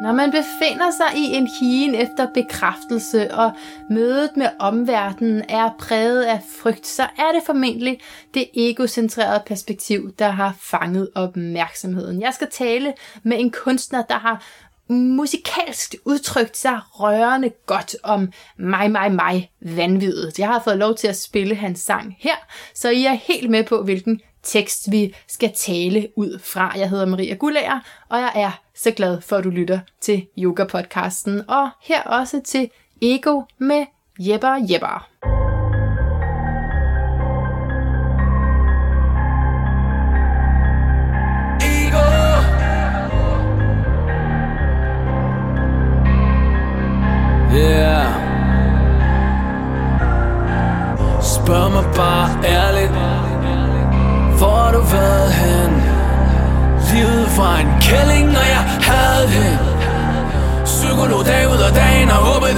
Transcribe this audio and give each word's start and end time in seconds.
Når 0.00 0.12
man 0.12 0.30
befinder 0.30 0.90
sig 0.90 1.16
i 1.16 1.34
en 1.34 1.48
hien 1.60 1.94
efter 1.94 2.26
bekræftelse, 2.34 3.34
og 3.34 3.52
mødet 3.90 4.30
med 4.36 4.48
omverdenen 4.58 5.42
er 5.48 5.70
præget 5.78 6.22
af 6.22 6.40
frygt, 6.62 6.86
så 6.86 7.02
er 7.02 7.32
det 7.34 7.42
formentlig 7.46 8.00
det 8.34 8.48
egocentrerede 8.54 9.42
perspektiv, 9.46 10.14
der 10.18 10.28
har 10.28 10.54
fanget 10.60 11.08
opmærksomheden. 11.14 12.20
Jeg 12.20 12.34
skal 12.34 12.48
tale 12.50 12.94
med 13.22 13.40
en 13.40 13.50
kunstner, 13.50 14.02
der 14.02 14.18
har 14.18 14.44
musikalsk 14.88 15.94
udtrykt 16.04 16.56
sig 16.56 16.80
rørende 16.90 17.50
godt 17.66 17.96
om 18.02 18.32
mig, 18.56 18.90
mig, 18.90 19.12
mig, 19.12 19.50
vanvittigt. 19.60 20.38
Jeg 20.38 20.48
har 20.48 20.62
fået 20.64 20.78
lov 20.78 20.94
til 20.94 21.08
at 21.08 21.16
spille 21.16 21.54
hans 21.54 21.80
sang 21.80 22.16
her, 22.18 22.36
så 22.74 22.90
I 22.90 23.04
er 23.04 23.12
helt 23.12 23.50
med 23.50 23.64
på, 23.64 23.82
hvilken 23.82 24.20
tekst 24.42 24.90
vi 24.90 25.14
skal 25.28 25.52
tale 25.56 26.08
ud 26.16 26.38
fra. 26.44 26.72
Jeg 26.76 26.90
hedder 26.90 27.06
Maria 27.06 27.34
Gullager, 27.34 27.80
og 28.08 28.18
jeg 28.18 28.32
er 28.34 28.63
så 28.74 28.90
glad 28.90 29.20
for, 29.20 29.36
at 29.36 29.44
du 29.44 29.50
lytter 29.50 29.80
til 30.00 30.26
Yoga-podcasten, 30.38 31.42
og 31.48 31.70
her 31.82 32.02
også 32.02 32.40
til 32.44 32.70
Ego 33.02 33.42
med 33.58 33.86
Jepper 34.18 34.66
Jepper. 34.70 35.08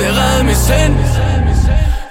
Det 0.01 0.11
redde 0.19 0.45
mit 0.49 0.61
sind. 0.69 0.95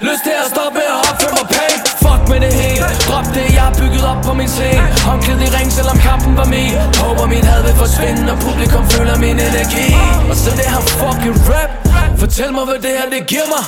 Lyst 0.08 0.22
til 0.26 0.34
at 0.42 0.46
stoppe 0.54 0.82
og 0.94 0.98
opføre 1.08 1.34
mig 1.38 1.46
pænt. 1.56 1.84
Fuck 2.04 2.22
med 2.32 2.40
det 2.44 2.52
hele. 2.62 2.86
Drop 3.08 3.26
det 3.36 3.46
jeg 3.56 3.64
har 3.68 3.74
bygget 3.80 4.04
op 4.12 4.20
på 4.28 4.32
min 4.40 4.50
scene. 4.56 4.86
Håndklæd 5.08 5.38
i 5.46 5.48
ring 5.56 5.68
selvom 5.78 5.98
kampen 6.08 6.32
var 6.40 6.48
min 6.54 6.72
Håber 7.02 7.26
min 7.34 7.44
had 7.50 7.60
vil 7.66 7.74
forsvinde 7.84 8.20
Når 8.28 8.36
publikum 8.46 8.84
føler 8.94 9.16
min 9.24 9.36
energi. 9.48 9.88
Og 10.30 10.36
så 10.42 10.50
det 10.58 10.66
her 10.72 10.82
fucking 11.00 11.38
rap. 11.50 11.70
Fortæl 12.22 12.50
mig 12.56 12.64
hvad 12.68 12.78
det 12.86 12.92
her 12.98 13.08
det 13.14 13.22
giver 13.32 13.48
mig. 13.54 13.64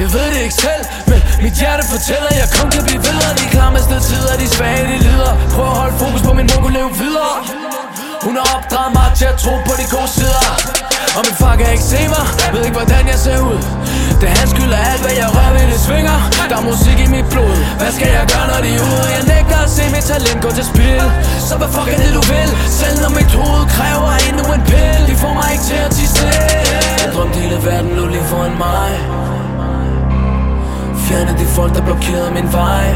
Jeg 0.00 0.08
ved 0.14 0.26
det 0.34 0.40
ikke 0.46 0.58
selv 0.66 0.82
Men 1.10 1.20
mit 1.44 1.54
hjerte 1.60 1.84
fortæller 1.94 2.30
Jeg 2.42 2.48
kun 2.56 2.68
kan 2.74 2.82
blive 2.88 3.02
videre. 3.08 3.30
De 3.40 3.46
klammeste 3.54 3.94
tider 4.08 4.34
De 4.42 4.48
svage 4.56 4.82
de 4.90 4.96
lider. 5.06 5.32
Prøv 5.54 5.66
at 5.72 5.76
holde 5.80 5.94
fokus 6.02 6.22
på 6.28 6.32
min 6.38 6.46
mund 6.62 6.74
leve 6.78 6.92
videre. 7.04 7.36
Hun 8.26 8.34
har 8.38 8.46
opdraget 8.56 8.92
mig 8.98 9.08
til 9.18 9.26
at 9.32 9.36
tro 9.42 9.54
på 9.66 9.72
de 9.80 9.86
gode 9.94 10.10
sider. 10.18 10.46
Og 11.16 11.22
min 11.26 11.36
far 11.40 11.54
kan 11.60 11.68
ikke 11.74 11.86
se 11.94 12.00
mig 12.14 12.24
Ved 12.54 12.62
ikke 12.68 12.78
hvordan 12.80 13.04
jeg 13.12 13.18
ser 13.26 13.38
ud. 13.50 13.60
Det 14.20 14.26
er 14.32 14.36
hans 14.40 14.50
skyld 14.54 14.72
af 14.78 14.82
alt 14.92 15.02
hvad 15.04 15.14
jeg 15.22 15.28
rører 15.36 15.52
ved 15.56 15.66
det 15.72 15.80
svinger. 15.86 16.18
Der 16.50 16.56
er 16.60 16.64
musik 16.72 16.98
i 17.06 17.08
mit 17.16 17.26
blod. 17.32 17.56
Hvad 17.80 17.92
skal 17.96 18.08
jeg 18.16 18.24
gøre 18.32 18.46
når 18.52 18.60
de 18.64 18.70
er 18.78 18.82
ude? 18.90 19.06
Jeg 19.16 19.24
nægter 19.34 19.58
at 19.66 19.70
se 19.76 19.84
mit 19.94 20.04
talent 20.10 20.40
gå 20.44 20.50
til 20.58 20.66
spil. 20.72 21.04
Så 21.48 21.54
hvad 21.60 21.70
fuck 21.74 21.88
er 21.94 21.98
det 22.02 22.10
du 22.18 22.22
vil? 22.32 22.50
Selv 22.80 22.96
når 23.04 23.12
mit 23.18 23.32
hoved 23.40 23.64
kræver 23.76 24.10
endnu 24.28 24.44
en 24.56 24.62
pille. 24.70 25.02
De 25.10 25.14
får 25.22 25.32
mig 25.38 25.48
ikke 25.54 25.64
til 25.70 25.78
at 25.86 25.90
tige 25.96 26.10
stille 26.14 26.46
Jeg 27.02 27.08
drømte 27.14 27.36
hele 27.42 27.56
verden 27.68 27.90
lå 27.98 28.04
lige 28.14 28.26
foran 28.32 28.54
mig. 28.66 28.90
Fjerne 31.04 31.32
de 31.40 31.46
folk 31.56 31.70
der 31.76 31.82
blokerede 31.88 32.30
min 32.38 32.48
vej. 32.58 32.86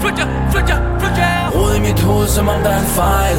Flyt 0.00 0.16
jer, 0.20 0.28
flyt 0.52 0.66
jer, 0.72 0.80
flyt 1.00 1.16
jer. 1.22 1.42
Rod 1.56 1.72
i 1.78 1.80
mit 1.88 2.00
hoved 2.06 2.28
som 2.36 2.44
om 2.54 2.58
der 2.64 2.72
er 2.76 2.80
en 2.86 2.92
fejl. 3.00 3.38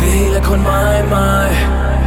Det 0.00 0.08
hele 0.18 0.36
er 0.40 0.44
kun 0.50 0.60
mig, 0.70 1.04
mig 1.16 1.48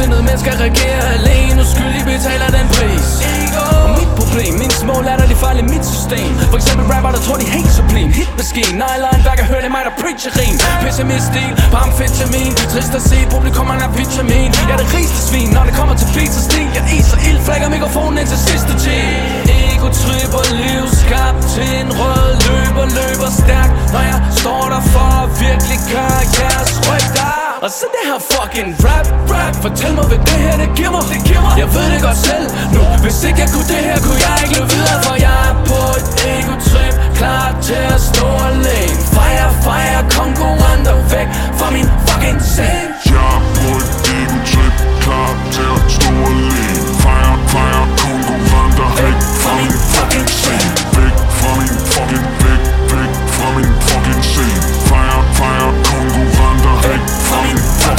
Ondsindede 0.00 0.24
mennesker 0.30 0.54
regerer 0.66 1.06
alene. 1.18 1.58
Uskyldig 1.64 2.02
betaler 2.12 2.48
den 2.58 2.66
pris. 2.76 3.06
Og 3.62 3.86
mit 3.98 4.10
problem, 4.20 4.52
min 4.62 4.72
små 4.82 4.94
latterlige 5.08 5.40
fejl 5.44 5.58
i 5.64 5.66
mit 5.74 5.84
system. 5.94 6.30
For 6.52 6.58
eksempel 6.60 6.84
rapper, 6.92 7.10
der 7.16 7.22
tror 7.26 7.36
de 7.40 7.44
er 7.50 7.54
helt 7.58 7.72
sublime. 7.78 8.12
Hitmaskine, 8.20 8.72
nylon, 8.82 9.20
hver 9.24 9.34
kan 9.40 9.46
høre 9.52 9.62
det 9.64 9.70
mig, 9.76 9.82
der 9.88 9.94
preacher 10.02 10.32
rim. 10.40 10.56
Pessimist-stil, 10.84 11.52
på 11.72 11.76
amfetamin 11.84 12.52
Trist 12.72 12.92
at 12.98 13.02
se, 13.10 13.18
publikum 13.34 13.64
mangler 13.70 13.90
vitamin. 14.00 14.50
Jeg 14.68 14.74
er 14.76 14.80
det 14.82 14.88
rigeste 14.96 15.20
svin, 15.28 15.48
når 15.56 15.64
det 15.68 15.74
kommer 15.78 15.94
til 16.00 16.08
beats 16.14 16.36
og 16.40 16.44
stil. 16.48 16.68
Jeg 16.76 16.84
iser 16.98 17.18
ild, 17.28 17.40
flækker 17.46 17.68
mikrofonen 17.76 18.16
ind 18.20 18.28
til 18.32 18.40
sidste 18.48 18.72
time 18.84 19.14
Ego 19.58 19.88
tripper 20.02 20.44
liv, 20.62 20.82
skabt 21.02 21.42
til 21.54 21.70
en 21.80 21.90
rød 22.00 22.30
løber 22.46 22.86
Løber 22.96 23.30
stærkt, 23.42 23.74
når 23.94 24.02
jeg 24.12 24.18
står 24.40 24.64
der 24.74 24.82
for 24.94 25.10
at 25.24 25.30
virkelig 25.44 25.78
gøre 25.92 26.22
jeres 26.38 26.72
rygter 26.88 27.39
og 27.64 27.70
så 27.70 27.84
det 27.94 28.02
her 28.10 28.18
fucking 28.32 28.70
rap, 28.86 29.06
rap. 29.32 29.54
Fortæl 29.64 29.92
mig, 29.98 30.06
hvad 30.10 30.20
det 30.28 30.38
her 30.44 30.56
det 30.62 30.70
giver 30.78 30.92
mig, 30.96 31.02
det 31.12 31.20
giver 31.28 31.42
mig. 31.46 31.54
Jeg 31.62 31.68
ved 31.74 31.86
det 31.92 32.00
godt 32.06 32.20
selv 32.28 32.46
nu. 32.74 32.82
Hvis 33.04 33.18
ikke 33.28 33.40
jeg 33.44 33.50
kunne 33.54 33.68
det 33.74 33.82
her, 33.88 33.98
kunne 34.06 34.20
jeg 34.26 34.34
ikke 34.42 34.52
løbe 34.56 34.70
videre 34.74 34.98
For 35.06 35.16
jeg 35.26 35.36
er 35.48 35.54
på 35.70 35.80
et 35.98 36.08
ego-trip 36.34 36.94
Klar 37.18 37.46
til 37.68 37.82
at 37.96 38.00
stå 38.10 38.26
alene. 38.50 38.98
Fire, 39.14 39.48
fire, 39.66 40.00
konkurrenter 40.18 40.96
væk 41.12 41.28
Fra 41.58 41.68
min 41.76 41.88
fucking 42.06 42.40
seng. 42.54 42.86
Jeg 43.12 43.28
er 43.36 43.40
på 43.56 43.68
et 43.80 43.90
ego-trip, 44.18 44.74
klar 45.04 45.30
til 45.54 45.68
at 45.76 45.82
stå 45.96 46.12
alene. 46.30 46.82
Fejre, 47.02 47.34
fejre 47.52 47.84
konkurrenter 48.02 48.88
væk 48.98 49.16
fra 49.42 49.52
min 49.58 49.72
fucking 49.94 50.28
scene 50.38 50.70
Væk 50.96 51.14
fra 51.38 51.50
min 51.58 51.74
fucking, 51.92 52.26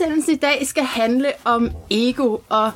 Udsendelsen 0.00 0.34
i 0.34 0.36
dag 0.36 0.66
skal 0.66 0.84
handle 0.84 1.32
om 1.44 1.70
ego, 1.90 2.38
og 2.48 2.72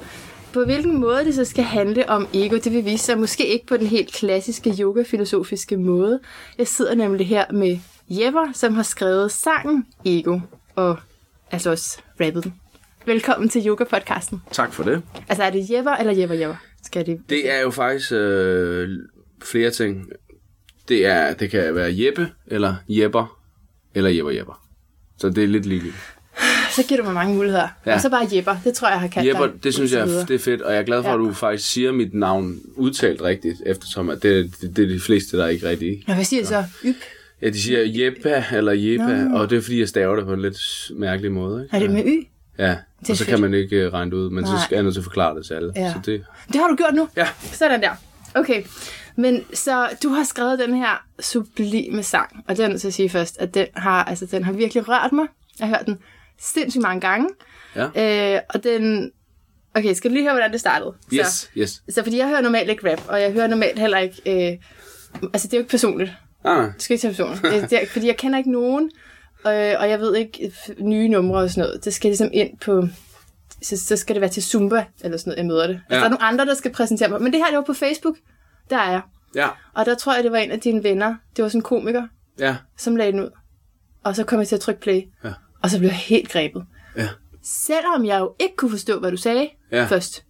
på 0.52 0.64
hvilken 0.64 1.00
måde 1.00 1.24
det 1.24 1.34
så 1.34 1.44
skal 1.44 1.64
handle 1.64 2.10
om 2.10 2.28
ego, 2.34 2.56
det 2.56 2.72
vil 2.72 2.84
vise 2.84 3.04
sig 3.04 3.18
måske 3.18 3.46
ikke 3.46 3.66
på 3.66 3.76
den 3.76 3.86
helt 3.86 4.12
klassiske 4.12 4.74
yoga-filosofiske 4.80 5.76
måde. 5.76 6.20
Jeg 6.58 6.68
sidder 6.68 6.94
nemlig 6.94 7.26
her 7.28 7.52
med 7.52 7.78
Jepper, 8.08 8.52
som 8.54 8.74
har 8.74 8.82
skrevet 8.82 9.32
sangen 9.32 9.86
Ego, 10.04 10.40
og 10.74 10.96
altså 11.50 11.70
også 11.70 11.98
rappet 12.20 12.44
den. 12.44 12.54
Velkommen 13.06 13.48
til 13.48 13.68
Yoga-podcasten. 13.68 14.36
Tak 14.50 14.72
for 14.72 14.82
det. 14.82 15.02
Altså 15.28 15.44
er 15.44 15.50
det 15.50 15.70
Jepper 15.70 15.92
eller 15.92 16.12
Jepper 16.12 16.36
Jepper? 16.36 16.56
Skal 16.82 17.06
det... 17.06 17.20
Det 17.28 17.52
er 17.52 17.60
jo 17.60 17.70
faktisk 17.70 18.12
øh, 18.12 18.88
flere 19.42 19.70
ting. 19.70 20.06
Det, 20.88 21.06
er, 21.06 21.34
det 21.34 21.50
kan 21.50 21.74
være 21.74 21.90
Jeppe, 21.92 22.28
eller 22.46 22.74
Jepper, 22.88 23.38
eller 23.94 24.10
Jepper 24.10 24.30
Jepper. 24.32 24.64
Så 25.18 25.28
det 25.30 25.44
er 25.44 25.48
lidt 25.48 25.66
ligegyldigt. 25.66 26.13
Så 26.76 26.82
giver 26.88 27.00
du 27.00 27.04
mig 27.06 27.14
mange 27.14 27.34
muligheder. 27.34 27.68
Ja. 27.86 27.90
Ja. 27.90 27.94
Og 27.94 28.00
så 28.00 28.10
bare 28.10 28.28
Jepper. 28.32 28.56
Det 28.64 28.74
tror 28.74 28.88
jeg, 28.88 28.92
jeg 28.92 29.00
har 29.00 29.08
kaldt 29.08 29.28
Jepper, 29.28 29.46
dig 29.46 29.64
det 29.64 29.74
synes 29.74 29.92
jeg 29.92 30.06
det 30.08 30.30
er 30.30 30.38
fedt, 30.38 30.62
og 30.62 30.72
jeg 30.72 30.80
er 30.80 30.84
glad 30.84 31.02
for, 31.02 31.08
Ja. 31.08 31.14
at 31.14 31.18
du 31.20 31.32
faktisk 31.32 31.70
siger 31.72 31.92
mit 31.92 32.14
navn 32.14 32.60
udtalt 32.76 33.22
rigtigt, 33.22 33.62
eftersom 33.66 34.10
at 34.10 34.22
det, 34.22 34.54
det, 34.60 34.76
det 34.76 34.84
er 34.84 34.88
de 34.88 35.00
fleste, 35.00 35.36
der 35.38 35.44
er 35.44 35.48
ikke 35.48 35.68
rigtige. 35.68 36.04
Nå, 36.08 36.14
hvad 36.14 36.24
siger 36.24 36.44
så? 36.44 36.64
Yp. 36.84 36.96
Ja, 37.42 37.48
de 37.50 37.62
siger 37.62 38.04
Jeppa 38.04 38.44
eller 38.52 38.72
Jeppa, 38.72 39.24
Nå. 39.24 39.38
og 39.38 39.50
det 39.50 39.58
er 39.58 39.62
fordi, 39.62 39.80
jeg 39.80 39.88
staver 39.88 40.16
det 40.16 40.24
på 40.24 40.32
en 40.32 40.42
lidt 40.42 40.58
mærkelig 40.96 41.32
måde. 41.32 41.62
Ikke? 41.64 41.76
Er 41.76 41.80
det 41.80 41.90
med 41.90 42.04
Y? 42.04 42.26
Ja, 42.58 42.68
Det 43.00 43.10
og 43.10 43.16
så 43.16 43.24
fedt. 43.24 43.28
kan 43.28 43.40
man 43.40 43.54
ikke 43.54 43.76
øh, 43.76 43.92
regne 43.92 44.10
det 44.10 44.16
ud, 44.16 44.30
men 44.30 44.46
så 44.46 44.52
Nej. 44.52 44.62
skal 44.64 44.74
jeg 44.76 44.82
nødt 44.82 44.94
til 44.94 45.00
at 45.00 45.04
forklare 45.04 45.36
det 45.36 45.46
til 45.46 45.54
alle. 45.54 45.72
Ja. 45.76 45.92
Så 45.92 45.98
det, 46.06 46.24
Det 46.52 46.56
har 46.60 46.68
du 46.68 46.76
gjort 46.76 46.94
nu? 46.94 47.08
ja, 47.16 47.28
Sådan 47.52 47.82
der. 47.82 47.90
Okay, 48.34 48.62
men 49.16 49.44
så 49.54 49.88
du 50.02 50.08
har 50.08 50.24
skrevet 50.24 50.58
den 50.58 50.74
her 50.74 51.04
sublime 51.20 52.02
sang, 52.02 52.44
og 52.48 52.58
er 52.58 52.68
nødt 52.68 52.80
til 52.80 52.88
at 52.88 52.94
sige 52.94 53.08
først, 53.08 53.36
at 53.40 53.54
den 53.54 53.66
har, 53.74 54.04
altså, 54.04 54.26
den 54.26 54.44
har 54.44 54.52
virkelig 54.52 54.88
rørt 54.88 55.12
mig. 55.12 55.26
Jeg 55.60 55.68
har 55.68 55.76
hørt 55.76 55.86
den 55.86 55.98
sindssygt 56.40 56.82
mange 56.82 57.00
gange. 57.00 57.28
ja. 57.76 58.34
Øh, 58.36 58.40
og 58.54 58.64
den... 58.64 59.10
Okay, 59.76 59.94
skal 59.94 60.10
du 60.10 60.14
lige 60.14 60.24
høre, 60.24 60.32
hvordan 60.32 60.52
det 60.52 60.60
startede? 60.60 60.92
Yes, 61.12 61.26
Så, 61.26 61.48
yes. 61.58 61.82
så 61.90 62.02
fordi 62.02 62.18
jeg 62.18 62.28
hører 62.28 62.40
normalt 62.40 62.70
ikke 62.70 62.92
rap, 62.92 63.00
og 63.08 63.20
jeg 63.22 63.32
hører 63.32 63.46
normalt 63.46 63.78
heller 63.78 63.98
ikke... 63.98 64.50
Øh, 64.52 64.58
altså, 65.32 65.48
det 65.48 65.54
er 65.54 65.58
jo 65.58 65.60
ikke 65.62 65.70
personligt. 65.70 66.12
Ah. 66.44 66.64
Det 66.74 66.82
skal 66.82 66.94
ikke 66.94 67.02
tage 67.02 67.14
personligt. 67.14 67.70
Det 67.70 67.82
er, 67.82 67.86
fordi 67.86 68.06
jeg 68.06 68.16
kender 68.16 68.38
ikke 68.38 68.52
nogen, 68.52 68.90
øh, 69.46 69.74
og 69.78 69.88
jeg 69.90 70.00
ved 70.00 70.16
ikke 70.16 70.52
nye 70.78 71.08
numre 71.08 71.38
og 71.40 71.50
sådan 71.50 71.62
noget. 71.68 71.84
Det 71.84 71.94
skal 71.94 72.08
ligesom 72.08 72.30
ind 72.32 72.58
på... 72.58 72.88
Så, 73.62 73.76
så 73.86 73.96
skal 73.96 74.14
det 74.14 74.20
være 74.20 74.30
til 74.30 74.42
Zumba, 74.42 74.84
eller 75.00 75.18
sådan 75.18 75.30
noget, 75.30 75.38
jeg 75.38 75.46
møder 75.46 75.66
det. 75.66 75.74
Ja. 75.74 75.94
Altså, 75.94 75.98
der 75.98 76.04
er 76.04 76.08
nogle 76.08 76.22
andre, 76.24 76.46
der 76.46 76.54
skal 76.54 76.72
præsentere 76.72 77.08
mig. 77.08 77.22
Men 77.22 77.32
det 77.32 77.40
her, 77.40 77.46
det 77.46 77.56
var 77.56 77.62
på 77.64 77.74
Facebook. 77.74 78.16
Der 78.70 78.76
er 78.78 78.90
jeg. 78.90 79.00
Ja, 79.34 79.48
Og 79.74 79.86
der 79.86 79.94
tror 79.94 80.14
jeg, 80.14 80.24
det 80.24 80.32
var 80.32 80.38
en 80.38 80.50
af 80.50 80.60
dine 80.60 80.82
venner. 80.84 81.14
Det 81.36 81.42
var 81.42 81.48
sådan 81.48 81.58
en 81.58 81.62
komiker, 81.62 82.06
ja, 82.38 82.56
som 82.76 82.96
lagde 82.96 83.12
den 83.12 83.20
ud. 83.20 83.30
Og 84.04 84.16
så 84.16 84.24
kom 84.24 84.38
jeg 84.38 84.48
til 84.48 84.54
at 84.54 84.60
trykke 84.60 84.80
play. 84.80 85.02
Ja. 85.24 85.32
Og 85.64 85.70
så 85.70 85.78
blev 85.78 85.88
jeg 85.88 85.96
helt 85.98 86.28
grebet. 86.28 86.64
ja. 86.96 87.08
Selvom 87.42 88.04
jeg 88.06 88.20
jo 88.20 88.34
ikke 88.40 88.56
kunne 88.56 88.70
forstå, 88.70 89.00
hvad 89.00 89.10
du 89.10 89.16
sagde 89.16 89.48
Ja. 89.72 89.84
først. 89.84 90.24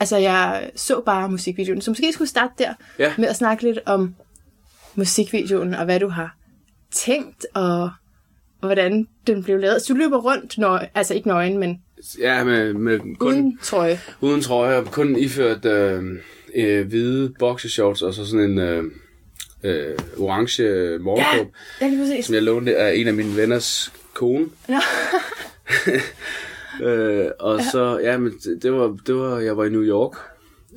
Altså, 0.00 0.16
jeg 0.16 0.70
så 0.76 1.02
bare 1.06 1.28
musikvideoen. 1.28 1.80
Så 1.80 1.90
måske 1.90 2.12
skulle 2.12 2.28
starte 2.28 2.52
der 2.58 2.74
Ja. 2.98 3.12
med 3.18 3.28
at 3.28 3.36
snakke 3.36 3.62
lidt 3.62 3.78
om 3.86 4.14
musikvideoen, 4.94 5.74
og 5.74 5.84
hvad 5.84 6.00
du 6.00 6.08
har 6.08 6.36
tænkt, 6.92 7.46
og 7.54 7.90
hvordan 8.60 9.08
den 9.26 9.42
blev 9.44 9.58
lavet. 9.58 9.82
Så 9.82 9.92
du 9.92 9.98
løber 9.98 10.18
rundt, 10.18 10.58
nøj, 10.58 10.86
altså 10.94 11.14
ikke 11.14 11.28
nøgen, 11.28 11.58
men 11.58 11.82
Ja, 12.18 12.44
med, 12.44 12.72
med 12.74 12.98
kun, 13.18 13.28
uden, 13.34 13.58
trøje. 13.62 14.00
uden 14.20 14.40
trøje, 14.40 14.76
og 14.76 14.86
kun 14.86 15.16
iført 15.16 15.64
øh, 15.64 16.02
øh, 16.54 16.86
hvide 16.88 17.32
boxershorts, 17.38 18.02
og 18.02 18.14
så 18.14 18.26
sådan 18.26 18.50
en 18.50 18.58
øh, 18.58 18.84
øh, 19.64 19.98
orange 20.18 20.62
morgenkåb, 20.98 21.52
Ja, 21.80 22.22
som 22.22 22.34
jeg 22.34 22.42
lånte 22.42 22.76
af 22.76 22.94
en 22.96 23.08
af 23.08 23.14
mine 23.14 23.36
venners 23.36 23.92
kone. 24.14 24.46
Nå. 24.68 24.80
øh, 26.88 27.30
og 27.40 27.60
så, 27.72 27.98
ja, 28.02 28.18
men 28.18 28.32
det, 28.62 28.72
var, 28.72 28.98
det 29.06 29.14
var, 29.14 29.38
jeg 29.38 29.56
var 29.56 29.64
i 29.64 29.70
New 29.70 29.82
York, 29.82 30.16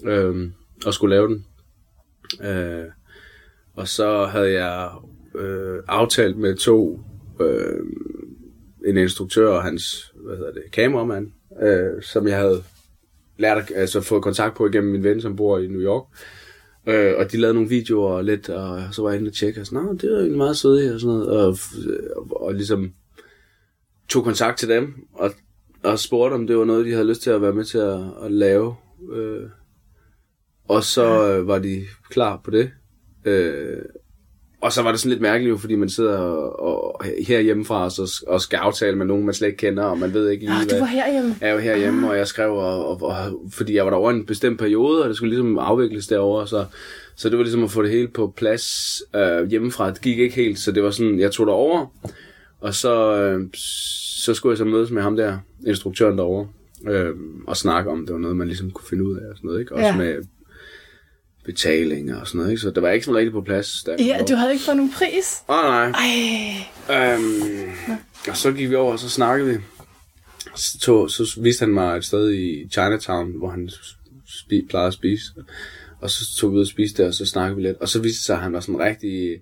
øh, 0.03 0.49
og 0.85 0.93
skulle 0.93 1.15
lave 1.15 1.27
den. 1.27 1.45
Øh, 2.47 2.85
og 3.75 3.87
så 3.87 4.25
havde 4.25 4.51
jeg 4.63 4.89
øh, 5.35 5.83
aftalt 5.87 6.37
med 6.37 6.55
to, 6.55 6.99
øh, 7.39 7.79
en 8.85 8.97
instruktør 8.97 9.49
og 9.49 9.63
hans, 9.63 10.13
hvad 10.15 10.37
hedder 10.37 10.51
det, 10.51 10.71
kameramand, 10.71 11.31
øh, 11.61 12.03
som 12.03 12.27
jeg 12.27 12.37
havde 12.37 12.63
lært 13.37 13.57
at 13.57 13.71
altså, 13.75 14.01
få 14.01 14.19
kontakt 14.19 14.57
på 14.57 14.67
igennem 14.67 14.91
min 14.91 15.03
ven, 15.03 15.21
som 15.21 15.35
bor 15.35 15.59
i 15.59 15.67
New 15.67 15.81
York. 15.81 16.03
Øh, 16.87 17.13
og 17.17 17.31
de 17.31 17.37
lavede 17.37 17.53
nogle 17.53 17.69
videoer 17.69 18.11
og 18.11 18.23
lidt, 18.23 18.49
og 18.49 18.83
så 18.91 19.01
var 19.01 19.09
jeg 19.09 19.19
inde 19.19 19.29
og 19.29 19.33
tjekke, 19.33 19.61
og 19.61 19.65
sådan, 19.65 19.97
det 19.97 20.11
var 20.11 20.17
egentlig 20.17 20.37
meget 20.37 20.57
søde 20.57 20.93
og 20.93 20.99
sådan 20.99 21.15
noget, 21.15 21.29
og, 21.29 21.57
og, 22.15 22.41
og 22.41 22.53
ligesom 22.53 22.91
tog 24.09 24.23
kontakt 24.23 24.59
til 24.59 24.69
dem, 24.69 24.93
og, 25.13 25.31
og 25.83 25.99
spurgte, 25.99 26.33
om 26.33 26.47
det 26.47 26.57
var 26.57 26.65
noget, 26.65 26.85
de 26.85 26.91
havde 26.91 27.07
lyst 27.07 27.21
til 27.21 27.29
at 27.29 27.41
være 27.41 27.53
med 27.53 27.65
til 27.65 27.77
at, 27.77 27.99
at 28.23 28.31
lave. 28.31 28.75
Øh, 29.13 29.43
og 30.67 30.83
så 30.83 31.33
øh, 31.33 31.47
var 31.47 31.59
de 31.59 31.85
klar 32.09 32.41
på 32.43 32.51
det. 32.51 32.71
Øh, 33.25 33.81
og 34.61 34.73
så 34.73 34.81
var 34.81 34.91
det 34.91 34.99
sådan 34.99 35.09
lidt 35.09 35.21
mærkeligt, 35.21 35.61
fordi 35.61 35.75
man 35.75 35.89
sidder 35.89 36.17
og, 36.17 36.59
og 36.59 37.05
her 37.27 37.39
hjemmefra 37.39 37.83
og, 37.83 37.91
så, 37.91 38.23
og 38.27 38.41
skal 38.41 38.57
aftale 38.57 38.97
med 38.97 39.05
nogen, 39.05 39.25
man 39.25 39.33
slet 39.33 39.47
ikke 39.47 39.57
kender, 39.57 39.83
og 39.83 39.97
man 39.97 40.13
ved 40.13 40.29
ikke 40.29 40.45
lige, 40.45 40.53
Nå, 40.53 40.63
du 40.63 40.69
hvad... 40.69 40.79
var 40.79 40.85
herhjemme. 40.85 41.35
Jeg 41.41 41.53
jo 41.53 41.57
herhjemme, 41.57 42.09
og 42.09 42.17
jeg 42.17 42.27
skrev, 42.27 42.51
og, 42.51 42.87
og, 42.87 43.01
og, 43.01 43.15
fordi 43.51 43.75
jeg 43.75 43.85
var 43.85 43.89
der 43.89 43.97
over 43.97 44.11
en 44.11 44.25
bestemt 44.25 44.59
periode, 44.59 45.03
og 45.03 45.09
det 45.09 45.17
skulle 45.17 45.29
ligesom 45.29 45.57
afvikles 45.59 46.07
derovre, 46.07 46.47
så, 46.47 46.65
så 47.15 47.29
det 47.29 47.37
var 47.37 47.43
ligesom 47.43 47.63
at 47.63 47.71
få 47.71 47.81
det 47.81 47.91
hele 47.91 48.07
på 48.07 48.33
plads 48.37 49.01
øh, 49.15 49.49
hjemmefra. 49.49 49.91
Det 49.91 50.01
gik 50.01 50.19
ikke 50.19 50.35
helt, 50.35 50.59
så 50.59 50.71
det 50.71 50.83
var 50.83 50.91
sådan, 50.91 51.19
jeg 51.19 51.31
tog 51.31 51.47
derover, 51.47 51.85
og 52.61 52.73
så, 52.73 53.15
øh, 53.21 53.47
så 54.23 54.33
skulle 54.33 54.51
jeg 54.51 54.57
så 54.57 54.65
mødes 54.65 54.91
med 54.91 55.01
ham 55.01 55.15
der, 55.15 55.37
instruktøren 55.67 56.17
derovre, 56.17 56.47
øh, 56.91 57.15
og 57.47 57.57
snakke 57.57 57.89
om, 57.91 58.05
det 58.05 58.13
var 58.13 58.19
noget, 58.19 58.35
man 58.37 58.47
ligesom 58.47 58.71
kunne 58.71 58.87
finde 58.89 59.03
ud 59.03 59.17
af, 59.17 59.29
og 59.29 59.37
sådan 59.37 59.47
noget, 59.47 59.59
ikke? 59.59 59.75
Også 59.75 59.85
Ja. 59.85 59.97
med 59.97 60.23
betaling 61.45 62.15
og 62.15 62.27
sådan 62.27 62.37
noget, 62.39 62.51
ikke? 62.51 62.61
Så 62.61 62.71
det 62.71 62.83
var 62.83 62.89
ikke 62.89 63.05
sådan 63.05 63.17
rigtig 63.17 63.31
på 63.31 63.41
plads. 63.41 63.85
Jeg 63.87 63.95
Ja, 63.99 64.23
du 64.29 64.35
havde 64.35 64.51
ikke 64.53 64.65
fået 64.65 64.77
nogen 64.77 64.91
pris. 64.91 65.43
Åh, 65.49 65.55
oh, 65.57 65.63
nej. 65.63 65.91
Ej, 66.89 67.13
Øhm, 67.13 67.69
og 68.29 68.37
så 68.37 68.51
gik 68.51 68.69
vi 68.69 68.75
over, 68.75 68.91
og 68.91 68.99
så 68.99 69.09
snakkede 69.09 69.49
vi. 69.53 69.57
Så, 70.55 70.79
tog, 70.79 71.11
så 71.11 71.39
viste 71.41 71.59
han 71.63 71.73
mig 71.73 71.97
et 71.97 72.05
sted 72.05 72.33
i 72.33 72.67
Chinatown, 72.71 73.31
hvor 73.37 73.49
han 73.49 73.69
spi, 74.25 74.65
plejede 74.69 74.87
at 74.87 74.93
spise. 74.93 75.23
Og 76.01 76.09
så 76.09 76.35
tog 76.37 76.51
vi 76.51 76.55
ud 76.55 76.61
og 76.61 76.67
spiste 76.67 77.01
der, 77.01 77.07
og 77.07 77.13
så 77.13 77.25
snakkede 77.25 77.55
vi 77.55 77.61
lidt. 77.67 77.77
Og 77.77 77.89
så 77.89 78.01
viste 78.01 78.17
det 78.17 78.25
sig, 78.25 78.35
at 78.35 78.41
han 78.41 78.53
var 78.53 78.59
sådan 78.59 78.75
en 78.75 78.81
rigtig 78.81 79.41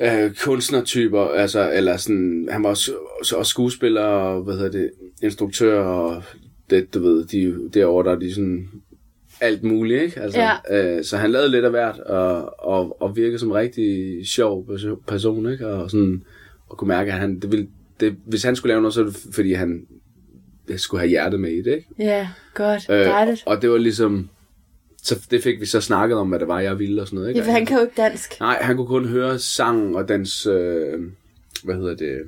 øh, 0.00 0.34
kunstnertyper, 0.44 1.20
altså, 1.20 1.72
eller 1.72 1.96
sådan, 1.96 2.48
han 2.50 2.62
var 2.62 2.68
også, 2.68 2.92
også 3.36 3.50
skuespiller, 3.50 4.02
og, 4.02 4.42
hvad 4.42 4.54
hedder 4.54 4.70
det, 4.70 4.90
instruktør, 5.22 5.80
og 5.84 6.22
det, 6.70 6.94
du 6.94 7.02
ved, 7.02 7.24
de, 7.24 7.70
derovre, 7.74 8.04
der 8.10 8.16
er 8.16 8.18
de 8.20 8.34
sådan 8.34 8.68
alt 9.40 9.62
muligt, 9.62 10.02
ikke? 10.02 10.20
Altså, 10.20 10.40
Ja. 10.70 10.96
øh, 10.98 11.04
så 11.04 11.16
han 11.16 11.30
lavede 11.30 11.50
lidt 11.50 11.64
af 11.64 11.70
hvert, 11.70 11.98
og, 11.98 12.54
og, 12.66 13.02
og 13.02 13.16
virkede 13.16 13.38
som 13.38 13.48
en 13.48 13.54
rigtig 13.54 14.20
sjov 14.28 14.66
perso- 14.68 15.02
person, 15.06 15.52
ikke? 15.52 15.66
Og 15.68 15.90
sådan, 15.90 16.22
og 16.68 16.76
kunne 16.76 16.88
mærke, 16.88 17.12
at 17.12 17.18
han, 17.18 17.40
det 17.40 17.52
ville, 17.52 17.66
det, 18.00 18.16
hvis 18.26 18.42
han 18.42 18.56
skulle 18.56 18.70
lave 18.72 18.80
noget, 18.82 18.94
så 18.94 19.02
det 19.04 19.16
fordi 19.34 19.52
han 19.52 19.86
skulle 20.76 21.00
have 21.00 21.08
hjertet 21.08 21.40
med 21.40 21.50
i 21.50 21.62
det, 21.62 21.72
ikke? 21.74 21.86
ja, 21.98 22.28
godt. 22.54 22.90
Øh, 22.90 22.96
Dejligt. 23.04 23.42
og 23.46 23.62
det 23.62 23.70
var 23.70 23.78
ligesom, 23.78 24.30
så 25.02 25.26
det 25.30 25.42
fik 25.42 25.60
vi 25.60 25.66
så 25.66 25.80
snakket 25.80 26.18
om, 26.18 26.28
hvad 26.28 26.38
det 26.38 26.48
var, 26.48 26.60
jeg 26.60 26.78
ville 26.78 27.00
og 27.02 27.06
sådan 27.06 27.16
noget, 27.16 27.28
ikke? 27.28 27.40
Ja, 27.40 27.46
for 27.46 27.52
han 27.52 27.66
kan 27.66 27.76
jo 27.76 27.82
ikke 27.82 28.02
dansk. 28.02 28.40
Nej, 28.40 28.58
han 28.60 28.76
kunne 28.76 28.86
kun 28.86 29.04
høre 29.08 29.38
sangen 29.38 29.94
og 29.96 30.08
dens, 30.08 30.46
øh, 30.46 30.98
hvad 31.64 31.74
hedder 31.74 31.94
det, 31.94 32.18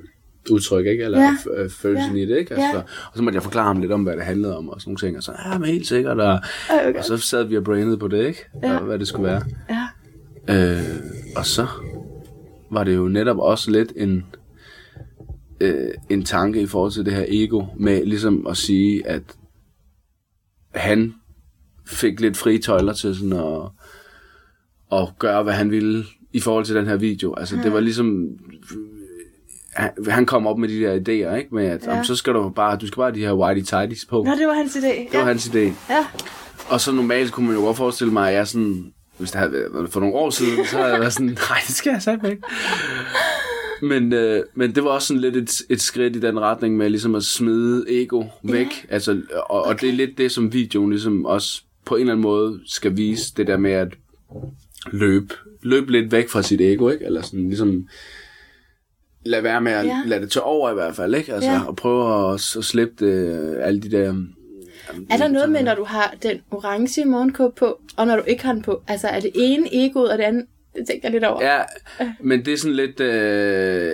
udtryk, 0.51 0.85
ikke? 0.85 1.03
Eller 1.03 1.19
Ja. 1.21 1.35
ja. 1.57 1.67
følelsen 1.69 2.15
Ja. 2.17 2.23
i 2.23 2.25
det, 2.25 2.37
ikke? 2.37 2.53
Altså, 2.53 2.77
Ja. 2.77 2.81
Og 2.81 3.11
så 3.17 3.23
måtte 3.23 3.35
jeg 3.37 3.43
forklare 3.43 3.65
ham 3.65 3.81
lidt 3.81 3.91
om, 3.91 4.03
hvad 4.03 4.15
det 4.15 4.23
handlede 4.23 4.57
om 4.57 4.69
og 4.69 4.81
sådan 4.81 4.89
nogle 4.89 4.97
ting. 4.99 5.17
Og 5.17 5.23
så, 5.23 5.31
ja, 5.45 5.57
men 5.57 5.69
helt 5.69 5.87
sikkert. 5.87 6.19
Og, 6.19 6.39
Okay. 6.87 6.93
og 6.99 7.05
så 7.05 7.17
sad 7.17 7.43
vi 7.43 7.57
og 7.57 7.63
brainede 7.63 7.97
på 7.97 8.07
det, 8.07 8.25
ikke? 8.27 8.45
Ja. 8.63 8.77
Og 8.77 8.85
hvad 8.85 8.99
det 8.99 9.07
skulle 9.07 9.25
være. 9.31 9.41
Ja. 9.69 9.87
Øh, 10.79 10.83
og 11.35 11.45
så 11.45 11.67
var 12.71 12.83
det 12.83 12.95
jo 12.95 13.07
netop 13.07 13.37
også 13.39 13.71
lidt 13.71 13.93
en, 13.95 14.25
øh, 15.59 15.89
en 16.09 16.23
tanke 16.25 16.61
i 16.61 16.65
forhold 16.65 16.91
til 16.91 17.05
det 17.05 17.13
her 17.13 17.25
ego, 17.27 17.63
med 17.79 18.05
ligesom 18.05 18.47
at 18.47 18.57
sige, 18.57 19.07
at 19.07 19.23
han 20.75 21.13
fik 21.87 22.19
lidt 22.19 22.37
frie 22.37 22.57
tøjler 22.57 22.93
til 22.93 23.15
sådan 23.15 23.33
at, 23.33 23.61
at 24.99 25.07
gøre, 25.19 25.43
hvad 25.43 25.53
han 25.53 25.71
ville 25.71 26.05
i 26.33 26.39
forhold 26.39 26.65
til 26.65 26.75
den 26.75 26.87
her 26.87 26.95
video. 26.95 27.33
Altså, 27.33 27.55
det 27.63 27.73
var 27.73 27.79
ligesom... 27.79 28.27
Han, 29.75 29.91
han 30.07 30.25
kom 30.25 30.47
op 30.47 30.57
med 30.57 30.69
de 30.69 30.79
der 30.79 30.93
idéer, 30.95 31.35
ikke? 31.35 31.55
Med 31.55 31.65
at, 31.65 31.85
Ja. 31.85 31.95
ja. 31.95 32.03
så 32.03 32.15
skal 32.15 32.33
du 32.33 32.49
bare, 32.49 32.77
du 32.77 32.87
skal 32.87 32.95
bare 32.95 33.11
have 33.11 33.15
de 33.21 33.25
her 33.25 33.33
whitey 33.33 33.61
tidies 33.63 34.05
på. 34.05 34.23
Nå, 34.23 34.31
det 34.31 34.47
var 34.47 34.53
hans 34.53 34.75
idé. 34.75 34.87
Det 34.87 35.07
var 35.13 35.19
ja. 35.19 35.25
hans 35.25 35.47
idé. 35.47 35.59
Ja. 35.89 36.05
Og 36.69 36.81
så 36.81 36.91
normalt 36.91 37.31
kunne 37.31 37.47
man 37.47 37.55
jo 37.55 37.61
godt 37.61 37.77
forestille 37.77 38.13
mig, 38.13 38.29
at 38.29 38.35
jeg 38.35 38.47
sådan, 38.47 38.93
hvis 39.17 39.31
det 39.31 39.39
havde 39.39 39.51
været 39.73 39.89
for 39.89 39.99
nogle 39.99 40.15
år 40.15 40.29
siden, 40.29 40.65
så 40.65 40.77
havde 40.77 40.91
jeg 40.91 40.99
været 40.99 41.13
sådan, 41.13 41.37
nej, 41.49 41.57
det 41.67 41.75
skal 41.75 41.91
jeg 41.91 42.01
sagt 42.01 42.27
ikke. 42.27 42.41
Men, 43.81 44.13
øh, 44.13 44.43
men 44.55 44.75
det 44.75 44.83
var 44.83 44.89
også 44.89 45.07
sådan 45.07 45.21
lidt 45.21 45.35
et, 45.35 45.61
et 45.69 45.81
skridt 45.81 46.15
i 46.15 46.19
den 46.19 46.39
retning 46.39 46.77
med 46.77 46.89
ligesom 46.89 47.15
at 47.15 47.23
smide 47.23 47.85
ego 48.03 48.23
væk. 48.43 48.67
Ja. 48.89 48.93
Altså, 48.93 49.21
og, 49.49 49.61
okay. 49.61 49.69
og 49.73 49.81
det 49.81 49.89
er 49.89 49.93
lidt 49.93 50.17
det, 50.17 50.31
som 50.31 50.53
videoen 50.53 50.89
ligesom 50.89 51.25
også 51.25 51.63
på 51.85 51.95
en 51.95 52.01
eller 52.01 52.13
anden 52.13 52.21
måde 52.23 52.59
skal 52.65 52.97
vise, 52.97 53.33
det 53.37 53.47
der 53.47 53.57
med 53.57 53.71
at 53.71 53.87
løbe, 54.91 55.33
løbe 55.61 55.91
lidt 55.91 56.11
væk 56.11 56.29
fra 56.29 56.41
sit 56.41 56.61
ego, 56.61 56.89
ikke? 56.89 57.05
Eller 57.05 57.21
sådan 57.21 57.47
ligesom 57.47 57.87
lade 59.25 59.43
være 59.43 59.61
med 59.61 59.71
at 59.71 59.85
Ja. 59.85 60.01
lade 60.05 60.21
det 60.21 60.31
tage 60.31 60.43
over 60.43 60.71
i 60.71 60.73
hvert 60.73 60.95
fald, 60.95 61.15
ikke? 61.15 61.33
Altså, 61.33 61.49
Ja. 61.51 61.61
og 61.67 61.75
prøve 61.75 62.33
at, 62.33 62.55
at 62.57 62.63
slippe 62.63 63.05
det, 63.05 63.57
alle 63.61 63.81
de 63.81 63.91
der... 63.91 64.15
Er 65.09 65.17
der 65.17 65.27
noget 65.27 65.49
med, 65.49 65.63
når 65.63 65.75
du 65.75 65.83
har 65.83 66.15
den 66.23 66.41
orange 66.51 67.05
morgenkåb 67.05 67.55
på, 67.55 67.81
og 67.97 68.07
når 68.07 68.15
du 68.15 68.23
ikke 68.27 68.43
har 68.45 68.53
den 68.53 68.61
på? 68.61 68.83
Altså, 68.87 69.07
er 69.07 69.19
det 69.19 69.31
ene 69.35 69.67
egoet, 69.71 70.11
og 70.11 70.17
det 70.17 70.23
andet, 70.23 70.45
det 70.75 70.87
tænker 70.87 71.07
jeg 71.07 71.11
lidt 71.11 71.23
over. 71.23 71.43
Ja, 71.45 71.61
men 72.23 72.45
det 72.45 72.53
er 72.53 72.57
sådan 72.57 72.75
lidt, 72.75 72.99
øh, 72.99 73.91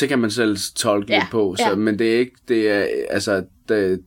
det 0.00 0.08
kan 0.08 0.18
man 0.18 0.30
selv 0.30 0.56
tolke 0.76 1.12
Ja, 1.12 1.18
lidt 1.18 1.30
på, 1.30 1.54
så, 1.58 1.68
ja. 1.68 1.74
men 1.74 1.98
det 1.98 2.14
er 2.14 2.18
ikke, 2.18 2.32
det 2.48 2.70
er, 2.70 2.86
altså, 3.10 3.44
det, 3.68 4.00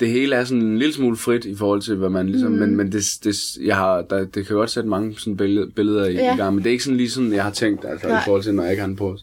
det 0.00 0.10
hele 0.10 0.34
er 0.36 0.44
sådan 0.44 0.62
en 0.62 0.78
lille 0.78 0.94
smule 0.94 1.16
frit 1.16 1.44
i 1.44 1.54
forhold 1.54 1.82
til, 1.82 1.96
hvad 1.96 2.08
man 2.10 2.28
ligesom, 2.28 2.52
mm. 2.52 2.58
men, 2.58 2.76
men 2.76 2.92
det, 2.92 3.02
det, 3.24 3.36
jeg 3.64 3.76
har, 3.76 4.02
der, 4.02 4.24
det 4.24 4.46
kan 4.46 4.56
godt 4.56 4.70
sætte 4.70 4.88
mange 4.88 5.14
sådan 5.18 5.36
billeder, 5.36 5.66
billeder 5.76 6.06
i, 6.06 6.12
Ja. 6.12 6.34
i 6.34 6.36
gang, 6.36 6.54
men 6.54 6.64
det 6.64 6.70
er 6.70 6.72
ikke 6.72 6.84
sådan 6.84 6.96
lige 6.96 7.10
sådan, 7.10 7.32
jeg 7.32 7.44
har 7.44 7.50
tænkt, 7.50 7.84
altså 7.84 8.08
Nej. 8.08 8.18
i 8.18 8.22
forhold 8.24 8.42
til, 8.42 8.54
når 8.54 8.62
jeg 8.62 8.72
ikke 8.72 8.80
har 8.80 8.86
den 8.88 8.96
på. 8.96 9.16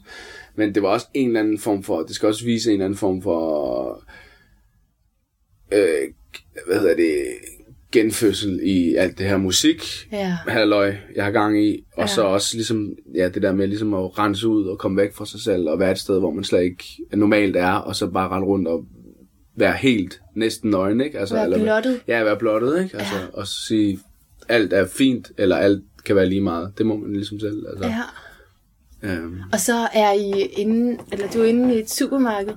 Men 0.56 0.76
det 0.76 0.84
var 0.84 0.90
også 0.90 1.08
en 1.14 1.28
eller 1.28 1.40
anden 1.40 1.60
form 1.60 1.84
for, 1.84 2.02
det 2.04 2.16
skal 2.16 2.28
også 2.28 2.46
vise 2.46 2.70
en 2.70 2.74
eller 2.74 2.86
anden 2.86 2.98
form 2.98 3.22
for, 3.22 4.04
øh, 5.74 6.08
hvad 6.68 6.80
hedder 6.80 6.96
det, 6.96 7.18
genfødsel 7.92 8.60
i 8.64 8.96
alt 8.96 9.18
det 9.18 9.26
her 9.26 9.38
musik, 9.38 9.82
Ja. 10.12 10.38
halløj, 10.48 10.96
jeg 11.16 11.24
har 11.24 11.32
gang 11.32 11.64
i, 11.66 11.84
og 11.94 12.02
Ja. 12.04 12.08
så 12.08 12.22
også 12.24 12.56
ligesom, 12.56 12.90
ja, 13.16 13.30
det 13.30 13.42
der 13.42 13.54
med 13.54 13.68
ligesom 13.68 13.94
at 13.94 14.20
rense 14.20 14.48
ud 14.48 14.66
og 14.68 14.80
komme 14.80 14.98
væk 15.02 15.14
fra 15.14 15.26
sig 15.26 15.40
selv, 15.40 15.70
og 15.70 15.80
være 15.80 15.92
et 15.92 16.00
sted, 16.00 16.20
hvor 16.20 16.32
man 16.32 16.44
slet 16.44 16.64
ikke 16.64 16.84
normalt 17.14 17.56
er, 17.56 17.72
og 17.72 17.96
så 17.96 18.08
bare 18.08 18.30
rende 18.30 18.48
rundt 18.48 18.68
og 18.68 18.86
være 19.58 19.74
helt 19.74 20.22
næsten 20.36 20.70
nøgen, 20.70 21.02
ikke? 21.02 21.20
Altså, 21.20 21.36
Være 21.36 21.60
blottet. 21.60 22.02
Ja, 22.08 22.24
være 22.24 22.38
blottet, 22.38 22.84
ikke? 22.84 22.98
Altså, 22.98 23.16
Ja. 23.16 23.26
og 23.34 23.48
sige, 23.48 24.00
alt 24.50 24.74
er 24.74 24.88
fint, 24.88 25.32
eller 25.38 25.56
alt 25.56 25.84
kan 26.06 26.16
være 26.16 26.30
lige 26.30 26.42
meget. 26.42 26.72
Det 26.78 26.86
må 26.86 26.98
man 26.98 27.14
ligesom 27.14 27.40
selv, 27.40 27.66
altså. 27.70 27.86
ja. 27.86 28.02
Øhm, 29.04 29.40
Og 29.54 29.60
så 29.60 29.88
er 29.94 30.12
I 30.14 30.32
inde, 30.58 30.98
eller 31.12 31.28
du 31.28 31.40
er 31.42 31.46
inde 31.46 31.76
i 31.76 31.80
et 31.80 31.90
supermarked 31.92 32.54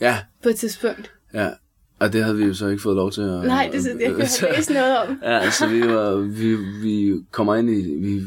ja, 0.00 0.18
på 0.42 0.48
et 0.48 0.56
tidspunkt. 0.56 1.10
ja. 1.34 1.48
Og 1.98 2.12
det 2.12 2.24
havde 2.24 2.36
vi 2.36 2.44
jo 2.44 2.54
så 2.54 2.68
ikke 2.68 2.82
fået 2.82 2.96
lov 2.96 3.12
til 3.12 3.20
at... 3.20 3.28
Nej, 3.44 3.70
det, 3.72 3.86
jeg 4.00 4.14
kan 4.14 4.26
så- 4.28 4.46
læse 4.56 4.72
noget 4.72 4.98
om. 4.98 5.18
Ja, 5.24 5.50
så 5.50 5.66
vi, 5.68 5.80
var, 5.80 6.14
vi, 6.16 6.54
vi 6.56 7.14
kommer 7.30 7.54
ind 7.54 7.70
i, 7.70 7.94
vi, 7.98 8.22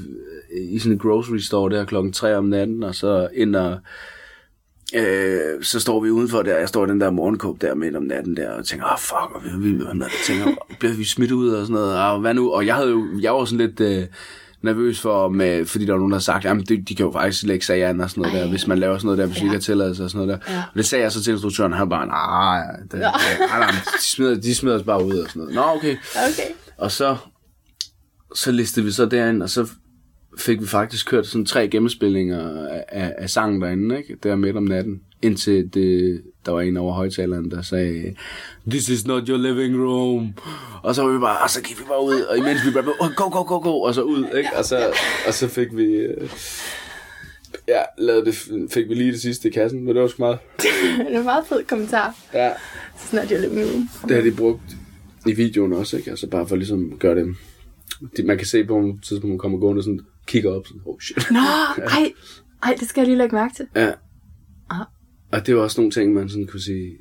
i 0.61 0.79
sådan 0.79 0.91
en 0.91 0.99
grocery 0.99 1.37
store 1.37 1.75
der 1.75 1.85
klokken 1.85 2.13
3 2.13 2.37
om 2.37 2.45
natten, 2.45 2.83
og 2.83 2.95
så 2.95 3.27
ind 3.33 3.55
og 3.55 3.79
øh, 4.95 5.63
så 5.63 5.79
står 5.79 5.99
vi 5.99 6.09
udenfor 6.09 6.41
der, 6.41 6.57
jeg 6.57 6.69
står 6.69 6.85
i 6.85 6.89
den 6.89 7.01
der 7.01 7.09
morgenkåb 7.09 7.61
der 7.61 7.75
midt 7.75 7.95
om 7.95 8.03
natten 8.03 8.37
der, 8.37 8.51
og 8.51 8.65
tænker, 8.65 8.85
ah 8.85 8.93
oh, 8.93 8.99
fuck, 8.99 9.35
og 9.35 9.41
vi, 9.43 9.69
vi, 9.69 9.83
tænker, 10.25 10.45
bliver 10.79 10.93
vi 10.93 11.03
smidt 11.03 11.31
ud 11.31 11.49
og 11.49 11.65
sådan 11.65 11.73
noget, 11.73 11.99
og 11.99 12.19
hvad 12.19 12.33
nu? 12.33 12.51
Og 12.51 12.65
jeg 12.65 12.75
havde 12.75 12.89
jo, 12.89 13.05
jeg 13.21 13.33
var 13.33 13.45
sådan 13.45 13.67
lidt 13.67 13.79
øh, 13.79 14.03
nervøs 14.61 14.99
for, 14.99 15.29
med, 15.29 15.65
fordi 15.65 15.85
der 15.85 15.91
var 15.91 15.97
nogen, 15.99 16.11
der 16.11 16.15
havde 16.15 16.23
sagt, 16.25 16.45
jamen 16.45 16.65
de, 16.65 16.81
de 16.81 16.95
kan 16.95 17.05
jo 17.05 17.11
faktisk 17.11 17.43
lægge 17.43 17.65
sig 17.65 17.83
an 17.83 18.01
og 18.01 18.09
sådan 18.09 18.21
noget 18.21 18.35
Ej. 18.35 18.41
der, 18.41 18.49
hvis 18.49 18.67
man 18.67 18.79
laver 18.79 18.97
sådan 18.97 19.05
noget 19.05 19.17
der, 19.17 19.25
hvis 19.25 19.37
ja. 19.37 19.41
vi 19.41 19.45
Ja. 19.45 19.51
ikke 19.51 19.55
har 19.55 19.61
tilladelse 19.61 20.03
og 20.03 20.09
sådan 20.09 20.27
noget 20.27 20.41
der. 20.47 20.53
Ja. 20.53 20.59
Og 20.59 20.75
det 20.77 20.85
sagde 20.85 21.03
jeg 21.03 21.11
så 21.11 21.23
til 21.23 21.31
instruktøren, 21.31 21.73
han 21.73 21.89
bare, 21.89 22.07
nej, 22.07 22.63
det, 22.91 22.99
nej, 22.99 23.59
nej, 23.59 23.71
de 23.71 24.03
smider, 24.03 24.35
de 24.35 24.55
smider 24.55 24.75
os 24.77 24.83
bare 24.83 25.05
ud 25.05 25.17
og 25.17 25.29
sådan 25.29 25.39
noget. 25.39 25.55
Nå, 25.55 25.61
okay. 25.61 25.95
Okay. 26.15 26.49
Og 26.77 26.91
så, 26.91 27.15
så 28.35 28.51
listede 28.51 28.85
vi 28.85 28.91
så 28.91 29.05
derind, 29.05 29.43
og 29.43 29.49
så 29.49 29.67
fik 30.37 30.61
vi 30.61 30.67
faktisk 30.67 31.07
kørt 31.07 31.27
sådan 31.27 31.45
tre 31.45 31.67
gennemspillinger 31.67 32.67
af, 32.67 32.83
af, 32.89 33.29
sangen 33.29 33.61
derinde, 33.61 33.97
ikke? 33.97 34.17
Der 34.23 34.35
midt 34.35 34.57
om 34.57 34.63
natten. 34.63 35.01
Indtil 35.21 35.73
det, 35.73 36.21
der 36.45 36.51
var 36.51 36.61
en 36.61 36.77
over 36.77 36.93
højtaleren, 36.93 37.51
der 37.51 37.61
sagde, 37.61 38.15
This 38.69 38.89
is 38.89 39.07
not 39.07 39.27
your 39.27 39.37
living 39.37 39.75
room. 39.83 40.33
Og 40.83 40.95
så 40.95 41.03
var 41.03 41.13
vi 41.13 41.19
bare, 41.19 41.37
og 41.43 41.49
så 41.49 41.61
gik 41.61 41.79
vi 41.79 41.83
bare 41.87 42.03
ud, 42.03 42.21
og 42.21 42.37
imens 42.37 42.65
vi 42.65 42.71
bare, 42.71 42.85
oh, 42.99 43.09
go, 43.15 43.29
go, 43.29 43.43
go, 43.43 43.59
go, 43.59 43.81
og 43.81 43.93
så 43.93 44.01
ud, 44.01 44.25
ikke? 44.37 44.49
Og 44.57 44.65
så, 44.65 44.93
og 45.27 45.33
så 45.33 45.47
fik 45.47 45.67
vi, 45.77 45.83
øh, 45.83 46.29
ja, 47.67 47.81
lavede 47.97 48.25
det, 48.25 48.35
fik 48.71 48.89
vi 48.89 48.93
lige 48.93 49.11
det 49.11 49.21
sidste 49.21 49.47
i 49.47 49.51
kassen, 49.51 49.85
men 49.85 49.95
det 49.95 50.01
var 50.01 50.07
sgu 50.07 50.23
meget. 50.23 50.39
Det 50.61 51.13
er 51.13 51.19
en 51.19 51.25
meget 51.25 51.45
fed 51.47 51.63
kommentar. 51.63 52.15
Ja, 52.33 52.51
Sådan 52.97 53.27
det 53.27 53.35
jo 53.35 53.41
lidt 53.41 53.53
nu. 53.53 53.87
det 54.07 54.15
har 54.15 54.23
de 54.23 54.31
brugt 54.31 54.61
i 55.27 55.33
videoen 55.33 55.73
også, 55.73 55.97
ikke? 55.97 56.09
Altså 56.09 56.27
bare 56.27 56.47
for 56.47 56.55
ligesom 56.55 56.91
at 56.93 56.99
gøre 56.99 57.15
det... 57.15 58.25
man 58.25 58.37
kan 58.37 58.47
se 58.47 58.65
på 58.65 58.79
et 58.79 58.95
tidspunkt, 59.03 59.29
man 59.29 59.37
kommer 59.37 59.59
gående 59.59 59.83
sådan, 59.83 59.99
kigger 60.27 60.51
op, 60.51 60.67
sådan, 60.67 60.81
oh 60.85 60.99
shit. 60.99 61.31
Nå, 61.31 61.39
ej, 61.97 62.11
ej, 62.63 62.75
det 62.79 62.87
skal 62.89 63.01
jeg 63.01 63.07
lige 63.07 63.17
lægge 63.17 63.35
mærke 63.35 63.55
til. 63.55 63.67
Ja. 63.75 63.91
Ah. 64.69 64.85
Og 65.31 65.47
det 65.47 65.55
var 65.55 65.61
også 65.61 65.81
nogle 65.81 65.91
ting, 65.91 66.13
man 66.13 66.29
sådan 66.29 66.47
kunne 66.47 66.61
sige 66.61 66.91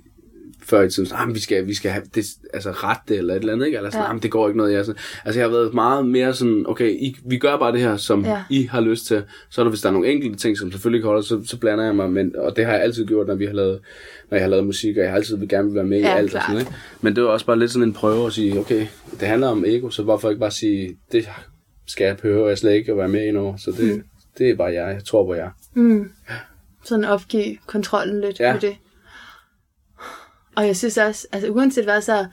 før 0.63 0.83
i 0.83 0.91
tiden, 0.91 1.09
ah, 1.15 1.27
men 1.27 1.35
vi 1.35 1.41
skal, 1.41 1.67
vi 1.67 1.75
skal 1.75 1.91
have 1.91 2.05
det, 2.15 2.25
altså 2.55 2.71
ret 2.71 2.99
det, 3.09 3.19
eller 3.19 3.35
et 3.35 3.39
eller 3.41 3.53
andet, 3.53 3.67
ikke? 3.67 3.77
Eller 3.79 3.91
sådan, 3.91 4.07
Ja. 4.07 4.13
ja. 4.13 4.19
det 4.19 4.31
går 4.31 4.49
ikke 4.49 4.59
noget, 4.59 4.73
jeg 4.73 4.85
sådan. 4.85 5.01
Altså, 5.25 5.41
jeg 5.41 5.49
har 5.49 5.57
været 5.57 5.75
meget 5.75 6.07
mere 6.09 6.35
sådan, 6.35 6.65
okay, 6.69 6.91
I, 6.91 7.17
vi 7.27 7.39
gør 7.39 7.57
bare 7.59 7.73
det 7.73 7.81
her, 7.81 7.97
som 7.97 8.25
ja. 8.25 8.43
I 8.51 8.63
har 8.63 8.81
lyst 8.81 9.07
til. 9.07 9.23
Så 9.51 9.61
er 9.61 9.65
der, 9.65 9.71
hvis 9.71 9.81
der 9.81 9.89
er 9.89 9.93
nogle 9.93 10.09
enkelte 10.09 10.37
ting, 10.37 10.59
som 10.59 10.73
selvfølgelig 10.73 10.99
ikke 10.99 11.07
holder, 11.07 11.23
så, 11.23 11.43
så 11.47 11.59
blander 11.59 11.85
jeg 11.85 11.97
mig, 11.97 12.11
men, 12.11 12.37
og 12.39 12.57
det 12.57 12.65
har 12.65 12.73
jeg 12.73 12.83
altid 12.83 13.07
gjort, 13.07 13.27
når 13.27 13.35
vi 13.35 13.47
har 13.47 13.53
lavet, 13.53 13.81
når 14.31 14.37
jeg 14.37 14.45
har 14.45 14.51
lavet 14.51 14.67
musik, 14.67 14.97
og 14.97 15.03
jeg 15.03 15.11
har 15.11 15.17
altid 15.17 15.37
vil 15.37 15.49
gerne 15.49 15.67
vil 15.69 15.75
være 15.75 15.85
med 15.85 15.99
Ja, 16.01 16.15
i 16.15 16.19
alt 16.19 16.31
klart. 16.31 16.43
og 16.43 16.47
sådan, 16.51 16.61
ikke? 16.61 16.73
Men 17.01 17.17
det 17.17 17.23
var 17.25 17.29
også 17.31 17.47
bare 17.47 17.59
lidt 17.59 17.71
sådan 17.71 17.89
en 17.89 17.93
prøve 17.95 18.27
at 18.27 18.33
sige, 18.33 18.59
okay, 18.59 18.87
det 19.21 19.29
handler 19.29 19.49
om 19.49 19.65
ego, 19.67 19.91
så 19.91 20.03
hvorfor 20.03 20.31
ikke 20.31 20.41
bare 20.41 20.51
sige, 20.51 20.97
det 21.13 21.29
skal 21.87 22.05
jeg 22.05 22.17
behøve 22.17 22.49
jeg 22.49 22.59
slet 22.59 22.73
ikke 22.73 22.93
at 22.93 22.99
være 22.99 23.09
med 23.09 23.27
i 23.27 23.31
nu, 23.31 23.55
så 23.59 23.71
det, 23.71 23.97
mm. 23.97 24.05
det 24.39 24.51
er 24.51 24.57
bare 24.57 24.73
jeg, 24.73 24.95
jeg 24.95 25.05
tror 25.05 25.25
på 25.25 25.35
jer. 25.35 25.51
Mm. 25.75 26.13
Sådan 26.85 27.05
opgive 27.05 27.57
kontrollen 27.67 28.21
lidt 28.21 28.41
Ja. 28.41 28.53
med 28.53 28.61
det. 28.61 28.77
Og 30.57 30.67
jeg 30.67 30.77
synes 30.77 30.99
også, 30.99 31.27
altså 31.33 31.49
uanset 31.49 31.85
hvad, 31.85 32.01
så 32.01 32.27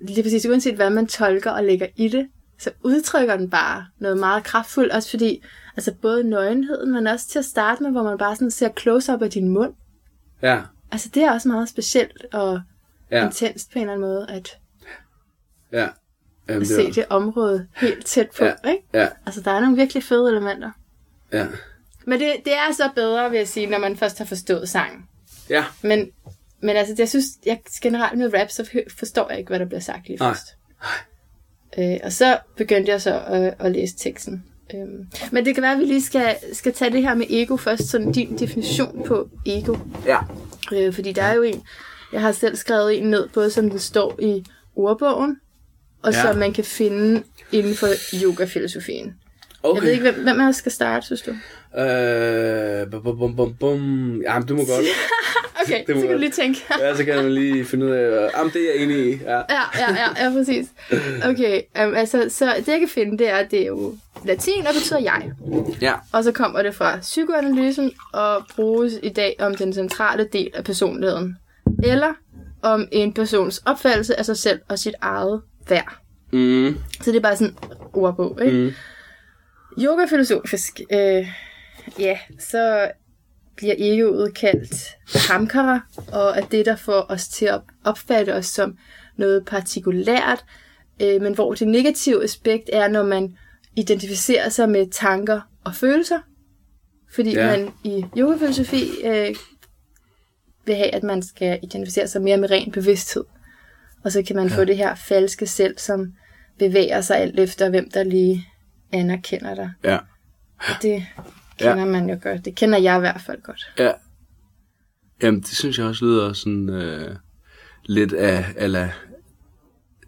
lige 0.00 0.22
præcis 0.22 0.46
uanset 0.46 0.74
hvad 0.74 0.90
man 0.90 1.06
tolker 1.06 1.50
og 1.50 1.64
lægger 1.64 1.86
i 1.96 2.08
det, 2.08 2.28
så 2.58 2.70
udtrykker 2.82 3.36
den 3.36 3.50
bare 3.50 3.86
noget 3.98 4.18
meget 4.18 4.44
kraftfuldt, 4.44 4.92
også 4.92 5.10
fordi, 5.10 5.42
altså 5.76 5.94
både 6.02 6.24
nøgenheden, 6.24 6.92
men 6.92 7.06
også 7.06 7.28
til 7.28 7.38
at 7.38 7.44
starte 7.44 7.82
med, 7.82 7.90
hvor 7.90 8.02
man 8.02 8.18
bare 8.18 8.36
sådan 8.36 8.50
ser 8.50 8.68
close-up 8.80 9.22
af 9.22 9.30
din 9.30 9.48
mund. 9.48 9.74
Ja, 10.42 10.62
Altså 10.92 11.10
det 11.14 11.22
er 11.22 11.32
også 11.32 11.48
meget 11.48 11.68
specielt 11.68 12.26
og 12.32 12.60
ja, 13.10 13.24
intenst 13.26 13.72
på 13.72 13.78
en 13.78 13.82
eller 13.82 13.92
anden 13.92 14.08
måde, 14.08 14.26
at, 14.30 14.58
ja. 15.72 15.88
Jamen, 16.48 16.62
at 16.62 16.68
det 16.68 16.76
se 16.76 16.84
var- 16.84 16.90
det 16.90 17.04
område 17.10 17.66
helt 17.76 18.06
tæt 18.06 18.28
på, 18.38 18.44
Ja. 18.44 18.52
ikke? 18.70 18.84
Ja, 18.94 19.08
Altså 19.26 19.40
der 19.40 19.50
er 19.50 19.60
nogle 19.60 19.76
virkelig 19.76 20.02
fede 20.04 20.30
elementer. 20.30 20.70
ja. 21.32 21.46
Men 22.06 22.20
det, 22.20 22.32
det 22.44 22.52
er 22.54 22.72
så 22.76 22.90
bedre, 22.94 23.30
vil 23.30 23.36
jeg 23.36 23.48
sige, 23.48 23.66
når 23.66 23.78
man 23.78 23.96
først 23.96 24.18
har 24.18 24.24
forstået 24.24 24.68
sangen. 24.68 25.02
Ja, 25.50 25.64
Men, 25.82 26.10
men 26.60 26.76
altså, 26.76 26.94
jeg 26.98 27.08
synes, 27.08 27.24
jeg 27.46 27.60
generelt 27.82 28.18
med 28.18 28.34
rap, 28.34 28.50
så 28.50 28.68
forstår 28.98 29.30
jeg 29.30 29.38
ikke, 29.38 29.48
hvad 29.48 29.58
der 29.58 29.64
bliver 29.66 29.80
sagt 29.80 30.08
lige 30.08 30.16
Nej. 30.18 30.28
først. 30.30 30.46
Øh, 31.78 31.96
og 32.04 32.12
så 32.12 32.38
begyndte 32.56 32.92
jeg 32.92 33.02
så 33.02 33.22
at, 33.26 33.54
at 33.58 33.72
læse 33.72 33.96
teksten. 33.96 34.44
Øhm, 34.74 35.06
men 35.32 35.44
det 35.44 35.54
kan 35.54 35.62
være, 35.62 35.72
at 35.72 35.78
vi 35.78 35.84
lige 35.84 36.02
skal, 36.02 36.36
skal 36.52 36.72
tage 36.72 36.90
det 36.92 37.02
her 37.02 37.14
med 37.14 37.26
ego 37.30 37.56
først, 37.56 37.88
sådan 37.88 38.12
din 38.12 38.38
definition 38.38 39.04
på 39.06 39.28
ego. 39.46 39.76
ja. 40.06 40.18
Øh, 40.72 40.94
fordi 40.94 41.12
der 41.12 41.22
er 41.22 41.34
jo 41.34 41.42
en, 41.42 41.62
jeg 42.12 42.20
har 42.20 42.32
selv 42.32 42.56
skrevet 42.56 42.98
en 42.98 43.10
ned, 43.10 43.28
både 43.28 43.50
som 43.50 43.70
det 43.70 43.80
står 43.82 44.18
i 44.22 44.44
ordbogen, 44.76 45.40
og 46.02 46.12
Ja. 46.12 46.22
som 46.22 46.36
man 46.36 46.52
kan 46.52 46.64
finde 46.64 47.22
inden 47.52 47.74
for 47.76 47.86
yogafilosofien. 48.24 49.14
Okay. 49.62 49.76
Jeg 49.80 49.82
ved 49.86 49.90
ikke, 49.92 50.02
hvem, 50.10 50.22
hvem 50.22 50.40
af 50.40 50.48
os 50.48 50.56
skal 50.56 50.72
starte, 50.72 51.06
synes 51.06 51.22
du? 51.22 51.30
Øh, 51.80 52.90
bum, 52.90 53.02
bum, 53.18 53.36
bum, 53.36 53.54
bum. 53.60 54.20
Jamen, 54.22 54.48
du 54.48 54.56
må 54.56 54.64
godt. 54.64 54.86
Okay, 55.64 55.84
Det 55.86 55.94
må 55.94 56.00
så 56.00 56.06
kan 56.06 56.16
du 56.16 56.20
lige 56.20 56.30
tænke. 56.30 56.60
Ja, 56.80 56.96
så 56.96 57.04
kan 57.04 57.16
man 57.16 57.32
lige 57.34 57.64
finde 57.64 57.86
ud 57.86 57.90
af, 57.90 58.02
øh, 58.24 58.30
jamen, 58.36 58.52
det 58.52 58.62
er 58.62 58.74
jeg 58.74 58.82
enig 58.82 58.96
i. 59.12 59.18
Ja. 59.24 59.34
Ja, 59.36 59.42
ja, 59.78 59.90
ja, 59.94 60.24
ja, 60.24 60.30
præcis. 60.32 60.66
Okay, 61.24 61.60
um, 61.84 61.94
altså, 61.94 62.26
så 62.28 62.54
det 62.58 62.68
jeg 62.68 62.78
kan 62.78 62.88
finde, 62.88 63.18
det 63.18 63.28
er, 63.28 63.36
at 63.36 63.50
det 63.50 63.62
er 63.62 63.66
jo 63.66 63.94
latin, 64.24 64.66
og 64.66 64.74
betyder 64.74 64.98
jeg. 64.98 65.30
Ja. 65.80 65.92
Og 66.12 66.24
så 66.24 66.32
kommer 66.32 66.62
det 66.62 66.74
fra 66.74 66.98
psykoanalysen, 67.00 67.92
og 68.12 68.42
bruges 68.56 68.92
i 69.02 69.08
dag 69.08 69.36
om 69.40 69.54
den 69.54 69.72
centrale 69.72 70.28
del 70.32 70.50
af 70.54 70.64
personligheden. 70.64 71.36
Eller 71.84 72.12
om 72.62 72.88
en 72.92 73.12
persons 73.14 73.62
opfattelse 73.66 74.18
af 74.18 74.24
sig 74.24 74.36
selv 74.36 74.60
og 74.68 74.78
sit 74.78 74.94
eget 75.00 75.42
værd. 75.68 75.98
Mm, 76.32 76.78
Så 77.02 77.10
det 77.10 77.16
er 77.16 77.22
bare 77.22 77.36
sådan 77.36 77.56
ordbog, 77.92 78.38
ikke? 78.44 78.58
mm, 78.58 78.72
Yoga-filosofisk, 79.82 80.80
øh, 80.92 81.28
ja, 81.98 82.18
så 82.38 82.90
bliver 83.56 83.74
egoet 83.78 84.34
kaldt 84.34 84.74
hamkara, 85.30 85.80
og 86.12 86.36
er 86.36 86.40
det, 86.40 86.66
der 86.66 86.76
får 86.76 87.06
os 87.08 87.28
til 87.28 87.46
at 87.46 87.60
opfatte 87.84 88.34
os 88.34 88.46
som 88.46 88.78
noget 89.16 89.44
partikulært, 89.46 90.44
øh, 91.02 91.22
men 91.22 91.34
hvor 91.34 91.54
det 91.54 91.68
negative 91.68 92.24
aspekt 92.24 92.70
er, 92.72 92.88
når 92.88 93.02
man 93.02 93.36
identificerer 93.76 94.48
sig 94.48 94.68
med 94.68 94.86
tanker 94.90 95.40
og 95.64 95.74
følelser. 95.74 96.18
Fordi 97.14 97.32
ja. 97.32 97.46
man 97.46 97.70
i 97.84 98.04
yogafilosofi 98.16 98.90
øh, 99.04 99.34
vil 100.64 100.74
have, 100.74 100.94
at 100.94 101.02
man 101.02 101.22
skal 101.22 101.58
identificere 101.62 102.08
sig 102.08 102.22
mere 102.22 102.36
med 102.36 102.50
ren 102.50 102.72
bevidsthed. 102.72 103.24
Og 104.04 104.12
så 104.12 104.22
kan 104.22 104.36
man 104.36 104.48
ja. 104.48 104.56
få 104.56 104.64
det 104.64 104.76
her 104.76 104.94
falske 104.94 105.46
selv, 105.46 105.78
som 105.78 106.12
bevæger 106.58 107.00
sig 107.00 107.16
alt 107.18 107.40
efter, 107.40 107.70
hvem 107.70 107.90
der 107.90 108.02
lige 108.02 108.46
anerkender 108.92 109.54
dig. 109.54 109.70
ja. 109.84 109.98
Og 110.58 110.74
det 110.82 111.06
kender 111.58 111.78
ja. 111.78 111.84
man 111.84 112.10
jo 112.10 112.18
godt. 112.22 112.44
Det 112.44 112.54
kender 112.54 112.78
jeg 112.78 112.96
i 112.96 113.00
hvert 113.00 113.20
fald 113.26 113.42
godt. 113.42 113.72
Ja. 113.78 113.92
Jamen, 115.22 115.40
det 115.40 115.48
synes 115.56 115.78
jeg 115.78 115.86
også 115.86 116.04
lyder 116.04 116.32
sådan 116.32 116.68
øh, 116.68 117.16
lidt 117.84 118.12
af, 118.12 118.44
eller 118.56 118.88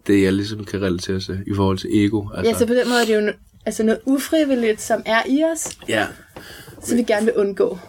det, 0.07 0.23
jeg 0.23 0.33
ligesom 0.33 0.65
kan 0.65 0.81
relatere 0.81 1.19
til 1.19 1.43
i 1.47 1.55
forhold 1.55 1.77
til 1.77 2.05
ego. 2.05 2.29
Altså, 2.29 2.51
Ja, 2.51 2.57
så 2.57 2.67
på 2.67 2.73
den 2.73 2.89
måde 2.89 3.01
er 3.01 3.05
det 3.05 3.15
jo 3.15 3.31
no- 3.31 3.61
altså 3.65 3.83
noget 3.83 4.01
ufrivilligt, 4.05 4.81
som 4.81 5.03
er 5.05 5.21
i 5.29 5.43
os, 5.53 5.77
ja. 5.87 6.07
som 6.83 6.97
vi 6.97 7.03
gerne 7.03 7.25
vil 7.25 7.35
undgå. 7.35 7.79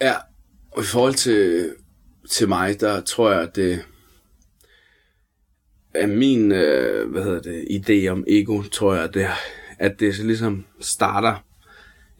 Ja, 0.00 0.14
og 0.72 0.82
i 0.82 0.86
forhold 0.86 1.14
til, 1.14 1.70
til 2.30 2.48
mig, 2.48 2.80
der 2.80 3.00
tror 3.00 3.30
jeg, 3.32 3.40
at 3.42 3.56
det 3.56 3.82
er 5.94 6.06
min, 6.06 6.52
øh, 6.52 7.10
hvad 7.10 7.22
hedder 7.22 7.40
det, 7.40 7.64
idé 7.70 8.08
om 8.08 8.24
ego, 8.28 8.62
tror 8.62 8.94
jeg, 8.94 9.04
at 9.04 9.14
det, 9.14 9.26
at 9.78 10.00
det 10.00 10.14
så 10.14 10.24
ligesom 10.24 10.64
starter 10.80 11.32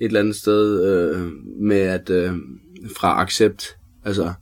et 0.01 0.07
eller 0.07 0.21
andet 0.21 0.37
sted 0.37 0.85
øh, 0.85 1.33
med 1.61 1.77
at 1.81 2.11
øh, 2.11 2.33
fra 2.97 3.23
accept, 3.23 3.77
altså 4.05 4.33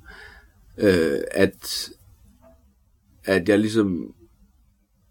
øh, 0.79 1.19
at 1.31 1.89
at 3.25 3.49
jeg 3.49 3.59
ligesom 3.59 4.15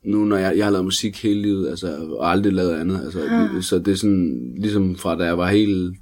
nu 0.03 0.25
når 0.25 0.37
jeg, 0.37 0.57
jeg 0.57 0.65
har 0.65 0.71
lavet 0.71 0.85
musik 0.85 1.23
hele 1.23 1.41
livet, 1.41 1.69
altså 1.69 2.07
og 2.09 2.31
aldrig 2.31 2.53
lavet 2.53 2.73
andet, 2.79 3.03
altså 3.03 3.19
Ah. 3.29 3.63
så 3.63 3.79
det 3.79 3.87
er 3.87 3.95
sådan 3.95 4.53
ligesom 4.57 4.95
fra 4.95 5.15
da 5.15 5.23
jeg 5.23 5.37
var 5.37 5.47
helt 5.47 5.97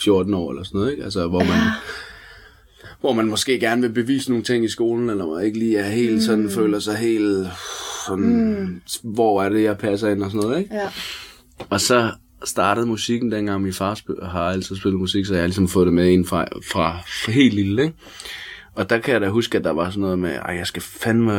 14 0.00 0.34
år 0.34 0.50
eller 0.50 0.62
sådan 0.62 0.78
noget, 0.78 0.90
ikke? 0.92 1.04
Altså 1.04 1.28
hvor 1.28 1.38
man 1.38 1.58
hvor 3.02 3.12
man 3.12 3.26
måske 3.26 3.60
gerne 3.60 3.82
vil 3.82 3.92
bevise 3.92 4.30
nogle 4.30 4.44
ting 4.44 4.64
i 4.64 4.68
skolen, 4.68 5.10
eller 5.10 5.26
man 5.26 5.44
ikke 5.44 5.58
lige 5.58 5.78
er 5.78 5.88
helt 5.88 6.22
sådan, 6.22 6.50
føler 6.50 6.78
sig 6.78 6.96
helt 6.96 7.46
sådan, 8.06 8.60
mm. 8.60 8.80
hvor 9.02 9.42
er 9.42 9.48
det, 9.48 9.62
jeg 9.62 9.78
passer 9.78 10.08
ind 10.08 10.22
og 10.22 10.30
sådan 10.30 10.46
noget, 10.46 10.58
ikke? 10.58 10.74
Ja. 10.74 10.88
Og 11.70 11.80
så 11.80 12.10
startede 12.44 12.86
musikken, 12.86 13.32
dengang 13.32 13.62
min 13.62 13.72
far 13.72 13.94
spil, 13.94 14.14
har 14.22 14.50
altid 14.50 14.76
spillet 14.76 15.00
musik, 15.00 15.26
så 15.26 15.34
jeg 15.34 15.42
har 15.42 15.46
ligesom 15.46 15.68
fået 15.68 15.86
det 15.86 15.94
med 15.94 16.08
ind 16.08 16.26
fra, 16.26 16.44
fra, 16.72 16.98
fra 17.24 17.32
helt 17.32 17.54
lille, 17.54 17.82
ikke? 17.82 17.94
Og 18.74 18.90
der 18.90 18.98
kan 18.98 19.12
jeg 19.12 19.20
da 19.20 19.28
huske, 19.28 19.58
at 19.58 19.64
der 19.64 19.70
var 19.70 19.90
sådan 19.90 20.00
noget 20.00 20.18
med, 20.18 20.30
at 20.30 20.56
jeg 20.56 20.66
skal 20.66 20.82
fandme, 20.82 21.32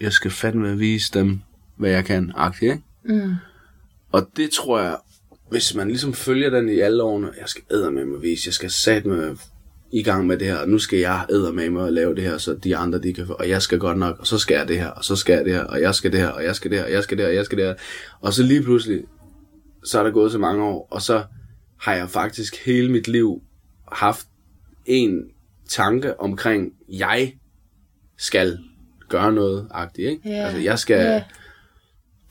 jeg 0.00 0.12
skal 0.12 0.30
fandme 0.30 0.78
vise 0.78 1.10
dem, 1.14 1.40
hvad 1.76 1.90
jeg 1.90 2.04
kan, 2.04 2.32
agtigt, 2.36 2.72
ikke? 2.72 2.84
Mm. 3.04 3.34
Og 4.12 4.28
det 4.36 4.50
tror 4.50 4.80
jeg, 4.80 4.96
hvis 5.50 5.74
man 5.74 5.88
ligesom 5.88 6.14
følger 6.14 6.50
den 6.50 6.68
i 6.68 6.78
alle 6.78 7.02
årene, 7.02 7.30
jeg 7.40 7.48
skal 7.48 7.62
æde 7.70 7.90
med 7.90 8.04
mig 8.04 8.22
vise, 8.22 8.42
jeg 8.46 8.54
skal 8.54 8.70
sat 8.70 9.06
med 9.06 9.36
i 9.92 10.02
gang 10.02 10.26
med 10.26 10.38
det 10.38 10.46
her, 10.46 10.56
og 10.56 10.68
nu 10.68 10.78
skal 10.78 10.98
jeg 10.98 11.26
æde 11.30 11.52
med 11.52 11.70
mig 11.70 11.82
og 11.82 11.92
lave 11.92 12.14
det 12.14 12.24
her, 12.24 12.38
så 12.38 12.54
de 12.54 12.76
andre, 12.76 12.98
de 12.98 13.12
kan 13.12 13.26
få, 13.26 13.32
og 13.32 13.48
jeg 13.48 13.62
skal 13.62 13.78
godt 13.78 13.98
nok, 13.98 14.18
og 14.18 14.26
så 14.26 14.38
skal 14.38 14.54
jeg 14.54 14.68
det 14.68 14.80
her, 14.80 14.88
og 14.88 15.04
så 15.04 15.16
skal 15.16 15.32
jeg 15.32 15.44
det 15.44 15.52
her, 15.54 15.64
og 15.64 15.80
jeg 15.80 15.94
skal 15.94 16.12
det 16.12 16.20
her, 16.20 16.28
og 16.28 16.44
jeg 16.44 16.54
skal 16.56 16.70
det 16.70 16.78
her, 16.78 16.84
og 16.84 16.92
jeg 16.92 17.02
skal 17.02 17.16
det 17.18 17.24
her, 17.24 17.30
og 17.30 17.34
jeg 17.36 17.44
skal 17.44 17.58
det 17.58 17.66
her. 17.66 17.74
Og 18.20 18.32
så 18.32 18.42
lige 18.42 18.62
pludselig, 18.62 19.04
så 19.84 19.98
er 19.98 20.02
der 20.02 20.10
gået 20.10 20.32
så 20.32 20.38
mange 20.38 20.64
år, 20.64 20.88
og 20.90 21.02
så 21.02 21.22
har 21.80 21.94
jeg 21.94 22.10
faktisk 22.10 22.64
hele 22.66 22.92
mit 22.92 23.08
liv 23.08 23.42
haft 23.92 24.26
en 24.86 25.22
tanke 25.68 26.20
omkring, 26.20 26.72
jeg 26.88 27.32
skal 28.18 28.58
gøre 29.08 29.32
noget 29.32 29.68
agtigt, 29.70 30.10
ikke? 30.10 30.28
Ja. 30.28 30.44
Altså, 30.44 30.58
jeg 30.60 30.78
skal, 30.78 30.96
Ja. 31.00 31.22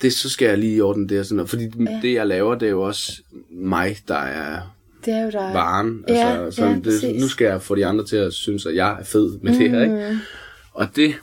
det, 0.02 0.14
så 0.14 0.30
skal 0.30 0.48
jeg 0.48 0.58
lige 0.58 0.76
i 0.76 0.82
orden 0.82 1.10
det 1.10 1.20
og 1.20 1.26
sådan 1.26 1.36
noget. 1.36 1.50
Fordi 1.50 1.68
det, 2.02 2.14
jeg 2.14 2.28
laver, 2.28 2.56
det 2.56 2.66
er 2.66 2.70
jo 2.72 2.82
også 2.82 3.22
mig, 3.52 3.98
der 4.08 4.16
er 4.18 4.77
Det 5.08 5.16
er 5.16 5.24
jo 5.24 5.30
dig. 5.30 5.50
varen. 5.54 6.04
Ja, 6.08 6.14
altså, 6.44 6.62
sådan, 6.62 6.82
ja, 6.86 6.90
det, 7.08 7.20
nu 7.22 7.28
skal 7.28 7.46
jeg 7.46 7.62
få 7.62 7.76
de 7.76 7.86
andre 7.86 8.06
til 8.06 8.16
at 8.16 8.34
synes, 8.34 8.66
at 8.66 8.76
jeg 8.76 8.98
er 9.00 9.04
fed 9.04 9.40
med 9.42 9.60
det 9.60 9.70
her. 9.70 9.82
Ikke? 9.84 10.20
Og 10.74 10.88
det 10.96 11.16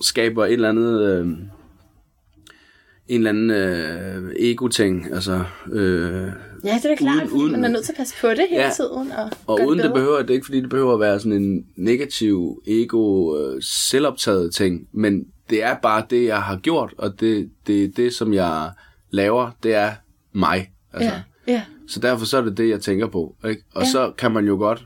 skaber 0.00 0.44
et 0.46 0.52
eller 0.52 0.68
andet... 0.68 1.00
Øh, 1.02 1.26
en 3.08 3.26
eller 3.26 3.30
anden 3.30 3.50
øh, 3.50 4.32
ego-ting, 4.38 5.06
altså, 5.14 5.44
øh, 5.72 6.28
Ja, 6.64 6.74
det 6.74 6.84
er 6.84 6.88
da 6.88 6.94
klart, 6.94 7.28
Uden- 7.32 7.52
man 7.52 7.64
er 7.64 7.68
nødt 7.68 7.84
til 7.84 7.92
at 7.92 7.96
passe 7.96 8.14
på 8.20 8.28
det 8.28 8.46
hele 8.50 8.62
Ja. 8.62 8.70
tiden. 8.76 9.12
Og, 9.12 9.30
og 9.46 9.60
uden 9.66 9.78
det 9.78 9.82
bedre. 9.84 9.94
behøver, 9.94 10.18
det 10.22 10.30
er 10.30 10.34
ikke 10.34 10.44
fordi, 10.46 10.60
det 10.60 10.68
behøver 10.70 10.94
at 10.94 11.00
være 11.00 11.20
sådan 11.20 11.42
en 11.42 11.66
negativ, 11.76 12.62
ego, 12.66 13.36
øh, 13.38 13.62
selvoptaget 13.62 14.54
ting, 14.54 14.88
men 14.92 15.24
det 15.50 15.62
er 15.62 15.74
bare 15.82 16.04
det, 16.10 16.24
jeg 16.26 16.42
har 16.42 16.56
gjort, 16.56 16.94
og 16.98 17.20
det, 17.20 17.50
det, 17.66 17.96
det 17.96 18.14
som 18.14 18.32
jeg 18.34 18.70
laver, 19.10 19.50
det 19.62 19.74
er 19.74 19.92
mig. 20.32 20.70
Altså. 20.92 21.10
Ja, 21.46 21.52
ja. 21.52 21.62
Så 21.88 22.00
derfor 22.00 22.26
så 22.26 22.36
er 22.36 22.42
det 22.42 22.56
det, 22.56 22.68
jeg 22.68 22.80
tænker 22.80 23.06
på. 23.06 23.36
Ikke? 23.48 23.62
Og 23.74 23.82
ja. 23.82 23.90
så 23.90 24.12
kan 24.18 24.32
man 24.32 24.46
jo 24.46 24.56
godt, 24.56 24.84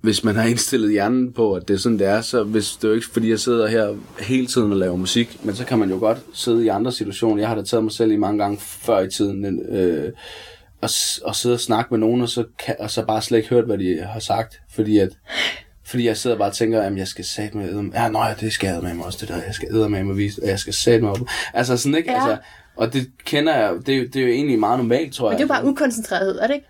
hvis 0.00 0.24
man 0.24 0.36
har 0.36 0.44
indstillet 0.44 0.90
hjernen 0.90 1.32
på, 1.32 1.54
at 1.54 1.68
det 1.68 1.74
er 1.74 1.78
sådan, 1.78 1.98
det 1.98 2.06
er, 2.06 2.20
så 2.20 2.44
hvis 2.44 2.72
det 2.72 2.84
er 2.84 2.88
jo 2.88 2.94
ikke, 2.94 3.06
fordi 3.06 3.30
jeg 3.30 3.40
sidder 3.40 3.66
her 3.66 3.94
hele 4.18 4.46
tiden 4.46 4.72
og 4.72 4.78
laver 4.78 4.96
musik, 4.96 5.44
men 5.44 5.54
så 5.54 5.64
kan 5.64 5.78
man 5.78 5.90
jo 5.90 5.98
godt 5.98 6.18
sidde 6.32 6.64
i 6.64 6.68
andre 6.68 6.92
situationer. 6.92 7.40
Jeg 7.40 7.48
har 7.48 7.54
da 7.54 7.62
taget 7.62 7.84
mig 7.84 7.92
selv 7.92 8.12
i 8.12 8.16
mange 8.16 8.38
gange 8.38 8.58
før 8.60 9.00
i 9.00 9.10
tiden, 9.10 9.60
øh, 9.70 10.12
og, 10.80 10.88
og 11.24 11.36
sidde 11.36 11.54
og 11.54 11.60
snakke 11.60 11.88
med 11.90 11.98
nogen, 11.98 12.20
og 12.20 12.28
så, 12.28 12.44
kan, 12.66 12.76
og 12.78 12.90
så 12.90 13.04
bare 13.06 13.22
slet 13.22 13.38
ikke 13.38 13.50
hørt, 13.50 13.64
hvad 13.64 13.78
de 13.78 14.00
har 14.02 14.20
sagt, 14.20 14.60
fordi 14.74 14.98
at 14.98 15.10
fordi 15.88 16.06
jeg 16.06 16.16
sidder 16.16 16.38
bare 16.38 16.48
og 16.48 16.54
tænker, 16.54 16.82
at 16.82 16.96
jeg 16.96 17.08
skal 17.08 17.24
sætte 17.24 17.58
æde 17.58 17.90
Ja, 17.94 18.08
nej, 18.08 18.34
det 18.40 18.52
skal 18.52 18.68
jeg 18.68 18.82
med 18.82 18.94
mig 18.94 19.06
også, 19.06 19.18
det 19.20 19.28
der. 19.28 19.42
Jeg 19.42 19.54
skal 19.54 19.68
æde 19.74 19.88
med 19.88 20.04
mig 20.04 20.16
vise, 20.16 20.42
og 20.42 20.48
jeg 20.48 20.58
skal 20.58 20.74
sætte 20.74 21.00
mig 21.00 21.10
op. 21.10 21.18
Altså 21.54 21.76
sådan, 21.76 21.98
ikke? 21.98 22.12
Ja. 22.12 22.16
Altså, 22.16 22.44
og 22.78 22.92
det 22.92 23.10
kender 23.24 23.54
jeg, 23.56 23.74
det, 23.86 23.96
er 23.98 24.00
det 24.08 24.16
er 24.16 24.20
jo 24.26 24.28
egentlig 24.32 24.58
meget 24.58 24.78
normalt, 24.78 25.14
tror 25.14 25.26
Men 25.30 25.32
jeg. 25.32 25.38
det 25.48 25.52
er 25.52 25.56
jo 25.56 25.62
bare 25.62 25.70
ukoncentreret, 25.72 26.42
er 26.42 26.46
det 26.46 26.54
ikke? 26.54 26.66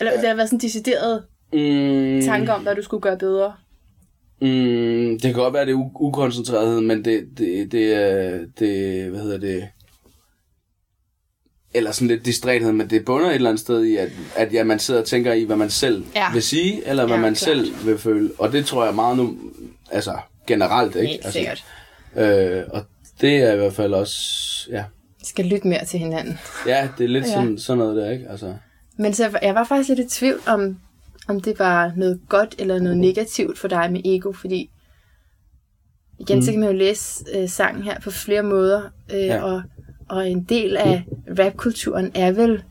Eller 0.00 0.12
det 0.20 0.28
har 0.28 0.34
været 0.36 0.48
sådan 0.48 0.56
en 0.56 0.60
decideret 0.60 1.24
Mm, 1.52 2.20
tanke 2.26 2.52
om, 2.52 2.62
hvad 2.62 2.74
du 2.74 2.82
skulle 2.82 3.00
gøre 3.02 3.18
bedre. 3.18 3.52
mm, 4.40 4.48
det 5.12 5.20
kan 5.22 5.32
godt 5.32 5.54
være, 5.54 5.66
det 5.66 5.72
er 5.72 5.76
u- 5.78 6.00
ukoncentreret, 6.00 6.82
men 6.84 7.04
det, 7.04 7.28
det, 7.38 7.72
det, 7.72 7.94
er, 7.94 8.38
det, 8.58 9.04
hvad 9.10 9.20
hedder 9.20 9.38
det, 9.38 9.68
eller 11.74 11.90
sådan 11.92 12.08
lidt 12.08 12.24
distræthed, 12.26 12.72
men 12.72 12.90
det 12.90 13.04
bunder 13.04 13.28
et 13.28 13.34
eller 13.34 13.50
andet 13.50 13.60
sted 13.60 13.84
i, 13.84 13.96
at, 13.96 14.08
at 14.36 14.52
ja, 14.52 14.64
man 14.64 14.78
sidder 14.78 15.00
og 15.00 15.06
tænker 15.06 15.32
i, 15.32 15.44
hvad 15.44 15.56
man 15.56 15.70
selv 15.70 16.04
ja. 16.14 16.32
vil 16.32 16.42
sige, 16.42 16.86
eller 16.88 17.06
hvad 17.06 17.16
Ja, 17.16 17.20
man 17.22 17.34
klart. 17.34 17.38
selv 17.56 17.86
vil 17.86 17.98
føle. 17.98 18.30
Og 18.38 18.52
det 18.52 18.66
tror 18.66 18.84
jeg 18.84 18.94
meget 18.94 19.16
nu, 19.16 19.38
altså 19.90 20.18
generelt, 20.46 20.96
ikke? 20.96 21.06
Helt 21.08 21.24
altså, 21.24 21.32
sikkert. 21.38 21.64
Øh, 22.16 22.62
og 22.68 22.82
det 23.20 23.36
er 23.36 23.52
i 23.52 23.56
hvert 23.56 23.72
fald 23.72 23.94
også, 23.94 24.16
ja, 24.70 24.84
Vi 25.20 25.24
skal 25.26 25.44
lytte 25.46 25.68
mere 25.68 25.84
til 25.84 25.98
hinanden. 25.98 26.38
ja 26.66 26.88
det 26.98 27.04
er 27.04 27.08
lidt 27.08 27.24
Ja. 27.26 27.30
sådan, 27.34 27.58
sådan 27.58 27.78
noget 27.78 27.96
der, 27.96 28.10
ikke? 28.10 28.28
Altså, 28.28 28.54
Men 28.96 29.14
så 29.14 29.38
jeg 29.42 29.54
var 29.54 29.64
faktisk 29.64 29.88
lidt 29.88 30.00
i 30.00 30.08
tvivl 30.18 30.40
om, 30.46 30.78
om 31.28 31.40
det 31.40 31.58
var 31.58 31.92
noget 31.96 32.20
godt 32.28 32.54
eller 32.58 32.78
noget 32.80 32.98
negativt 32.98 33.58
for 33.58 33.68
dig 33.68 33.92
med 33.92 34.00
ego, 34.04 34.32
fordi 34.32 34.70
igen, 36.18 36.36
mm. 36.38 36.42
så 36.42 36.50
kan 36.50 36.60
man 36.60 36.68
jo 36.68 36.74
læse 36.74 37.24
øh, 37.34 37.48
sangen 37.48 37.82
her 37.82 38.00
på 38.00 38.10
flere 38.10 38.42
måder, 38.42 38.82
øh, 39.14 39.20
ja. 39.26 39.42
Og, 39.42 39.62
og 40.08 40.30
en 40.30 40.44
del 40.44 40.76
af 40.76 41.04
rapkulturen 41.38 42.10
er 42.14 42.32
vel, 42.32 42.62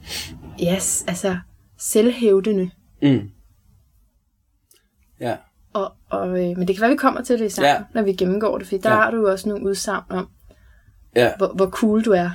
yes, 0.63 1.03
altså 1.07 1.37
selvhævdende. 1.77 2.69
mm. 3.01 3.29
Ja, 5.19 5.35
Og, 5.73 5.93
og, 6.09 6.27
øh, 6.29 6.57
men 6.57 6.67
det 6.67 6.75
kan 6.75 6.81
være, 6.81 6.89
vi 6.89 6.95
kommer 6.95 7.21
til 7.21 7.39
det 7.39 7.45
i 7.45 7.49
sangen, 7.49 7.69
ja. 7.75 7.83
Når 7.93 8.01
vi 8.01 8.13
gennemgår 8.13 8.57
det, 8.57 8.67
fordi 8.67 8.81
der 8.81 8.89
Ja. 8.89 8.95
har 8.95 9.11
du 9.11 9.27
også 9.27 9.49
nogle 9.49 9.65
udsagn 9.65 10.03
om, 10.09 10.29
ja. 11.15 11.31
hvor, 11.37 11.47
hvor 11.55 11.69
cool 11.69 12.03
du 12.05 12.11
er. 12.11 12.29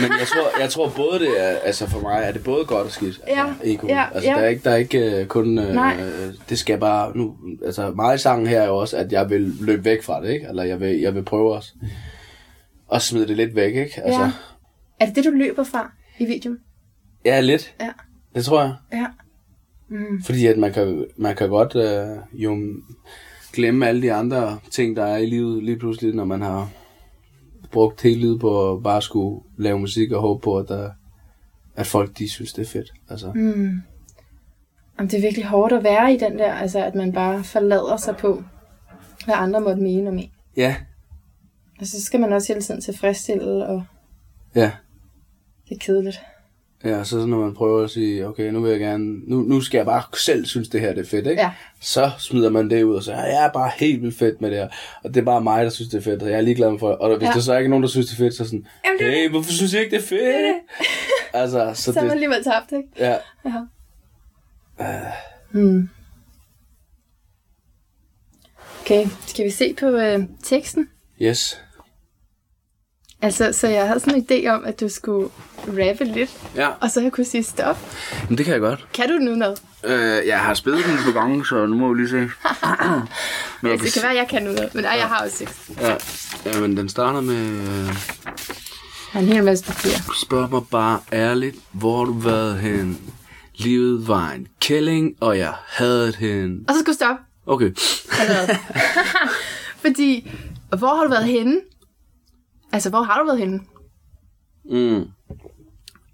Men 0.00 0.10
jeg 0.10 0.26
tror, 0.26 0.60
jeg 0.60 0.70
tror 0.70 0.88
både 0.96 1.18
det 1.18 1.40
er, 1.40 1.46
altså 1.48 1.86
for 1.86 2.00
mig 2.00 2.20
er 2.24 2.32
det 2.32 2.44
både 2.44 2.64
godt 2.64 2.86
og 2.86 2.92
skidt. 2.92 3.20
Ja, 3.28 3.46
Altså, 3.48 3.62
ego. 3.64 3.86
ja, 3.86 4.04
altså, 4.14 4.30
ja. 4.30 4.36
der 4.36 4.42
er 4.42 4.48
ikke, 4.48 4.62
der 4.64 4.70
er 4.70 4.76
ikke 4.76 5.20
uh, 5.20 5.26
kun, 5.26 5.58
uh, 5.58 5.64
Nej. 5.64 5.96
det 6.48 6.58
skal 6.58 6.78
bare, 6.78 7.16
nu, 7.16 7.36
altså 7.64 7.90
meget 7.90 8.18
i 8.18 8.22
sangen 8.22 8.46
her 8.46 8.60
er 8.62 8.66
jo 8.66 8.76
også, 8.76 8.96
at 8.96 9.12
jeg 9.12 9.30
vil 9.30 9.40
løbe 9.60 9.84
væk 9.84 10.02
fra 10.02 10.22
det, 10.22 10.30
ikke? 10.30 10.46
Eller 10.48 10.62
jeg 10.62 10.80
vil, 10.80 11.00
jeg 11.00 11.14
vil 11.14 11.22
prøve 11.22 11.54
også 11.54 11.72
at 12.92 13.02
smide 13.02 13.28
det 13.28 13.36
lidt 13.36 13.54
væk, 13.56 13.74
ikke? 13.76 14.00
Altså, 14.04 14.20
Ja. 14.20 14.30
Er 15.00 15.06
det 15.06 15.16
det, 15.16 15.24
du 15.24 15.30
løber 15.30 15.64
fra 15.64 15.92
i 16.18 16.24
videoen? 16.24 16.58
ja, 17.24 17.40
lidt. 17.40 17.74
Ja. 17.80 17.88
Det 18.34 18.44
tror 18.44 18.60
jeg. 18.62 18.74
Ja. 18.92 19.06
Fordi 20.24 20.46
at 20.46 20.58
man 20.58 20.72
kan, 20.72 21.04
man 21.16 21.36
kan 21.36 21.48
godt 21.48 21.74
uh, 21.74 22.42
jo 22.42 22.58
glemme 23.52 23.88
alle 23.88 24.02
de 24.02 24.12
andre 24.12 24.58
ting, 24.70 24.96
der 24.96 25.04
er 25.04 25.16
i 25.16 25.26
livet 25.26 25.64
lige 25.64 25.78
pludselig, 25.78 26.14
når 26.14 26.24
man 26.24 26.42
har 26.42 26.68
brugt 27.70 28.02
hele 28.02 28.20
livet 28.20 28.40
på 28.40 28.72
at 28.72 28.82
bare 28.82 29.02
skulle 29.02 29.40
lave 29.56 29.78
musik 29.78 30.12
og 30.12 30.20
håbe 30.20 30.40
på, 30.40 30.58
at, 30.58 30.68
der, 30.68 30.90
at 31.76 31.86
folk 31.86 32.18
de 32.18 32.28
synes, 32.28 32.52
det 32.52 32.62
er 32.62 32.70
fedt. 32.70 32.92
Altså, 33.10 33.32
Mm. 33.34 33.82
Jamen, 34.98 35.10
det 35.10 35.16
er 35.16 35.20
virkelig 35.20 35.46
hårdt 35.46 35.72
at 35.72 35.84
være 35.84 36.14
i 36.14 36.18
den 36.18 36.38
der, 36.38 36.52
altså 36.52 36.84
at 36.84 36.94
man 36.94 37.12
bare 37.12 37.44
forlader 37.44 37.96
sig 37.96 38.16
på, 38.16 38.42
hvad 39.24 39.34
andre 39.34 39.60
måtte 39.60 39.82
mene 39.82 40.10
om 40.10 40.18
en. 40.18 40.30
Ja, 40.56 40.76
Altså, 41.78 42.00
så 42.00 42.04
skal 42.04 42.20
man 42.20 42.32
også 42.32 42.52
hele 42.52 42.62
tiden 42.62 42.80
tilfredsstille, 42.80 43.66
og 43.66 43.84
ja. 44.54 44.72
det 45.68 45.74
er 45.74 45.78
kedeligt. 45.80 46.20
Ja, 46.84 47.04
så 47.04 47.26
når 47.26 47.38
man 47.38 47.54
prøver 47.54 47.84
at 47.84 47.90
sige, 47.90 48.26
okay, 48.26 48.50
nu 48.50 48.60
vil 48.60 48.70
jeg 48.70 48.80
gerne, 48.80 49.04
nu, 49.30 49.36
nu 49.40 49.60
skal 49.60 49.78
jeg 49.78 49.86
bare 49.86 50.02
selv 50.16 50.46
synes, 50.46 50.68
det 50.68 50.80
her 50.80 50.92
det 50.94 51.00
er 51.00 51.08
fedt, 51.08 51.26
ikke? 51.26 51.42
Ja. 51.42 51.50
Så 51.80 52.10
smider 52.18 52.50
man 52.50 52.70
det 52.70 52.82
ud 52.82 52.94
og 52.94 53.02
siger, 53.02 53.24
jeg 53.24 53.44
er 53.44 53.52
bare 53.52 53.70
helt 53.76 54.02
vildt 54.02 54.18
fedt 54.18 54.40
med 54.40 54.50
det 54.50 54.58
her. 54.58 54.68
Og 55.04 55.14
det 55.14 55.20
er 55.20 55.24
bare 55.24 55.40
mig, 55.40 55.64
der 55.64 55.70
synes, 55.70 55.90
det 55.90 55.98
er 55.98 56.02
fedt, 56.02 56.22
og 56.22 56.30
jeg 56.30 56.36
er 56.36 56.40
ligeglad 56.40 56.70
med 56.70 56.78
for 56.78 56.90
Og 56.92 57.16
hvis 57.16 57.22
Ja. 57.22 57.28
ja. 57.28 57.34
der 57.34 57.40
så 57.40 57.56
ikke 57.56 57.66
er 57.66 57.70
nogen, 57.70 57.82
der 57.82 57.88
synes, 57.88 58.06
det 58.06 58.12
er 58.12 58.16
fedt, 58.16 58.34
så 58.34 58.44
sådan, 58.44 58.66
Jamen, 58.84 58.98
det 58.98 59.06
hey, 59.06 59.30
hvorfor 59.30 59.52
synes 59.52 59.74
jeg 59.74 59.82
ikke, 59.84 59.96
det 59.96 60.02
er 60.04 60.06
fedt? 60.08 60.56
altså, 61.42 61.72
så, 61.74 61.92
Så 61.92 62.00
er 62.00 62.02
man 62.02 62.04
det, 62.04 62.12
alligevel 62.12 62.44
tabt, 62.44 62.72
ikke? 62.72 62.88
ja, 62.98 63.16
Hmm. 65.50 65.88
Okay, 68.80 69.06
skal 69.26 69.44
vi 69.44 69.50
se 69.50 69.74
på 69.80 69.86
øh, 69.86 70.20
teksten? 70.42 70.88
yes. 71.22 71.62
Altså, 73.22 73.52
så 73.52 73.68
jeg 73.68 73.86
havde 73.86 74.00
sådan 74.00 74.14
en 74.14 74.26
idé 74.30 74.48
om, 74.48 74.64
at 74.64 74.80
du 74.80 74.88
skulle 74.88 75.28
rappe 75.66 76.04
lidt, 76.04 76.30
Ja, 76.56 76.68
og 76.80 76.90
så 76.90 77.00
jeg 77.00 77.12
kunne 77.12 77.24
sige 77.24 77.42
stop. 77.42 77.76
men 78.28 78.38
det 78.38 78.44
kan 78.44 78.52
jeg 78.52 78.60
godt. 78.60 78.86
Kan 78.94 79.08
du 79.08 79.14
nu 79.18 79.34
noget? 79.34 79.62
Øh, 79.84 80.26
jeg 80.26 80.40
har 80.40 80.54
spillet 80.54 80.84
den 80.84 80.96
på 81.04 81.12
gange, 81.12 81.46
så 81.46 81.66
nu 81.66 81.76
må 81.76 81.92
vi 81.94 82.00
lige 82.00 82.08
se. 82.08 82.16
men 82.20 82.30
jeg 83.62 83.70
Altså, 83.72 83.84
det 83.84 83.92
kan 83.92 84.02
være, 84.02 84.14
jeg 84.14 84.26
kan 84.28 84.42
noget, 84.42 84.74
men 84.74 84.84
ej, 84.84 84.90
jeg 84.98 85.06
har 85.06 85.24
også 85.24 85.38
tekst. 85.38 85.70
ja, 85.80 85.96
ja, 86.46 86.60
men 86.60 86.76
den 86.76 86.88
starter 86.88 87.20
med... 87.20 87.36
Øh, 87.46 87.96
har 89.10 89.20
en 89.20 89.26
hel 89.26 89.44
masse 89.44 89.64
papir. 89.64 89.90
Spørg 90.26 90.50
mig 90.50 90.62
bare 90.70 91.00
ærligt, 91.12 91.56
hvor 91.72 92.04
du 92.04 92.12
været 92.12 92.58
hen? 92.58 92.98
Livet 93.54 94.08
var 94.08 94.30
en 94.30 94.46
kælling, 94.60 95.14
og 95.20 95.38
jeg 95.38 95.54
havde 95.66 96.12
hen. 96.18 96.64
Og 96.68 96.74
så 96.74 96.80
skal 96.80 96.92
du 96.92 96.96
stoppe. 96.96 97.22
Okay. 97.46 97.72
Fordi, 99.84 100.30
hvor 100.78 100.94
har 100.96 101.02
du 101.04 101.10
været 101.10 101.24
henne? 101.24 101.60
Altså, 102.72 102.90
hvor 102.90 103.02
har 103.02 103.18
du 103.20 103.26
været 103.26 103.38
henne? 103.38 103.60
Mm. 104.70 105.04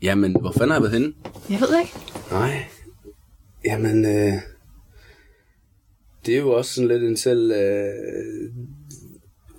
Jamen, 0.05 0.41
hvor 0.41 0.53
fanden 0.53 0.71
har 0.71 0.77
jeg 0.77 0.83
været 0.83 0.93
henne? 0.93 1.15
Jeg 1.51 1.61
ved 1.61 1.79
ikke. 1.81 1.93
Nej. 2.31 2.65
Jamen, 3.65 4.05
øh, 4.05 4.33
det 6.27 6.35
er 6.35 6.39
jo 6.39 6.51
også 6.51 6.75
sådan 6.75 6.89
lidt 6.89 7.03
en 7.03 7.17
selv... 7.17 7.53
Øh, 7.53 8.55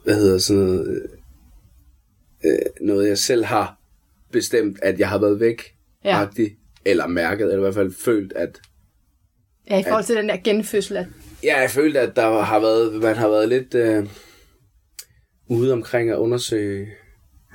hvad 0.04 0.16
hedder 0.16 0.38
sådan 0.38 0.64
noget... 0.64 1.10
Øh, 2.46 2.60
noget, 2.82 3.08
jeg 3.08 3.18
selv 3.18 3.46
har 3.46 3.80
bestemt, 4.32 4.80
at 4.82 5.00
jeg 5.00 5.10
har 5.10 5.18
været 5.18 5.40
væk. 5.40 5.76
Ja. 6.04 6.22
agtig, 6.22 6.58
eller 6.86 7.08
mærket, 7.08 7.44
eller 7.44 7.58
i 7.58 7.62
hvert 7.62 7.74
fald 7.74 7.94
følt, 7.94 8.34
at 8.34 8.62
Ja, 9.70 9.80
i 9.80 9.84
forhold 9.84 10.04
til 10.04 10.16
den 10.16 10.30
der 10.30 10.38
genfødsel. 10.38 10.98
At, 10.98 11.08
Ja, 11.44 11.60
jeg 11.62 11.70
følte, 11.70 12.00
at 12.00 12.16
der 12.16 12.42
har 12.42 12.60
været, 12.60 13.02
man 13.02 13.16
har 13.16 13.28
været 13.28 13.50
lidt... 13.50 13.76
Øh, 13.76 14.08
ude 15.48 15.74
omkring 15.74 16.10
at 16.10 16.18
undersøge, 16.18 16.88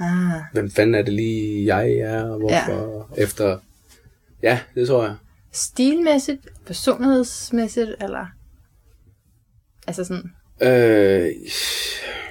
Ah. 0.00 0.40
hvem 0.52 0.70
fanden 0.70 0.94
er 0.94 1.02
det 1.02 1.12
lige, 1.14 1.76
jeg 1.76 1.92
er, 1.92 2.22
og 2.24 2.38
hvorfor, 2.38 3.08
ja. 3.16 3.22
efter... 3.22 3.58
Ja, 4.42 4.60
det 4.74 4.88
tror 4.88 5.04
jeg. 5.04 5.14
Stilmæssigt, 5.52 6.48
personlighedsmæssigt, 6.66 7.90
eller... 8.00 8.26
Altså 9.86 10.04
sådan... 10.04 10.32
Øh, 10.62 10.68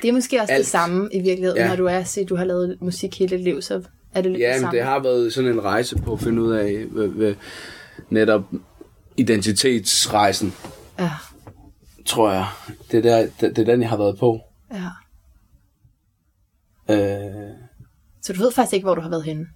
Det 0.01 0.07
er 0.07 0.11
måske 0.11 0.41
også 0.41 0.53
Alt. 0.53 0.59
Det 0.59 0.67
samme 0.71 1.09
i 1.13 1.19
virkeligheden, 1.19 1.57
ja. 1.57 1.63
Ja. 1.63 1.69
når 1.69 1.75
du 1.75 1.85
er 1.85 1.97
at 1.97 2.25
du 2.29 2.35
har 2.35 2.43
lavet 2.45 2.77
musik 2.81 3.19
hele 3.19 3.37
dit 3.37 3.43
liv, 3.43 3.61
så 3.61 3.83
er 4.13 4.21
det 4.21 4.31
lidt 4.31 4.41
ja, 4.41 4.47
det 4.47 4.55
men 4.55 4.61
samme. 4.61 4.77
det 4.77 4.85
har 4.85 4.99
været 4.99 5.33
sådan 5.33 5.51
en 5.51 5.63
rejse 5.63 5.95
på 5.97 6.13
at 6.13 6.19
finde 6.19 6.41
ud 6.41 6.51
af, 6.53 6.85
hvad, 6.85 7.07
hvad, 7.07 7.33
netop 8.09 8.43
identitetsrejsen, 9.17 10.53
Ja, 10.99 11.11
tror 12.05 12.31
jeg. 12.31 12.45
Det 12.91 12.97
er, 12.97 13.01
der, 13.01 13.21
det, 13.41 13.55
det 13.55 13.59
er 13.59 13.65
den, 13.71 13.81
jeg 13.81 13.89
har 13.89 13.97
været 13.97 14.17
på. 14.17 14.39
ja. 14.73 14.89
Øh, 16.89 17.49
Så 18.21 18.33
du 18.33 18.39
ved 18.39 18.51
faktisk 18.51 18.73
ikke, 18.73 18.85
hvor 18.85 18.95
du 18.95 19.01
har 19.01 19.09
været 19.09 19.23
henne? 19.23 19.47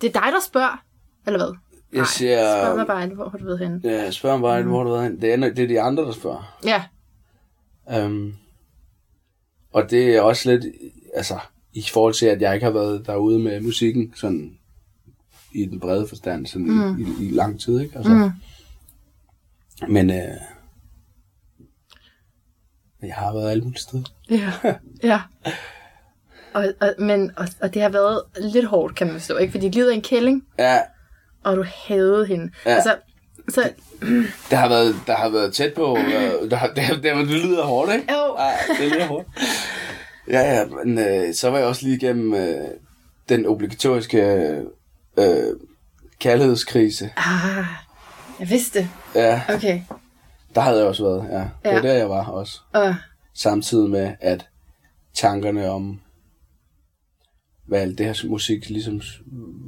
Det 0.00 0.16
er 0.16 0.20
dig, 0.20 0.32
der 0.32 0.40
spørger, 0.48 0.84
eller 1.26 1.38
hvad? 1.38 1.56
jeg 1.92 2.06
siger... 2.06 2.62
Spørg 2.62 2.76
mig 2.76 2.86
bare, 2.86 3.08
hvor 3.08 3.28
har 3.28 3.38
du 3.38 3.44
været 3.44 3.58
henne? 3.58 3.80
Ja, 3.84 4.02
jeg 4.02 4.14
spørger 4.14 4.36
mig 4.36 4.42
bare, 4.42 4.62
mm. 4.62 4.68
hvor 4.68 4.82
du 4.82 4.88
har 4.88 4.96
været 4.96 5.10
hen. 5.10 5.20
Det 5.20 5.32
er, 5.32 5.36
det 5.36 5.64
er 5.64 5.68
de 5.68 5.80
andre, 5.80 6.02
der 6.02 6.12
spørger. 6.12 6.58
Ja, 6.64 6.82
Um, 7.86 8.34
og 9.72 9.90
det 9.90 10.16
er 10.16 10.20
også 10.20 10.50
lidt, 10.50 10.74
altså, 11.14 11.38
i 11.72 11.82
forhold 11.92 12.14
til, 12.14 12.26
at 12.26 12.42
jeg 12.42 12.54
ikke 12.54 12.64
har 12.64 12.72
været 12.72 13.06
derude 13.06 13.38
med 13.38 13.60
musikken, 13.60 14.12
sådan 14.16 14.58
i 15.52 15.64
den 15.64 15.80
brede 15.80 16.08
forstand, 16.08 16.46
sådan 16.46 16.66
mm. 16.66 17.00
i, 17.02 17.24
i, 17.24 17.28
i 17.28 17.30
lang 17.30 17.60
tid, 17.60 17.80
ikke? 17.80 17.96
Altså, 17.96 18.12
mm. 18.12 18.30
Men 19.92 20.10
øh, 20.10 20.36
jeg 23.02 23.14
har 23.14 23.32
været 23.32 23.50
alle 23.50 23.62
mulige 23.62 23.80
steder. 23.80 24.04
ja, 24.30 24.52
ja. 25.02 25.20
Og, 26.54 26.66
og, 26.80 26.94
men, 26.98 27.30
og, 27.36 27.48
og 27.60 27.74
det 27.74 27.82
har 27.82 27.88
været 27.88 28.22
lidt 28.40 28.64
hårdt, 28.66 28.94
kan 28.94 29.06
man 29.06 29.16
forstå, 29.16 29.36
ikke? 29.36 29.50
Fordi 29.52 29.68
livet 29.68 29.88
er 29.88 29.94
en 29.94 30.02
kælling, 30.02 30.44
Ja, 30.58 30.78
og 31.44 31.56
du 31.56 31.64
havde 31.88 32.26
hende. 32.26 32.50
Ja. 32.66 32.70
Altså, 32.74 32.96
så, 33.48 33.70
der 34.50 34.56
har 34.56 34.68
været, 34.68 34.94
der 35.06 35.16
har 35.16 35.28
været 35.28 35.54
tæt 35.54 35.74
på, 35.74 35.98
øh, 35.98 36.50
der, 36.50 36.56
har- 36.56 36.66
det, 36.68 36.88
det, 36.88 37.02
det 37.02 37.26
lyder 37.28 37.64
hårdt, 37.64 37.92
ikke? 37.92 38.12
Jo. 38.12 38.36
Ja, 38.38 38.74
det 38.84 38.92
lyder 38.92 39.06
hårdt. 39.06 39.28
Ja, 40.28 40.40
ja, 40.40 40.64
men 40.84 40.98
øh, 40.98 41.34
så 41.34 41.50
var 41.50 41.58
jeg 41.58 41.66
også 41.66 41.82
lige 41.86 41.96
igennem 41.96 42.34
øh, 42.34 42.68
den 43.28 43.46
obligatoriske 43.46 44.20
øh, 45.18 45.56
kærlighedskrise. 46.20 47.10
ah, 47.16 47.64
jeg 48.40 48.50
vidste 48.50 48.78
det. 48.78 48.88
Ja, 49.14 49.42
Okay. 49.48 49.80
der 50.54 50.60
havde 50.60 50.78
jeg 50.78 50.86
også 50.86 51.02
været, 51.04 51.26
ja. 51.32 51.38
Det 51.38 51.48
Ja. 51.64 51.74
var 51.74 51.80
der, 51.82 51.92
jeg 51.92 52.08
var 52.10 52.24
også. 52.26 52.60
Og, 52.72 52.94
Samtidig 53.34 53.90
med, 53.90 54.12
at 54.20 54.46
tankerne 55.14 55.70
om, 55.70 56.00
hvad 57.72 57.80
alt 57.82 57.98
det 57.98 58.06
her 58.06 58.28
musik, 58.28 58.70
ligesom, 58.70 59.00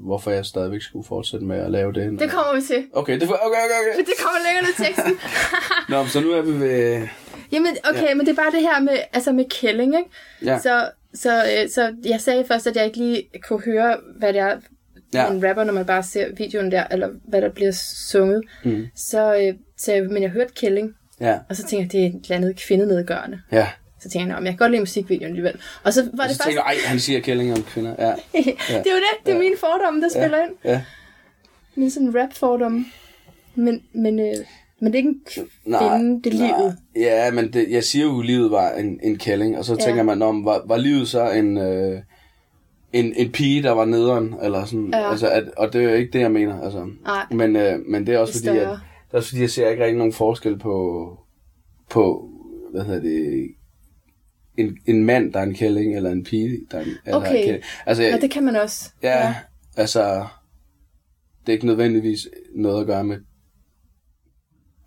hvorfor 0.05 0.31
jeg 0.31 0.45
stadigvæk 0.47 0.83
skulle 0.83 1.07
fortsætte 1.07 1.47
med 1.47 1.57
at 1.59 1.71
lave 1.71 1.93
det. 1.93 2.21
det 2.21 2.31
kommer 2.31 2.55
vi 2.55 2.61
til. 2.61 2.87
Okay, 2.93 3.15
det 3.15 3.23
okay, 3.23 3.35
okay, 3.39 3.79
okay. 3.93 3.99
Det 3.99 4.15
kommer 4.23 4.39
længere 4.47 4.63
ned 4.65 4.71
i 4.71 4.83
teksten. 4.87 5.13
Nå, 5.91 5.97
men 6.03 6.09
så 6.09 6.21
nu 6.21 6.31
er 6.33 6.43
vi 6.43 6.53
ved... 6.61 7.09
Jamen, 7.53 7.77
okay, 7.91 8.03
ja. 8.09 8.15
men 8.15 8.27
det 8.27 8.33
er 8.39 8.43
bare 8.43 8.51
det 8.53 8.61
her 8.61 8.81
med, 8.81 8.99
altså 9.13 9.33
med 9.33 9.45
kælling, 9.51 9.95
ikke? 9.99 10.11
Ja. 10.45 10.59
Så, 10.59 10.91
så, 11.15 11.37
øh, 11.45 11.69
så 11.71 11.95
jeg 12.05 12.21
sagde 12.21 12.45
først, 12.45 12.67
at 12.67 12.77
jeg 12.77 12.85
ikke 12.87 12.99
lige 12.99 13.23
kunne 13.49 13.61
høre, 13.63 13.97
hvad 14.19 14.33
det 14.33 14.41
er, 14.41 14.57
Ja. 15.15 15.31
en 15.31 15.49
rapper, 15.49 15.65
når 15.65 15.73
man 15.73 15.87
bare 15.87 16.03
ser 16.03 16.27
videoen 16.37 16.73
der, 16.73 16.85
eller 16.91 17.09
hvad 17.29 17.41
der 17.43 17.49
bliver 17.49 17.73
sunget. 18.11 18.43
Mm. 18.65 18.87
Så, 18.97 19.35
øh, 19.37 19.55
så 19.79 20.07
men 20.11 20.23
jeg 20.23 20.31
hørte 20.31 20.53
kælling, 20.55 20.95
Ja, 21.21 21.39
og 21.49 21.57
så 21.57 21.63
tænkte 21.67 21.83
jeg, 21.83 21.93
det 21.93 22.01
er 22.03 22.07
et 22.19 22.25
eller 22.25 22.37
andet 22.37 22.57
kvindenedgørende. 22.67 23.41
ja. 23.53 23.69
Så 24.05 24.11
tænkte 24.11 24.19
jeg, 24.19 24.35
"Nå, 24.35 24.35
men 24.41 24.45
jeg 24.47 24.53
kan 24.53 24.59
godt 24.59 24.71
lide 24.71 24.81
musikvideoen 24.83 25.27
alligevel. 25.31 25.55
Og 25.85 25.93
så 25.93 26.03
var 26.03 26.23
Og 26.23 26.29
det 26.29 26.37
så 26.37 26.43
faktisk... 26.43 26.45
tænker 26.45 26.63
jeg, 26.67 26.77
ej, 26.77 26.77
han 26.87 26.99
siger 27.01 27.21
kælling 27.21 27.53
om 27.53 27.63
kvinder. 27.63 27.95
Ja, 27.99 28.07
det 28.35 28.47
er 28.69 28.75
jo 28.75 28.97
det, 29.07 29.27
det 29.27 29.31
er 29.31 29.35
Ja. 29.35 29.39
mine 29.39 29.57
fordomme, 29.61 30.01
der 30.03 30.09
spiller 30.09 30.39
ind. 30.45 30.53
ja. 30.65 30.83
Mine 31.75 31.91
sådan 31.91 32.15
rap-fordomme. 32.17 32.85
Men, 33.55 33.83
men, 33.93 34.19
øh, 34.19 34.35
men 34.81 34.93
det 34.93 34.95
er 34.95 34.97
ikke 34.99 35.09
en 35.09 35.21
kvinde, 35.35 36.21
det 36.25 36.33
er 36.35 36.37
livet. 36.37 36.77
Ja, 36.97 37.31
men 37.31 37.53
det, 37.53 37.71
jeg 37.71 37.85
siger 37.85 38.05
jo, 38.05 38.21
at 38.21 38.27
livet 38.27 38.51
var 38.51 38.71
en, 38.71 39.01
en 39.03 39.19
kælling, 39.19 39.59
og 39.59 39.65
så 39.65 39.77
Ja. 39.81 39.85
tænker 39.85 40.03
man, 40.03 40.23
om 40.23 40.45
var, 40.45 40.63
var 40.67 40.77
livet 40.77 41.09
så 41.09 41.31
en, 41.31 41.59
øh, 41.59 42.01
en, 42.93 43.13
en 43.17 43.33
pige, 43.33 43.63
der 43.63 43.71
var 43.71 43.85
nederen, 43.85 44.35
eller 44.43 44.65
sådan, 44.65 44.91
Ja. 44.93 45.11
altså, 45.11 45.29
at, 45.31 45.45
og 45.57 45.73
det 45.73 45.85
er 45.85 45.89
jo 45.89 45.95
ikke 45.95 46.13
det, 46.13 46.21
jeg 46.21 46.31
mener, 46.33 46.61
altså. 46.63 46.87
Nej. 47.05 47.27
Men, 47.31 47.57
øh, 47.57 47.79
men 47.89 48.07
det 48.07 48.15
er 48.15 48.19
også 48.19 48.39
Det 48.39 48.47
fordi, 48.49 48.59
at, 48.59 48.67
det 48.69 49.13
er 49.13 49.17
også 49.17 49.29
fordi, 49.29 49.41
jeg 49.41 49.51
ser 49.51 49.69
ikke 49.69 49.83
rigtig 49.85 49.99
nogen 49.99 50.13
forskel 50.13 50.59
på, 50.59 51.19
på 51.91 52.29
hvad 52.73 52.85
hedder 52.85 53.01
det, 53.01 53.49
en, 54.57 54.79
en 54.87 55.05
mand, 55.05 55.33
der 55.33 55.39
er 55.39 55.43
en 55.45 55.55
kælling, 55.55 55.97
eller 55.97 56.11
en 56.11 56.25
pige, 56.25 56.59
der 56.71 56.79
er 56.79 56.83
en, 56.85 57.15
Okay. 57.15 57.37
en 57.37 57.45
kælling. 57.45 57.65
Altså, 57.87 58.03
Ja, 58.03 58.19
det 58.21 58.31
kan 58.31 58.45
man 58.45 58.57
også. 58.57 58.91
Ja, 59.03 59.27
ja, 59.27 59.35
altså, 59.77 60.27
det 61.41 61.49
er 61.49 61.53
ikke 61.53 61.67
nødvendigvis 61.67 62.29
noget 62.55 62.81
at 62.81 62.87
gøre 62.87 63.05
med 63.05 63.19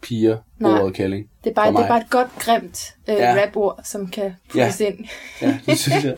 piger, 0.02 0.38
Nej. 0.60 0.72
ordet 0.82 0.94
kælling. 0.94 1.30
Det 1.44 1.50
er 1.50 1.54
bare, 1.54 1.72
det 1.72 1.80
er 1.80 1.88
bare 1.88 2.02
et 2.02 2.10
godt, 2.10 2.28
grimt 2.40 2.96
øh, 3.10 3.16
Ja. 3.16 3.44
rap-ord, 3.46 3.80
som 3.84 4.08
kan 4.08 4.34
puttes 4.50 4.82
ja. 4.82 4.86
ind. 4.88 5.06
Ja, 5.42 5.60
det 5.66 5.78
synes 5.80 6.04
jeg. 6.04 6.16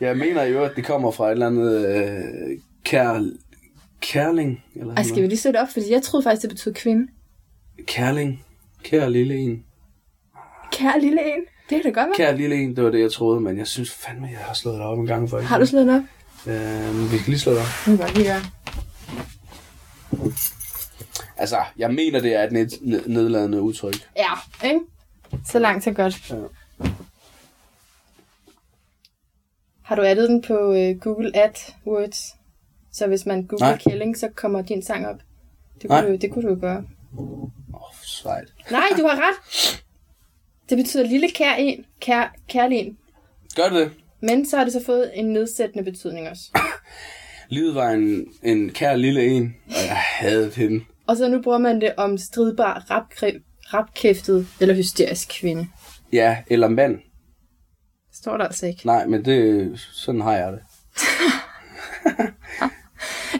Jeg 0.00 0.16
mener 0.16 0.42
jo, 0.42 0.64
at 0.64 0.72
det 0.76 0.84
kommer 0.84 1.10
fra 1.10 1.26
et 1.26 1.32
eller 1.32 1.46
andet 1.46 1.86
øh, 1.88 2.58
kær, 2.84 3.30
kærling. 4.00 4.64
Eller 4.74 4.94
Ej, 4.94 5.02
skal 5.02 5.22
vi 5.22 5.26
lige 5.28 5.38
sætte 5.38 5.58
op? 5.60 5.68
Fordi 5.72 5.92
jeg 5.92 6.02
troede 6.02 6.24
faktisk, 6.24 6.42
det 6.42 6.50
betød 6.50 6.74
kvinde. 6.74 7.06
Kærling. 7.86 8.44
Kær 8.84 9.08
lille 9.08 9.34
en. 9.36 9.64
Kære 10.72 11.00
lille 11.00 11.20
en. 11.36 11.42
Det 11.70 11.82
kan 11.82 11.94
da 11.94 12.00
godt 12.00 12.08
være. 12.08 12.16
Kær 12.16 12.32
lille 12.36 12.56
en, 12.56 12.76
det 12.76 12.84
var 12.84 12.90
det, 12.90 13.00
jeg 13.00 13.12
troede, 13.12 13.40
men 13.40 13.58
jeg 13.58 13.66
synes 13.66 13.90
fandme, 13.92 14.26
jeg 14.26 14.38
har 14.38 14.54
slået 14.54 14.74
det 14.78 14.86
op 14.86 14.98
en 14.98 15.06
gang 15.06 15.30
for 15.30 15.40
Har 15.40 15.58
du 15.58 15.66
slået 15.66 15.86
den 15.86 15.94
op? 15.96 16.02
Øh, 16.52 17.12
vi 17.12 17.18
skal 17.18 17.30
lige 17.30 17.38
slå 17.40 17.52
det 17.52 17.60
op. 17.60 17.66
Det 17.66 17.84
kan 17.84 17.96
godt 17.96 18.14
lige 18.14 18.26
gøre. 18.28 18.42
Altså, 21.36 21.56
jeg 21.76 21.90
mener, 21.94 22.20
det 22.20 22.34
er 22.34 22.42
et 22.44 22.52
ned- 22.52 22.78
ned- 22.80 23.06
nedladende 23.06 23.60
udtryk. 23.62 23.94
Ja, 24.16 24.30
ikke? 24.68 24.80
Så 25.46 25.58
langt, 25.58 25.84
så 25.84 25.92
godt. 25.92 26.30
Ja. 26.30 26.36
Har 29.82 29.94
du 29.96 30.02
addet 30.02 30.28
den 30.28 30.42
på 30.42 30.72
øh, 30.74 30.98
Google 31.00 31.32
AdWords? 31.36 32.18
Så 32.92 33.06
hvis 33.06 33.26
man 33.26 33.46
googler 33.46 33.66
Nej. 33.68 33.78
kælling, 33.78 34.16
så 34.18 34.28
kommer 34.34 34.62
din 34.62 34.82
sang 34.82 35.06
op. 35.06 35.16
Det 35.82 35.90
Nej. 35.90 36.00
kunne, 36.02 36.12
du, 36.12 36.16
det 36.20 36.32
kunne 36.32 36.48
du 36.48 36.54
jo 36.54 36.60
gøre. 36.60 36.84
Åh, 37.18 37.42
oh. 37.42 37.50
Nej, 38.70 38.88
du 38.98 39.06
har 39.06 39.16
ret. 39.28 39.82
Det 40.68 40.76
betyder 40.78 41.06
lille 41.06 41.28
kær 41.30 41.54
en, 41.54 41.84
kær, 42.00 42.34
kærlig. 42.48 42.96
Gør 43.56 43.68
det 43.68 43.72
det? 43.72 43.90
Men 44.22 44.46
så 44.48 44.56
har 44.56 44.64
det 44.64 44.72
så 44.72 44.82
fået 44.86 45.10
en 45.14 45.24
nedsættende 45.32 45.84
betydning 45.92 46.28
også. 46.28 46.42
Livet 47.48 47.74
var 47.74 47.90
en, 47.90 48.26
en 48.42 48.70
kær 48.70 48.96
lille 48.96 49.26
en, 49.26 49.56
og 49.66 49.72
jeg 49.88 49.96
havde 49.96 50.50
hende. 50.56 50.84
Og 51.06 51.16
så 51.16 51.28
nu 51.28 51.42
bruger 51.42 51.58
man 51.58 51.80
det 51.80 51.94
om 51.96 52.18
stridbar, 52.18 52.78
rapkræ- 52.90 53.42
rapkæftet 53.74 54.46
eller 54.60 54.74
hysterisk 54.74 55.28
kvinde. 55.40 55.68
Ja, 56.12 56.38
eller 56.50 56.68
mand. 56.68 56.98
Står 58.14 58.36
der 58.36 58.44
altså 58.44 58.66
ikke. 58.66 58.86
Nej, 58.86 59.06
men 59.06 59.24
det, 59.24 59.72
sådan 59.92 60.20
har 60.20 60.32
jeg 60.36 60.52
det. 60.52 60.60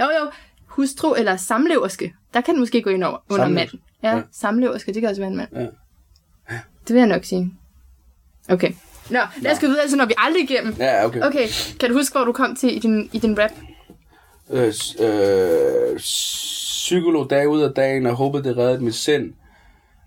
Jo, 0.00 0.04
jo. 0.04 0.30
Hustru 0.66 1.14
eller 1.14 1.36
samleverske. 1.36 2.14
Der 2.34 2.40
kan 2.40 2.54
den 2.54 2.60
måske 2.60 2.82
gå 2.82 2.90
ind 2.90 3.04
over, 3.04 3.18
under 3.30 3.48
mand. 3.48 3.68
Samleverske. 3.68 3.78
Ja, 4.02 4.08
Ja. 4.10 4.16
ja, 4.16 4.22
samleverske, 4.32 4.92
det 4.92 5.00
kan 5.02 5.08
også 5.10 5.20
være 5.22 5.30
en 5.30 5.36
mand. 5.36 5.48
Ja. 5.56 5.66
Det 6.88 6.94
vil 6.94 7.00
jeg 7.00 7.08
nok 7.08 7.24
sige. 7.24 7.52
Okay. 8.48 8.72
Nå, 9.10 9.18
lad 9.40 9.52
os 9.52 9.58
gå 9.60 9.66
videre, 9.66 9.88
så 9.88 9.96
når 9.96 10.06
vi 10.06 10.14
aldrig 10.18 10.50
igennem. 10.50 10.74
Ja, 10.78 11.06
okay. 11.06 11.20
Okay, 11.20 11.48
kan 11.80 11.88
du 11.90 11.96
huske, 11.96 12.12
hvor 12.12 12.24
du 12.24 12.32
kom 12.32 12.56
til 12.56 12.76
i 12.76 12.78
din, 12.78 13.10
i 13.12 13.18
din 13.18 13.38
rap? 13.38 13.50
Øh, 14.50 14.72
øh, 15.00 15.96
psykolog 15.98 17.30
dag 17.30 17.48
ud 17.48 17.60
af 17.62 17.70
dagen, 17.70 18.06
og 18.06 18.14
håbede, 18.14 18.44
det 18.44 18.56
reddede 18.56 18.84
mit 18.84 18.94
sind. 18.94 19.32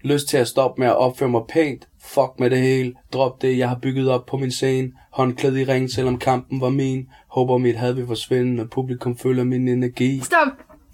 Lyst 0.04 0.28
til 0.28 0.38
at 0.38 0.48
stoppe 0.48 0.82
med 0.82 0.88
at 0.88 0.96
opføre 0.98 1.30
mig 1.30 1.42
pænt. 1.50 1.88
Fuck 2.02 2.32
med 2.40 2.50
det 2.50 2.58
hele. 2.58 2.94
Drop 3.14 3.42
det, 3.42 3.58
jeg 3.58 3.70
har 3.70 3.80
bygget 3.82 4.10
op 4.10 4.26
på 4.26 4.38
min 4.38 4.52
scene. 4.52 4.92
Håndklæd 5.12 5.56
i 5.56 5.64
ring, 5.64 5.92
selvom 5.92 6.20
kampen 6.20 6.62
var 6.62 6.70
min. 6.70 7.08
Håber 7.28 7.58
mit 7.58 7.76
had 7.76 7.94
vil 7.94 8.08
forsvinde, 8.08 8.56
når 8.56 8.66
publikum 8.66 9.18
føler 9.18 9.44
min 9.44 9.68
energi. 9.68 10.22
Stop! 10.24 10.48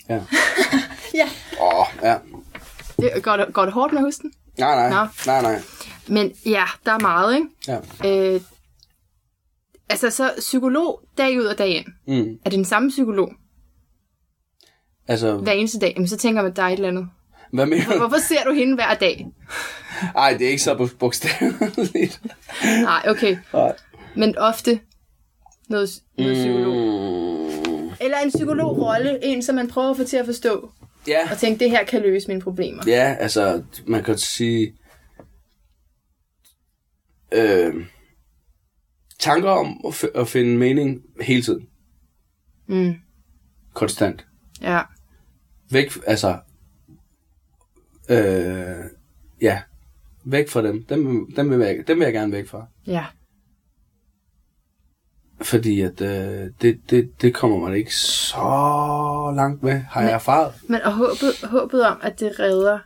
Ja. 0.09 0.19
Ja. 1.13 1.29
Åh, 1.61 1.79
oh, 1.79 1.85
ja. 2.03 2.15
Det, 2.97 3.23
går, 3.23 3.37
det, 3.37 3.45
går 3.53 3.65
det 3.65 3.73
hårdt 3.73 3.93
med 3.93 4.01
den? 4.21 4.33
Nej, 4.57 4.75
nej. 4.75 4.89
Nå. 4.89 5.07
Nej, 5.25 5.41
nej. 5.41 5.61
Men 6.07 6.31
ja, 6.45 6.63
der 6.85 6.91
er 6.91 6.99
meget, 6.99 7.35
ikke? 7.35 7.47
Ja. 8.03 8.33
Øh, 8.35 8.41
altså, 9.89 10.09
så 10.09 10.31
psykolog 10.37 11.01
dag 11.17 11.39
ud 11.39 11.45
og 11.45 11.57
dag 11.57 11.69
ind. 11.69 11.85
Mm. 12.07 12.39
Er 12.45 12.49
det 12.49 12.57
den 12.57 12.65
samme 12.65 12.89
psykolog 12.89 13.31
Altså, 15.07 15.37
hver 15.37 15.51
eneste 15.51 15.79
dag? 15.79 15.93
Jamen, 15.95 16.07
så 16.07 16.17
tænker 16.17 16.41
man, 16.41 16.51
at 16.51 16.57
der 16.57 16.63
er 16.63 16.67
et 16.67 16.73
eller 16.73 16.87
andet. 16.87 17.07
hvad 17.53 17.65
mener 17.65 17.91
du? 17.91 17.97
Hvorfor 17.97 18.17
ser 18.27 18.43
du 18.45 18.53
hende 18.53 18.75
hver 18.75 18.93
dag? 18.93 19.27
Ej, 20.15 20.33
det 20.37 20.45
er 20.47 20.49
ikke 20.49 20.63
så 20.63 20.89
bogstaveligt. 20.99 22.21
Nej, 22.81 23.05
okay. 23.07 23.37
Nej. 23.53 23.73
Men 24.15 24.37
ofte 24.37 24.79
noget, 25.69 25.89
noget 26.17 26.33
psykolog. 26.35 26.75
Mm. 26.75 27.89
Eller 28.01 28.17
en 28.17 28.29
psykolog-rolle, 28.29 29.19
en 29.25 29.43
som 29.43 29.55
man 29.55 29.67
prøver 29.67 29.89
at 29.91 29.97
få 29.97 30.03
til 30.03 30.17
at 30.17 30.25
forstå, 30.25 30.71
Ja. 31.07 31.31
og 31.31 31.37
tænke, 31.37 31.59
det 31.59 31.69
her 31.69 31.83
kan 31.85 32.01
løse 32.01 32.27
mine 32.27 32.41
problemer. 32.41 32.83
Ja, 32.87 33.15
altså, 33.19 33.63
man 33.87 34.03
kan 34.03 34.17
sige... 34.17 34.73
Øh, 37.35 37.85
tanker 39.19 39.49
om 39.49 39.81
at, 39.87 39.93
f- 39.93 40.19
at 40.19 40.27
finde 40.27 40.57
mening 40.57 41.01
hele 41.21 41.41
tiden. 41.41 41.67
Mm. 42.67 42.95
Konstant. 43.73 44.25
Ja. 44.61 44.81
Væk, 45.71 45.91
altså... 46.07 46.39
Øh, 48.09 48.85
ja, 49.41 49.61
væk 50.25 50.49
fra 50.49 50.61
dem. 50.61 50.85
Dem, 50.85 51.31
dem, 51.35 51.49
vil 51.49 51.59
jeg, 51.59 51.83
dem 51.87 51.97
vil 51.99 52.05
jeg 52.05 52.13
gerne 52.13 52.31
væk 52.31 52.47
fra. 52.47 52.67
Ja. 52.87 53.05
Fordi 55.41 55.81
at 55.81 56.01
øh, 56.01 56.51
det, 56.61 56.79
det, 56.89 57.21
det 57.21 57.33
kommer 57.33 57.57
man 57.57 57.73
ikke 57.77 57.95
så 57.95 59.33
langt 59.35 59.63
med, 59.63 59.79
har 59.79 60.01
jeg 60.01 60.11
erfaret. 60.11 60.53
Men 60.69 60.81
og 60.81 60.93
håbet, 60.93 61.49
håbet 61.49 61.85
om, 61.85 61.99
at 62.01 62.19
det 62.19 62.39
redder 62.39 62.79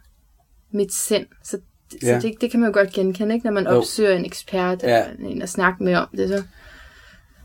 mit 0.71 0.93
sind. 0.93 1.27
Så, 1.43 1.61
Ja. 2.03 2.19
så 2.21 2.27
det, 2.27 2.41
det 2.41 2.51
kan 2.51 2.59
man 2.59 2.69
jo 2.69 2.73
godt 2.73 2.91
genkende, 2.93 3.35
ikke? 3.35 3.45
Når 3.47 3.53
man 3.53 3.63
Jo. 3.63 3.69
opsøger 3.77 4.11
en 4.11 4.25
ekspert 4.25 4.83
Ja. 4.83 5.03
eller 5.05 5.29
en 5.29 5.41
at 5.41 5.49
snakke 5.49 5.83
med 5.83 5.95
om 5.95 6.07
det. 6.17 6.29
Så, 6.29 6.43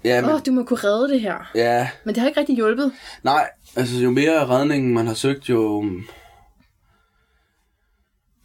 Ja, 0.04 0.18
åh, 0.18 0.24
men, 0.26 0.34
oh, 0.34 0.40
du 0.46 0.52
må 0.52 0.62
kunne 0.64 0.78
redde 0.84 1.08
det 1.08 1.20
her. 1.20 1.50
ja, 1.54 1.88
Men 2.04 2.14
det 2.14 2.20
har 2.20 2.28
ikke 2.28 2.40
rigtig 2.40 2.56
hjulpet. 2.56 2.92
nej, 3.22 3.48
altså 3.76 3.96
jo 3.96 4.10
mere 4.10 4.46
redningen 4.46 4.94
man 4.94 5.06
har 5.06 5.14
søgt, 5.14 5.48
jo, 5.48 5.84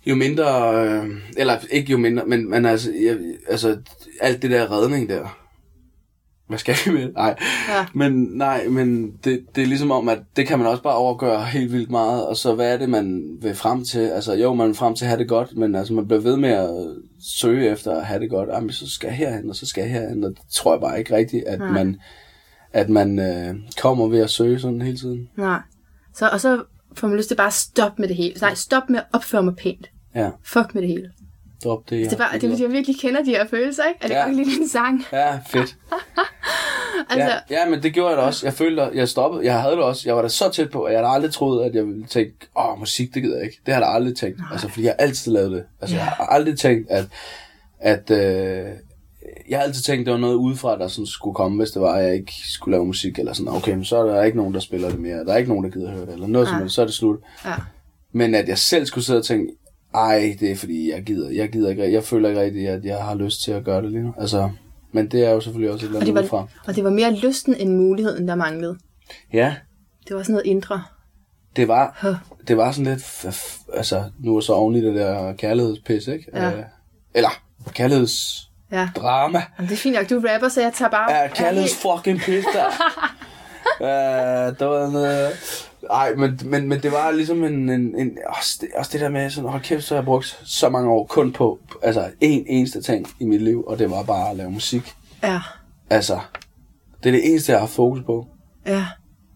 jo 0.05 0.15
mindre, 0.15 0.73
øh, 0.85 1.07
eller 1.38 1.57
ikke 1.71 1.91
jo 1.91 1.97
mindre, 1.97 2.25
men, 2.25 2.49
men 2.49 2.65
altså, 2.65 2.91
jeg, 3.01 3.17
altså, 3.47 3.77
alt 4.21 4.41
det 4.41 4.51
der 4.51 4.71
redning 4.81 5.09
der, 5.09 5.38
hvad 6.49 6.57
skal 6.59 6.75
vi 6.85 6.91
med? 6.91 7.12
Nej, 7.13 7.35
Ja. 7.69 7.85
men 7.93 8.12
nej, 8.33 8.67
men 8.67 9.12
det, 9.23 9.41
det 9.55 9.62
er 9.63 9.67
ligesom 9.67 9.91
om, 9.91 10.09
at 10.09 10.19
det 10.35 10.47
kan 10.47 10.57
man 10.59 10.67
også 10.67 10.83
bare 10.83 10.95
overgøre 10.95 11.45
helt 11.45 11.71
vildt 11.71 11.91
meget, 11.91 12.25
og 12.27 12.38
så 12.38 12.55
hvad 12.55 12.73
er 12.73 12.77
det, 12.77 12.89
man 12.89 13.38
vil 13.41 13.55
frem 13.55 13.83
til? 13.85 13.99
Altså 13.99 14.33
jo, 14.33 14.53
man 14.53 14.67
vil 14.67 14.75
frem 14.75 14.95
til 14.95 15.05
at 15.05 15.09
have 15.09 15.19
det 15.19 15.27
godt, 15.29 15.57
men 15.57 15.75
altså 15.75 15.93
man 15.93 16.07
bliver 16.07 16.21
ved 16.21 16.38
med 16.38 16.49
at 16.49 16.69
søge 17.21 17.69
efter 17.69 17.91
at 17.95 18.05
have 18.05 18.19
det 18.19 18.29
godt. 18.29 18.49
Jamen, 18.49 18.71
så 18.71 18.89
skal 18.89 19.07
jeg 19.07 19.15
herhen, 19.17 19.49
og 19.49 19.55
så 19.55 19.65
skal 19.65 19.81
jeg 19.81 19.91
herhen, 19.91 20.23
og 20.23 20.29
det 20.29 20.39
tror 20.51 20.73
jeg 20.73 20.81
bare 20.81 20.99
ikke 20.99 21.15
rigtigt, 21.15 21.43
at 21.47 21.59
Nej. 21.59 21.71
man, 21.71 21.97
at 22.73 22.89
man 22.89 23.19
øh, 23.19 23.55
kommer 23.81 24.07
ved 24.07 24.19
at 24.19 24.29
søge 24.29 24.59
sådan 24.59 24.81
hele 24.81 24.97
tiden. 24.97 25.29
Nej. 25.38 25.59
Så, 26.15 26.29
og 26.29 26.41
så 26.41 26.63
får 26.93 27.07
man 27.07 27.17
lyst 27.17 27.27
til 27.27 27.35
bare 27.35 27.47
at 27.47 27.53
stoppe 27.53 28.01
med 28.01 28.07
det 28.09 28.15
hele. 28.15 28.35
Nej, 28.41 28.53
stop 28.55 28.89
med 28.89 28.99
at 28.99 29.05
opføre 29.13 29.43
mig 29.43 29.55
pænt. 29.55 29.89
Ja, 30.15 30.29
Fuck 30.45 30.73
med 30.75 30.81
det 30.81 30.89
hele. 30.89 31.12
drop 31.63 31.89
det. 31.89 32.05
Det 32.05 32.13
er 32.13 32.17
bare, 32.17 32.39
det 32.39 32.59
jeg 32.59 32.71
virkelig 32.71 32.99
kender 32.99 33.23
de 33.23 33.29
her 33.29 33.47
følelser, 33.47 33.83
ikke? 33.83 33.99
Er 34.03 34.07
det 34.07 34.13
Ja. 34.13 34.19
ja. 34.19 34.25
godt 34.25 34.35
lide 34.35 34.59
din 34.59 34.67
sang? 34.67 35.03
Ja, 35.13 35.39
fedt. 35.49 35.77
Altså, 37.09 37.29
Ja, 37.49 37.59
ja, 37.63 37.69
men 37.69 37.83
det 37.83 37.93
gjorde 37.93 38.09
jeg 38.09 38.17
da 38.17 38.21
også. 38.23 38.45
Jeg 38.45 38.53
følte, 38.53 38.81
at 38.81 38.95
jeg 38.95 39.09
stoppede. 39.09 39.45
Jeg 39.45 39.62
havde 39.62 39.75
det 39.75 39.83
også. 39.83 40.03
Jeg 40.05 40.15
var 40.15 40.21
da 40.21 40.27
så 40.27 40.49
tæt 40.53 40.69
på, 40.69 40.83
at 40.83 40.93
jeg 40.93 40.99
havde 41.01 41.13
aldrig 41.13 41.31
troet, 41.33 41.65
at 41.65 41.75
jeg 41.75 41.85
ville 41.88 42.05
tænke, 42.05 42.33
åh, 42.57 42.79
musik, 42.79 43.13
det 43.13 43.23
gider 43.23 43.35
jeg 43.38 43.45
ikke. 43.45 43.59
Det 43.65 43.73
har 43.73 43.81
jeg 43.81 43.89
aldrig 43.93 44.15
tænkt. 44.17 44.38
Nej. 44.39 44.47
Altså, 44.51 44.67
fordi 44.67 44.83
jeg 44.85 44.95
har 44.99 45.05
altid 45.05 45.31
lavet 45.31 45.51
det. 45.51 45.63
Altså, 45.81 45.95
Ja. 45.95 46.01
jeg 46.03 46.09
har 46.12 46.25
aldrig 46.25 46.57
tænkt, 46.59 46.91
at, 46.91 47.05
at 47.79 48.12
øh, 48.12 48.65
jeg 49.49 49.57
har 49.59 49.63
altid 49.65 49.81
tænkt, 49.83 50.05
det 50.05 50.12
var 50.13 50.19
noget 50.19 50.35
udefra, 50.35 50.77
der 50.77 50.88
sådan 50.88 51.05
skulle 51.05 51.35
komme, 51.35 51.57
hvis 51.57 51.71
det 51.71 51.81
var, 51.81 51.93
at 51.93 52.05
jeg 52.05 52.13
ikke 52.15 52.33
skulle 52.53 52.73
lave 52.75 52.85
musik, 52.85 53.19
eller 53.19 53.33
sådan, 53.33 53.53
okay, 53.53 53.71
men 53.73 53.85
så 53.85 53.97
er 53.97 54.03
der 54.03 54.23
ikke 54.23 54.38
nogen, 54.38 54.53
der 54.53 54.59
spiller 54.59 54.89
det 54.89 54.99
mere, 54.99 55.25
der 55.25 55.33
er 55.33 55.38
ikke 55.38 55.49
nogen, 55.49 55.63
der 55.65 55.69
gider 55.71 55.91
høre 55.91 56.05
det, 56.05 56.13
eller 56.13 56.27
noget 56.27 56.47
som 56.47 56.53
Nej. 56.55 56.62
helst, 56.62 56.75
så 56.75 56.81
er 56.81 56.85
det 56.85 56.93
slut. 56.95 57.19
ja. 57.45 57.53
Men 58.12 58.35
at 58.35 58.47
jeg 58.47 58.57
selv 58.57 58.85
skulle 58.85 59.05
sidde 59.05 59.19
og 59.19 59.25
tænke, 59.25 59.53
ej, 59.95 60.38
det 60.39 60.51
er 60.51 60.55
fordi, 60.55 60.91
jeg 60.91 61.03
gider, 61.03 61.29
jeg 61.31 61.49
gider 61.49 61.69
ikke, 61.69 61.93
jeg 61.93 62.03
føler 62.03 62.29
ikke 62.29 62.41
rigtigt, 62.41 62.69
at 62.69 62.85
jeg 62.85 62.97
har 62.97 63.15
lyst 63.15 63.41
til 63.43 63.51
at 63.51 63.63
gøre 63.63 63.81
det 63.81 63.91
lige 63.91 64.03
nu. 64.03 64.13
Altså, 64.17 64.49
men 64.91 65.08
det 65.12 65.25
er 65.25 65.30
jo 65.30 65.41
selvfølgelig 65.41 65.71
også 65.73 65.86
et 65.86 65.88
eller 65.88 65.99
Og 65.99 66.06
det, 66.06 66.12
andet 66.12 66.21
udefra. 66.21 66.38
var, 66.38 66.47
og 66.67 66.75
det 66.75 66.84
var 66.84 66.89
mere 66.89 67.12
lysten 67.15 67.56
end 67.56 67.75
muligheden, 67.75 68.28
der 68.28 68.36
manglede. 68.36 68.78
Ja, 69.34 69.56
Det 70.08 70.15
var 70.15 70.23
sådan 70.23 70.34
noget 70.34 70.45
indre. 70.45 70.84
det 71.56 71.67
var, 71.67 71.97
Huh. 72.02 72.15
det 72.47 72.58
var 72.58 72.71
sådan 72.71 72.93
lidt, 72.93 73.25
altså, 73.73 74.04
nu 74.19 74.36
er 74.38 74.41
så 74.41 74.54
oven 74.54 74.75
i 74.75 74.82
det 74.82 74.95
der 74.95 75.34
kærlighedspis, 75.34 76.08
ikke? 76.08 76.25
Ja. 76.34 76.52
Øh, 76.58 76.63
eller, 77.13 77.30
kærlighedsdrama. 77.73 79.38
Ja. 79.39 79.43
Jamen, 79.58 79.69
det 79.69 79.71
er 79.73 79.78
fint 79.78 79.95
nok. 79.95 80.10
Du 80.10 80.15
er 80.19 80.34
rapper, 80.34 80.49
så 80.49 80.62
jeg 80.62 80.73
tager 80.73 80.89
bare... 80.89 81.12
Ja, 81.13 81.28
kærligheds 81.28 81.75
fucking 81.75 82.19
pis 82.19 82.45
der. 82.54 82.65
uh, 83.79 84.57
der 84.59 84.65
var 84.65 84.91
noget... 84.91 85.31
Ej, 85.89 86.15
men, 86.15 86.39
men, 86.45 86.67
men 86.67 86.81
det 86.83 86.91
var 86.91 87.11
ligesom 87.11 87.43
en... 87.43 87.69
en, 87.69 87.95
en 87.99 88.17
også, 88.37 88.57
det, 88.61 88.69
også 88.75 88.89
det 88.93 89.01
der 89.01 89.09
med, 89.09 89.29
sådan, 89.29 89.49
hold 89.49 89.61
kæft, 89.61 89.83
så 89.83 89.93
har 89.93 90.01
jeg 90.01 90.05
brugt 90.05 90.41
så 90.43 90.69
mange 90.69 90.89
år 90.89 91.05
kun 91.05 91.33
på, 91.33 91.59
altså, 91.83 92.11
en 92.21 92.45
eneste 92.47 92.81
ting 92.81 93.07
i 93.19 93.25
mit 93.25 93.41
liv, 93.41 93.63
og 93.67 93.79
det 93.79 93.91
var 93.91 94.03
bare 94.03 94.29
at 94.29 94.37
lave 94.37 94.51
musik. 94.51 94.95
Ja. 95.23 95.41
Altså, 95.89 96.19
det 97.03 97.09
er 97.09 97.13
det 97.13 97.29
eneste, 97.29 97.51
jeg 97.51 97.59
har 97.59 97.67
fokus 97.67 97.99
på. 98.05 98.27
Ja. 98.65 98.85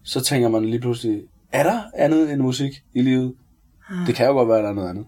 Så 0.04 0.20
tænker 0.20 0.48
man 0.48 0.64
lige 0.64 0.80
pludselig, 0.80 1.22
er 1.52 1.62
der 1.62 1.82
andet 1.94 2.32
end 2.32 2.42
musik 2.42 2.72
i 2.94 3.02
livet? 3.02 3.34
Det 4.06 4.14
kan 4.14 4.26
jo 4.26 4.32
godt 4.32 4.48
være, 4.48 4.58
at 4.58 4.64
der 4.64 4.70
er 4.70 4.74
noget 4.74 4.90
andet. 4.90 5.06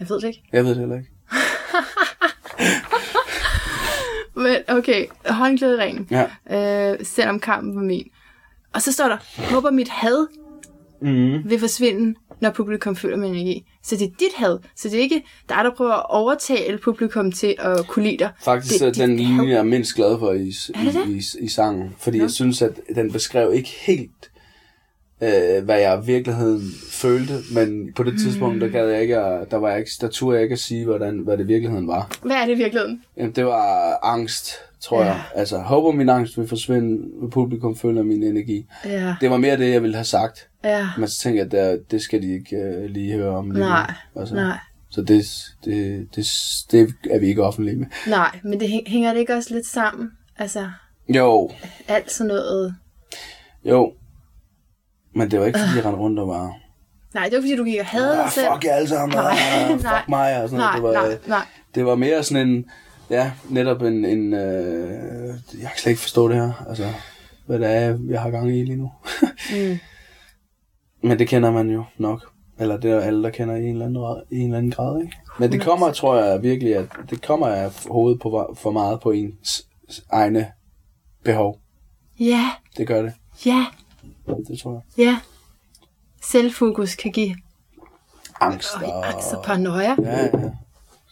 Jeg 0.00 0.08
ved 0.08 0.20
det 0.20 0.28
ikke. 0.28 0.42
Jeg 0.52 0.64
ved 0.64 0.70
det 0.70 0.78
heller 0.78 0.96
ikke. 0.96 1.10
Men 4.40 4.56
okay, 4.68 5.06
håndklæde 5.26 5.78
ren. 5.78 6.08
Ja. 6.10 6.92
Øh, 6.92 6.98
selvom 7.02 7.40
kampen 7.40 7.76
var 7.76 7.82
min. 7.82 8.08
Og 8.74 8.82
så 8.82 8.92
står 8.92 9.08
der, 9.08 9.16
håber 9.54 9.70
mit 9.70 9.88
had 9.88 10.26
Mm. 11.02 11.50
vil 11.50 11.58
forsvinde, 11.58 12.18
når 12.40 12.50
publikum 12.50 12.96
føler 12.96 13.16
min 13.16 13.34
energi. 13.34 13.64
Så 13.82 13.96
det 13.96 14.04
er 14.06 14.10
dit 14.18 14.32
had. 14.36 14.58
Så 14.76 14.88
det 14.88 14.98
er 14.98 15.02
ikke 15.02 15.22
dig, 15.48 15.56
der 15.64 15.70
prøver 15.76 15.92
at 15.92 16.06
overtale 16.08 16.78
publikum 16.78 17.32
til 17.32 17.54
at 17.58 17.86
kunne 17.86 18.04
lide 18.04 18.16
dig. 18.18 18.30
Faktisk 18.42 18.80
det, 18.80 18.88
er 18.88 19.06
den 19.06 19.16
linje, 19.16 19.48
jeg 19.48 19.58
er 19.58 19.62
mindst 19.62 19.94
glad 19.94 20.18
for 20.18 20.32
i, 20.32 20.48
i, 21.08 21.12
i, 21.16 21.22
i 21.40 21.48
sangen. 21.48 21.94
Fordi 21.98 22.18
jeg 22.18 22.30
synes, 22.30 22.62
at 22.62 22.80
den 22.94 23.12
beskrev 23.12 23.52
ikke 23.54 23.68
helt, 23.68 24.29
øh, 25.22 25.64
hvad 25.64 25.78
jeg 25.80 26.00
i 26.02 26.06
virkeligheden 26.06 26.62
følte. 26.90 27.32
Men 27.54 27.92
på 27.92 28.02
det 28.02 28.20
tidspunkt, 28.20 28.60
der, 28.60 28.68
gad 28.68 28.88
jeg 28.88 29.02
ikke, 29.02 29.18
at- 29.18 29.50
der, 29.50 29.56
var 29.56 29.68
jeg 29.70 29.78
ikke, 29.78 29.90
der 30.00 30.08
turde 30.08 30.34
jeg 30.36 30.42
ikke 30.42 30.52
at 30.52 30.58
sige, 30.58 30.84
hvordan, 30.84 31.18
hvad 31.18 31.36
det 31.36 31.44
i 31.44 31.46
virkeligheden 31.46 31.88
var. 31.88 32.10
Hvad 32.22 32.36
er 32.36 32.44
det 32.46 32.52
i 32.54 32.56
virkeligheden? 32.58 33.02
Jamen, 33.16 33.32
det 33.32 33.46
var 33.46 33.98
angst, 34.02 34.50
tror 34.80 35.00
Ja. 35.00 35.06
jeg. 35.06 35.22
Altså, 35.34 35.58
håber 35.58 35.92
min 35.92 36.08
angst 36.08 36.38
vil 36.38 36.48
forsvinde, 36.48 37.02
publikum 37.30 37.76
føler 37.76 38.02
min 38.02 38.22
energi. 38.22 38.66
Ja. 38.84 39.14
Det 39.20 39.30
var 39.30 39.36
mere 39.36 39.56
det, 39.56 39.72
jeg 39.72 39.82
ville 39.82 39.96
have 39.96 40.04
sagt. 40.04 40.48
Ja. 40.64 40.88
Men 40.98 41.08
så 41.08 41.20
tænker 41.20 41.44
jeg, 41.44 41.54
at 41.54 41.72
det, 41.78 41.90
det 41.90 42.02
skal 42.02 42.22
de 42.22 42.32
ikke 42.34 42.56
øh, 42.56 42.84
lige 42.90 43.12
høre 43.16 43.30
om. 43.36 43.50
lige. 43.50 43.60
Nej. 43.64 43.92
Altså, 44.16 44.34
Nej. 44.34 44.58
Så 44.92 45.02
det, 45.02 45.24
det, 45.64 46.06
det, 46.16 46.26
det 46.70 46.94
er 47.10 47.18
vi 47.18 47.26
ikke 47.26 47.42
offentlige 47.44 47.76
med. 47.76 47.86
Nej, 48.08 48.38
men 48.44 48.60
det 48.60 48.66
hæ- 48.68 48.90
hænger 48.90 49.12
det 49.12 49.20
ikke 49.20 49.34
også 49.34 49.54
lidt 49.54 49.66
sammen? 49.66 50.10
Altså, 50.38 50.70
Jo, 51.08 51.50
alt 51.88 52.12
sådan 52.12 52.28
noget... 52.28 52.74
jo. 53.64 53.92
Men 55.14 55.30
det 55.30 55.40
var 55.40 55.46
ikke, 55.46 55.58
fordi 55.58 55.76
jeg 55.76 55.84
rendte 55.84 56.00
rundt 56.00 56.18
og 56.18 56.28
var... 56.28 56.52
Nej, 57.14 57.24
det 57.24 57.34
var 57.36 57.40
fordi, 57.42 57.56
du 57.56 57.64
gik 57.64 57.80
og 57.80 57.86
havde 57.86 58.08
dig 58.12 58.24
Ah, 58.24 58.30
selv. 58.30 58.46
fuck 58.52 58.64
jer 58.64 58.72
alle 58.72 58.88
sammen, 58.88 59.16
Nej, 59.18 59.32
ah, 59.32 59.68
nej. 59.68 59.76
fuck 59.98 60.08
mig, 60.08 60.42
og 60.42 60.48
sådan 60.48 60.60
Nej, 60.64 60.78
noget. 60.78 60.94
Det 60.96 61.02
var, 61.02 61.08
nej, 61.08 61.18
nej. 61.28 61.46
det 61.74 61.86
var 61.86 61.94
mere 61.94 62.22
sådan 62.24 62.48
en, 62.48 62.64
ja, 63.10 63.32
netop 63.48 63.82
en, 63.82 64.04
en 64.04 64.34
øh, 64.34 65.28
jeg 65.60 65.68
kan 65.68 65.78
slet 65.78 65.90
ikke 65.90 66.00
forstå 66.02 66.28
det 66.28 66.36
her, 66.36 66.66
altså, 66.68 66.88
hvad 67.46 67.58
det 67.58 67.70
er, 67.74 67.98
jeg 68.08 68.20
har 68.20 68.30
gang 68.30 68.48
i 68.48 68.64
lige 68.64 68.76
nu. 68.76 68.90
Mm. 69.52 69.78
Men 71.08 71.18
det 71.18 71.28
kender 71.28 71.50
man 71.50 71.70
jo 71.70 71.84
nok. 71.98 72.20
Eller 72.58 72.76
det 72.76 72.90
er 72.90 73.00
alle, 73.00 73.22
der 73.22 73.30
kender 73.30 73.54
i 73.56 73.62
en 73.64 73.72
eller 73.72 73.86
anden, 73.86 74.22
i 74.30 74.36
en 74.40 74.44
eller 74.46 74.58
anden 74.58 74.70
grad, 74.72 75.00
ikke? 75.02 75.16
Men 75.38 75.52
det 75.52 75.60
kommer, 75.62 75.90
tror 75.92 76.16
jeg 76.24 76.42
virkelig, 76.42 76.76
at 76.76 76.86
det 77.10 77.22
kommer 77.26 77.46
af 77.46 77.70
hovedet 77.90 78.20
på, 78.20 78.56
for 78.58 78.70
meget 78.70 79.00
på 79.00 79.10
ens 79.10 79.62
egne 80.12 80.46
behov. 81.24 81.58
Ja, 82.20 82.44
Det 82.76 82.86
gør 82.86 83.02
det. 83.02 83.12
ja, 83.46 83.66
Det 84.48 84.60
tror 84.62 84.72
jeg. 84.96 85.04
ja. 85.06 85.18
Selvfokus 86.22 86.94
kan 86.94 87.12
give 87.12 87.36
Angst 88.40 88.68
Øj, 88.76 88.82
og... 88.84 89.08
angst 89.12 89.32
og 89.32 89.44
paranoia. 89.44 89.96
Ja, 90.02 90.22
ja. 90.24 90.28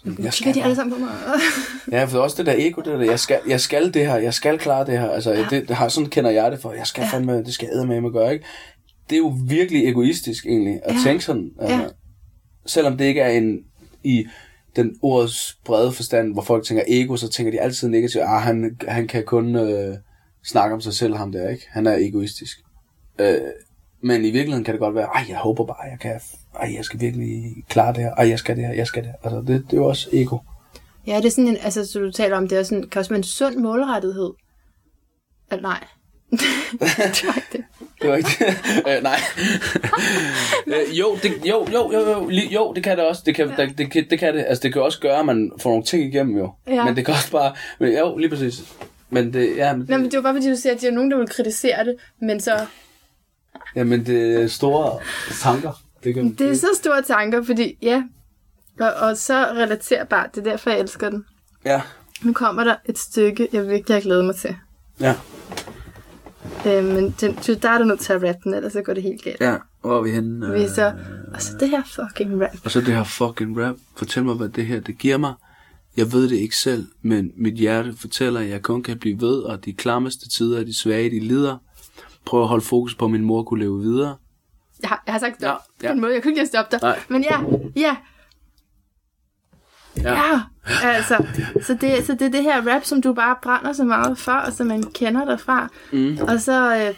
Nu 0.04 0.14
Jeg 0.18 0.32
kigger 0.32 0.52
de 0.52 0.52
skal, 0.52 0.62
alle 0.62 0.74
sammen 0.76 0.94
på 0.98 1.00
mig. 1.04 1.10
ja, 1.98 2.04
for 2.04 2.18
også 2.18 2.36
det 2.36 2.46
der 2.46 2.54
ego, 2.56 2.80
det 2.80 2.98
der, 2.98 3.04
jeg 3.04 3.20
skal, 3.20 3.40
jeg 3.48 3.60
skal 3.60 3.94
det 3.94 4.06
her, 4.06 4.16
jeg 4.16 4.34
skal 4.34 4.58
klare 4.58 4.86
det 4.86 4.98
her. 4.98 5.10
Altså, 5.10 5.46
det, 5.50 5.68
det 5.68 5.76
har, 5.76 5.88
sådan 5.88 6.10
kender 6.10 6.30
jeg 6.30 6.52
det 6.52 6.60
for, 6.60 6.72
jeg 6.72 6.86
skal 6.86 7.04
fandme, 7.10 7.44
det 7.44 7.54
skal 7.54 7.68
jeg 7.74 7.86
med 7.88 7.96
at 7.96 8.12
gøre, 8.12 8.32
ikke? 8.32 8.44
Det 9.10 9.16
er 9.16 9.20
jo 9.20 9.34
virkelig 9.48 9.88
egoistisk 9.88 10.46
egentlig, 10.46 10.80
at 10.84 10.94
Ja. 10.94 11.00
tænke 11.04 11.24
sådan. 11.24 11.50
Altså, 11.60 11.76
Ja. 11.76 11.86
Selvom 12.66 12.96
det 12.98 13.04
ikke 13.04 13.20
er 13.20 13.28
en, 13.28 13.58
i 14.04 14.26
den 14.76 14.96
ordets 15.02 15.58
brede 15.64 15.92
forstand, 15.92 16.32
hvor 16.32 16.42
folk 16.42 16.64
tænker 16.64 16.84
ego, 16.88 17.16
så 17.16 17.28
tænker 17.28 17.52
de 17.52 17.60
altid 17.60 17.88
negativt, 17.88 18.24
ah, 18.24 18.42
han, 18.42 18.76
han 18.88 19.08
kan 19.08 19.24
kun 19.24 19.56
øh, 19.56 19.96
snakke 20.44 20.74
om 20.74 20.80
sig 20.80 20.94
selv, 20.94 21.14
ham 21.16 21.32
der, 21.32 21.48
ikke? 21.48 21.66
Han 21.70 21.86
er 21.86 21.96
egoistisk. 21.96 22.58
Øh, 23.20 23.40
men 24.02 24.20
i 24.24 24.30
virkeligheden 24.30 24.64
kan 24.64 24.74
det 24.74 24.80
godt 24.80 24.94
være, 24.94 25.04
ej, 25.14 25.24
jeg 25.28 25.36
håber 25.36 25.64
bare, 25.64 25.82
jeg 25.90 25.98
kan, 26.00 26.20
ej, 26.60 26.74
jeg 26.76 26.84
skal 26.84 27.00
virkelig 27.00 27.44
klare 27.68 27.92
det 27.94 28.02
her, 28.02 28.14
ej, 28.14 28.28
jeg 28.28 28.38
skal 28.38 28.56
det 28.56 28.66
her, 28.66 28.72
jeg 28.74 28.86
skal 28.86 29.02
det 29.02 29.10
her. 29.10 29.16
Altså, 29.30 29.52
det, 29.52 29.64
det 29.70 29.72
er 29.72 29.76
jo 29.76 29.86
også 29.86 30.08
ego. 30.12 30.38
Ja, 31.06 31.16
det 31.16 31.24
er 31.24 31.30
sådan 31.30 31.48
en, 31.48 31.56
altså, 31.62 31.86
så 31.86 31.98
du 31.98 32.10
taler 32.12 32.36
om, 32.36 32.48
det 32.48 32.58
er 32.58 32.62
sådan, 32.62 32.88
kan 32.88 32.98
også 33.00 33.10
være 33.10 33.16
en 33.18 33.22
sund 33.24 33.56
målrettighed. 33.56 34.30
Eller 35.52 35.62
nej. 35.62 35.84
det 36.32 37.24
var 37.26 37.34
ikke 37.36 37.48
det. 37.52 37.64
Det 38.02 38.10
var 38.10 38.16
ikke 38.16 38.28
det. 38.38 38.54
øh, 38.96 39.02
nej. 39.02 39.16
øh, 40.66 40.98
jo, 40.98 41.16
det, 41.22 41.32
jo, 41.48 41.66
jo, 41.72 41.92
jo, 41.92 42.00
jo, 42.10 42.28
li- 42.28 42.52
jo, 42.54 42.72
det 42.72 42.84
kan 42.84 42.96
det 42.96 43.06
også. 43.06 43.22
Det 43.26 43.34
kan, 43.34 43.48
ja. 43.58 43.64
det, 43.66 43.78
det, 43.78 43.90
kan- 43.90 44.06
det 44.10 44.18
kan 44.18 44.34
det. 44.34 44.44
Altså, 44.48 44.62
det 44.62 44.72
kan 44.72 44.82
også 44.82 45.00
gøre, 45.00 45.18
at 45.18 45.26
man 45.26 45.52
får 45.58 45.70
nogle 45.70 45.84
ting 45.84 46.02
igennem, 46.14 46.36
jo. 46.38 46.52
Ja. 46.66 46.84
Men 46.84 46.96
det 46.96 47.04
kan 47.04 47.14
også 47.14 47.30
bare... 47.30 47.54
Men, 47.78 47.92
jo, 47.98 48.16
lige 48.16 48.28
præcis. 48.30 48.62
Men 49.10 49.32
det, 49.32 49.56
ja, 49.56 49.76
men, 49.76 49.86
Nå, 49.88 49.96
men 49.96 50.04
det 50.10 50.16
var 50.16 50.22
bare 50.22 50.34
fordi, 50.34 50.50
du 50.50 50.56
siger, 50.56 50.74
at 50.74 50.80
der 50.80 50.88
er 50.88 50.92
nogen, 50.92 51.10
der 51.10 51.18
vil 51.18 51.28
kritisere 51.28 51.84
det, 51.84 51.96
men 52.20 52.40
så... 52.40 52.66
ja, 53.76 53.84
men 53.84 54.06
det 54.06 54.42
er 54.42 54.46
store 54.46 54.98
tanker. 55.40 55.72
Det, 56.04 56.14
kan, 56.14 56.34
Det 56.34 56.50
er 56.50 56.54
så 56.54 56.68
store 56.76 57.02
tanker, 57.02 57.42
fordi 57.44 57.78
ja, 57.82 58.02
og, 58.80 58.92
og 58.92 59.16
så 59.16 59.34
relaterbart, 59.44 60.34
det 60.34 60.46
er 60.46 60.50
derfor, 60.50 60.70
jeg 60.70 60.80
elsker 60.80 61.10
den. 61.10 61.24
Ja, 61.64 61.82
Nu 62.22 62.32
kommer 62.32 62.64
der 62.64 62.76
et 62.84 62.98
stykke, 62.98 63.48
jeg 63.52 63.68
virkelig 63.68 63.96
har 63.96 64.00
glædet 64.00 64.24
mig 64.24 64.36
til. 64.36 64.56
Ja. 65.00 65.14
Øh, 66.66 66.84
men 66.84 67.14
den, 67.20 67.34
der 67.62 67.70
er 67.70 67.78
du 67.78 67.84
nødt 67.84 68.00
til 68.00 68.12
at 68.12 68.22
rappe 68.28 68.40
den, 68.44 68.54
ellers 68.54 68.72
så 68.72 68.82
går 68.82 68.94
det 68.94 69.02
helt 69.02 69.22
galt. 69.22 69.40
Ja, 69.40 69.56
hvor 69.80 69.98
er 69.98 70.02
vi 70.02 70.10
henne? 70.10 70.52
Vi 70.52 70.62
er 70.62 70.68
så, 70.68 70.92
og 71.34 71.42
så 71.42 71.52
det 71.60 71.70
her 71.70 71.82
fucking 71.86 72.42
rap. 72.42 72.56
Og 72.64 72.70
så 72.70 72.80
det 72.80 72.94
her 72.94 73.04
fucking 73.04 73.60
rap. 73.62 73.76
Fortæl 73.96 74.24
mig, 74.24 74.34
hvad 74.34 74.48
det 74.48 74.66
her 74.66 74.80
det 74.80 74.98
giver 74.98 75.16
mig. 75.16 75.34
Jeg 75.96 76.12
ved 76.12 76.28
det 76.28 76.36
ikke 76.36 76.56
selv, 76.56 76.86
men 77.02 77.32
mit 77.36 77.54
hjerte 77.54 77.94
fortæller, 77.96 78.40
at 78.40 78.48
jeg 78.48 78.62
kun 78.62 78.82
kan 78.82 78.98
blive 78.98 79.20
ved, 79.20 79.38
og 79.38 79.64
de 79.64 79.72
klammeste 79.72 80.28
tider 80.28 80.60
er 80.60 80.64
de 80.64 80.76
svage, 80.78 81.10
de 81.10 81.20
lider. 81.20 81.56
Prøv 82.28 82.42
at 82.42 82.48
holde 82.48 82.64
fokus 82.64 82.94
på, 82.94 83.04
at 83.04 83.10
min 83.10 83.22
mor 83.22 83.42
kunne 83.42 83.60
leve 83.60 83.80
videre. 83.80 84.16
Jeg 84.82 84.88
har, 84.88 85.02
jeg 85.06 85.14
har 85.14 85.18
sagt 85.18 85.36
stop 85.36 85.42
Ja, 85.82 85.86
ja, 85.86 85.88
på 85.88 85.94
en 85.94 86.00
måde. 86.00 86.14
Jeg 86.14 86.22
kunne 86.22 86.32
ikke 86.32 86.46
stoppe 86.46 86.70
dig. 86.76 86.80
Nej. 86.82 86.98
Men 87.08 87.22
ja, 87.22 87.40
ja, 87.76 87.96
Ja. 90.02 90.12
ja. 90.14 90.40
Altså, 90.82 91.24
så 91.62 91.74
det, 91.74 92.06
så 92.06 92.12
det 92.12 92.22
er 92.22 92.30
det 92.30 92.42
her 92.42 92.74
rap, 92.74 92.84
som 92.84 93.02
du 93.02 93.12
bare 93.12 93.36
brænder 93.42 93.72
så 93.72 93.84
meget 93.84 94.18
for, 94.18 94.32
og 94.32 94.52
som 94.52 94.66
man 94.66 94.82
kender 94.82 95.24
dig 95.24 95.40
fra. 95.40 95.68
Mm. 95.92 96.18
Og 96.20 96.40
så... 96.40 96.76
Øh, 96.76 96.94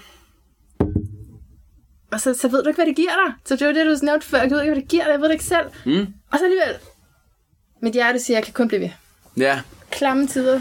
og 2.12 2.20
så, 2.20 2.34
så 2.34 2.48
ved 2.48 2.62
du 2.62 2.68
ikke, 2.68 2.78
hvad 2.78 2.86
det 2.86 2.96
giver 2.96 3.10
dig. 3.26 3.34
Så 3.44 3.56
det 3.56 3.66
var 3.66 3.72
det, 3.72 3.86
du 4.00 4.06
nævnte 4.06 4.26
før. 4.26 4.38
Jeg 4.38 4.50
ved 4.50 4.60
ikke, 4.60 4.72
hvad 4.72 4.82
det 4.82 4.88
giver 4.90 5.04
dig. 5.04 5.10
Jeg 5.12 5.20
ved 5.20 5.26
det 5.26 5.32
ikke 5.32 5.44
selv. 5.44 5.66
Mm. 5.86 6.06
Og 6.32 6.38
så 6.38 6.44
alligevel... 6.44 6.74
Mit 7.82 7.92
hjerte 7.92 8.18
siger, 8.18 8.36
at 8.36 8.40
jeg 8.40 8.44
kan 8.44 8.54
kun 8.54 8.68
blive 8.68 8.80
ved. 8.80 8.90
Ja, 9.36 9.60
Klamme 9.90 10.26
tider, 10.26 10.60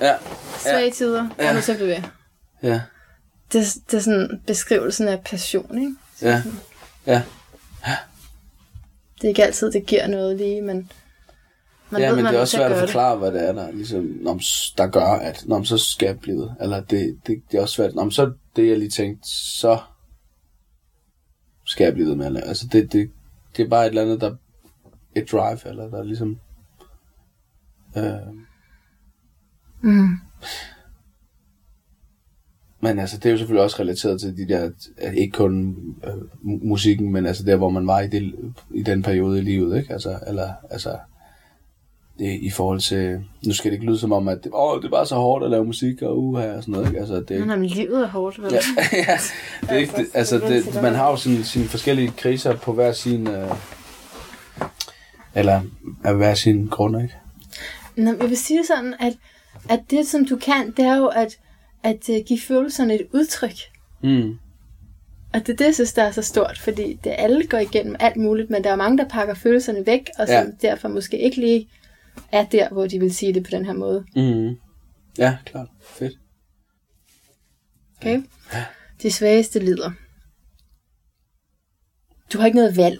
ja, 0.00 0.14
svage 0.58 0.90
tider, 0.90 1.28
ja. 1.38 1.44
Ja. 1.44 1.48
og 1.48 1.54
nu 1.54 1.60
så 1.60 1.74
blive 1.74 1.88
ved. 1.88 2.02
ja, 2.62 2.80
Det, 3.52 3.74
det 3.90 3.96
er 3.96 4.00
sådan 4.00 4.42
beskrivelsen 4.46 5.08
af 5.08 5.24
passion, 5.24 5.78
ikke? 5.78 5.94
ja, 6.22 6.42
ja. 7.06 7.22
Det 9.16 9.24
er 9.24 9.28
ikke 9.28 9.44
altid, 9.44 9.72
det 9.72 9.86
giver 9.86 10.06
noget 10.06 10.36
lige, 10.36 10.62
men... 10.62 10.90
Man 11.90 12.02
ja, 12.02 12.14
men 12.14 12.24
man 12.24 12.32
det 12.32 12.38
er 12.38 12.40
også 12.40 12.56
svært 12.56 12.64
at 12.64 12.70
gøre 12.70 12.82
det. 12.82 12.88
forklare, 12.90 13.16
hvad 13.16 13.32
det 13.32 13.48
er, 13.48 13.52
der, 13.52 13.70
ligesom, 13.70 14.04
når, 14.04 14.40
der 14.76 14.86
gør, 14.86 15.06
at 15.06 15.44
når 15.46 15.62
så 15.62 15.78
skal 15.78 16.06
jeg 16.06 16.20
blive. 16.20 16.54
Eller 16.60 16.80
det, 16.80 17.18
det, 17.26 17.42
det 17.50 17.58
er 17.58 17.62
også 17.62 17.74
svært. 17.74 17.94
Når 17.94 18.10
så 18.10 18.32
det, 18.56 18.68
jeg 18.68 18.78
lige 18.78 18.90
tænkte, 18.90 19.28
så 19.30 19.78
skal 21.64 21.84
jeg 21.84 21.92
blive 21.94 22.08
ved 22.08 22.16
med 22.16 22.26
at 22.26 22.32
lave. 22.32 22.44
Altså, 22.44 22.66
det, 22.72 22.92
det, 22.92 23.10
det 23.56 23.64
er 23.64 23.68
bare 23.68 23.84
et 23.86 23.88
eller 23.88 24.02
andet, 24.02 24.20
der 24.20 24.36
et 25.16 25.32
drive, 25.32 25.68
eller 25.68 25.88
der 25.90 25.98
er 25.98 26.04
ligesom... 26.04 26.38
Øh, 27.96 28.46
Mm. 29.80 30.18
Men 32.86 32.98
altså, 32.98 33.16
det 33.16 33.26
er 33.26 33.30
jo 33.30 33.36
selvfølgelig 33.38 33.64
også 33.64 33.76
relateret 33.80 34.20
til 34.20 34.36
de 34.36 34.48
der, 34.48 34.70
ikke 35.14 35.32
kun 35.32 35.76
øh, 36.06 36.12
mu- 36.12 36.66
musikken, 36.68 37.12
men 37.12 37.26
altså 37.26 37.42
der, 37.42 37.56
hvor 37.56 37.68
man 37.70 37.86
var 37.86 38.00
i, 38.00 38.08
det, 38.08 38.34
i 38.74 38.82
den 38.82 39.02
periode 39.02 39.38
i 39.38 39.42
livet, 39.42 39.78
ikke? 39.78 39.92
Altså, 39.92 40.18
eller, 40.26 40.48
altså, 40.70 40.96
det, 42.18 42.38
i 42.42 42.50
forhold 42.50 42.80
til, 42.80 43.20
nu 43.46 43.52
skal 43.52 43.70
det 43.70 43.76
ikke 43.76 43.86
lyde 43.86 43.98
som 43.98 44.12
om, 44.12 44.28
at 44.28 44.38
det, 44.44 44.52
åh, 44.54 44.80
det 44.80 44.86
er 44.86 44.90
bare 44.90 45.06
så 45.06 45.14
hårdt 45.14 45.44
at 45.44 45.50
lave 45.50 45.64
musik 45.64 46.02
og 46.02 46.24
uha 46.24 46.52
og 46.56 46.62
sådan 46.62 46.72
noget, 46.72 46.86
ikke? 46.86 46.98
Altså, 47.00 47.20
det, 47.28 47.46
Men 47.46 47.66
livet 47.66 48.02
er 48.02 48.08
hårdt, 48.08 48.42
vel? 48.42 48.52
ja, 48.52 48.58
ja, 49.08 49.18
det 49.60 49.70
er 49.70 49.76
ikke, 49.76 49.92
det, 49.96 50.06
altså, 50.14 50.38
det 50.38 50.64
det, 50.64 50.82
man 50.82 50.94
har 50.94 51.10
jo 51.10 51.16
sine, 51.16 51.44
sine 51.44 51.64
forskellige 51.64 52.12
kriser 52.16 52.56
på 52.56 52.72
hver 52.72 52.92
sin, 52.92 53.26
øh, 53.26 53.50
eller 55.34 55.60
af 56.04 56.16
hver 56.16 56.34
sin 56.34 56.66
grund, 56.66 57.02
ikke? 57.02 57.14
Nå, 57.96 58.10
jeg 58.20 58.28
vil 58.28 58.36
sige 58.36 58.66
sådan, 58.66 58.94
at, 59.00 59.12
at 59.68 59.80
det, 59.90 60.06
som 60.06 60.26
du 60.26 60.36
kan, 60.36 60.70
det 60.76 60.84
er 60.84 60.96
jo 60.96 61.06
at, 61.06 61.38
at 61.82 62.08
uh, 62.08 62.16
give 62.26 62.40
følelserne 62.40 62.94
et 62.94 63.06
udtryk. 63.14 63.56
Mm. 64.02 64.38
Og 65.34 65.40
det 65.46 65.48
er 65.52 65.56
det, 65.56 65.64
jeg 65.64 65.74
synes, 65.74 65.92
der 65.92 66.02
er 66.02 66.10
så 66.10 66.22
stort, 66.22 66.58
fordi 66.58 66.98
det 67.04 67.14
alle 67.18 67.46
går 67.46 67.58
igennem 67.58 67.96
alt 68.00 68.16
muligt, 68.16 68.50
men 68.50 68.64
der 68.64 68.70
er 68.70 68.76
mange, 68.76 68.98
der 68.98 69.08
pakker 69.08 69.34
følelserne 69.34 69.86
væk, 69.86 70.10
og 70.18 70.26
som 70.28 70.34
Ja. 70.34 70.40
ja. 70.40 70.68
derfor 70.68 70.88
måske 70.88 71.18
ikke 71.18 71.40
lige 71.40 71.68
er 72.32 72.44
der, 72.44 72.68
hvor 72.68 72.86
de 72.86 73.00
vil 73.00 73.14
sige 73.14 73.34
det 73.34 73.44
på 73.44 73.50
den 73.50 73.64
her 73.66 73.72
måde. 73.72 74.04
Mm. 74.16 74.56
Ja, 75.18 75.36
klart. 75.44 75.68
Fedt. 75.82 76.12
Okay? 77.96 78.22
De 79.02 79.10
svageste 79.10 79.58
lider. 79.58 79.90
Du 82.32 82.38
har 82.38 82.46
ikke 82.46 82.58
noget 82.58 82.76
valg. 82.76 82.98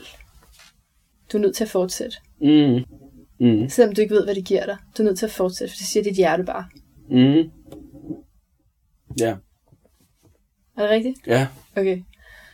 Du 1.33 1.37
er 1.37 1.43
nødt 1.43 1.57
til 1.57 1.65
at 1.65 1.71
fortsætte. 1.71 2.17
Mm. 2.41 2.85
Mm. 3.41 3.69
Selvom 3.69 3.95
du 3.95 4.01
ikke 4.01 4.15
ved, 4.15 4.25
hvad 4.25 4.35
det 4.35 4.45
giver 4.45 4.67
dig. 4.67 4.77
Du 4.99 5.03
er 5.03 5.07
nødt 5.07 5.19
til 5.19 5.27
at 5.27 5.33
fortsætte, 5.33 5.73
for 5.73 5.77
det 5.79 5.87
siger 5.87 6.03
dit 6.05 6.15
hjerte 6.17 6.45
bare. 6.45 6.67
Mm. 7.11 7.51
Ja, 9.21 9.37
Er 10.77 10.83
det 10.83 10.91
rigtigt? 10.91 11.27
ja, 11.27 11.47
Okay. 11.77 12.03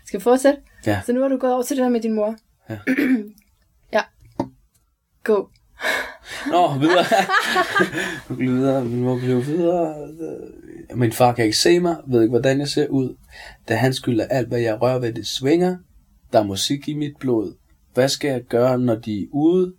Skal 0.07 0.21
vi 0.21 0.23
fortsætte? 0.23 0.61
Ja. 0.87 1.01
Så 1.07 1.13
nu 1.13 1.21
har 1.21 1.29
du 1.29 1.37
gået 1.37 1.53
over 1.53 1.63
til 1.63 1.77
det 1.77 1.83
der 1.83 1.89
med 1.91 2.01
din 2.01 2.13
mor. 2.13 2.37
Ja. 2.71 2.79
ja. 3.93 4.01
Go. 5.25 5.45
Nå, 6.51 6.79
videre. 6.79 7.05
Nu 8.29 8.29
går 8.29 8.35
vi 8.35 8.47
videre. 8.47 8.87
Vi 8.89 8.97
må 8.97 9.19
blive 9.19 9.45
videre. 9.45 10.09
Min 10.95 11.13
far 11.13 11.33
kan 11.33 11.45
ikke 11.45 11.57
se 11.57 11.81
mig, 11.81 11.97
ved 12.07 12.23
ikke, 12.23 12.31
hvordan 12.31 12.59
jeg 12.61 12.69
ser 12.69 12.89
ud. 12.89 13.17
Da 13.69 13.75
han 13.77 13.95
skylder 13.95 14.25
alt, 14.25 14.49
hvad 14.49 14.61
jeg 14.61 14.83
rører 14.83 14.99
ved, 14.99 15.13
det 15.13 15.27
svinger. 15.27 15.77
Der 16.33 16.39
er 16.41 16.45
musik 16.45 16.89
i 16.89 16.95
mit 16.95 17.17
blod. 17.21 17.55
Hvad 17.95 18.09
skal 18.09 18.31
jeg 18.31 18.43
gøre, 18.43 18.79
når 18.79 18.95
de 18.95 19.23
er 19.23 19.27
ude? 19.33 19.75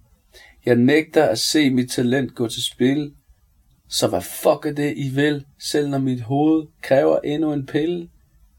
Jeg 0.66 0.76
nægter 0.76 1.24
at 1.26 1.40
se 1.40 1.70
mit 1.70 1.92
talent 1.92 2.36
gå 2.36 2.48
til 2.48 2.64
spil. 2.64 3.14
Så 3.94 4.08
hvad 4.08 4.22
fuck 4.22 4.66
er 4.66 4.74
det, 4.76 4.94
I 4.98 5.10
vil? 5.10 5.46
Selv 5.60 5.90
når 5.90 5.98
mit 5.98 6.22
hoved 6.22 6.68
kræver 6.82 7.20
endnu 7.24 7.54
en 7.54 7.66
pille. 7.66 8.10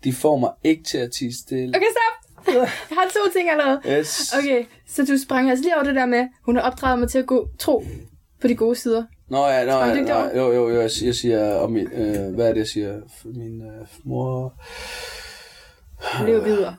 De 0.05 0.13
får 0.13 0.37
mig 0.37 0.51
ikke 0.65 0.83
til 0.85 0.99
at 0.99 1.11
tige 1.13 1.35
stille. 1.35 1.69
Okay, 1.77 1.87
stop. 1.91 2.45
Jeg 2.55 2.69
har 2.91 3.05
to 3.05 3.33
ting 3.37 3.51
allerede. 3.51 3.81
Yes. 3.99 4.35
Okay, 4.39 4.65
så 4.89 5.05
du 5.05 5.19
sprang 5.25 5.51
altså 5.51 5.63
lige 5.65 5.75
over 5.75 5.85
det 5.85 5.95
der 5.95 6.07
med, 6.07 6.29
hun 6.45 6.57
har 6.57 6.63
opdraget 6.63 6.99
mig 6.99 7.09
til 7.11 7.19
at 7.19 7.27
gå 7.27 7.49
tro 7.59 7.85
på 8.41 8.49
de 8.49 8.55
gode 8.55 8.77
sider. 8.77 9.05
Nå 9.29 9.47
ja, 9.47 9.65
nå, 9.65 9.73
ja, 9.73 10.01
nå, 10.01 10.41
jo, 10.41 10.53
jo, 10.53 10.69
jo, 10.69 10.81
jeg, 10.81 10.91
siger- 10.91 11.07
jeg 11.09 11.15
siger, 11.15 11.55
om 11.55 11.73
min, 11.73 11.87
øh, 11.93 12.35
hvad 12.35 12.49
er 12.49 12.53
det, 12.53 12.59
jeg 12.59 12.67
siger? 12.69 13.01
Min 13.25 13.63
øh, 13.63 13.87
mor... 14.05 14.55
Lev 16.27 16.45
videre. 16.45 16.77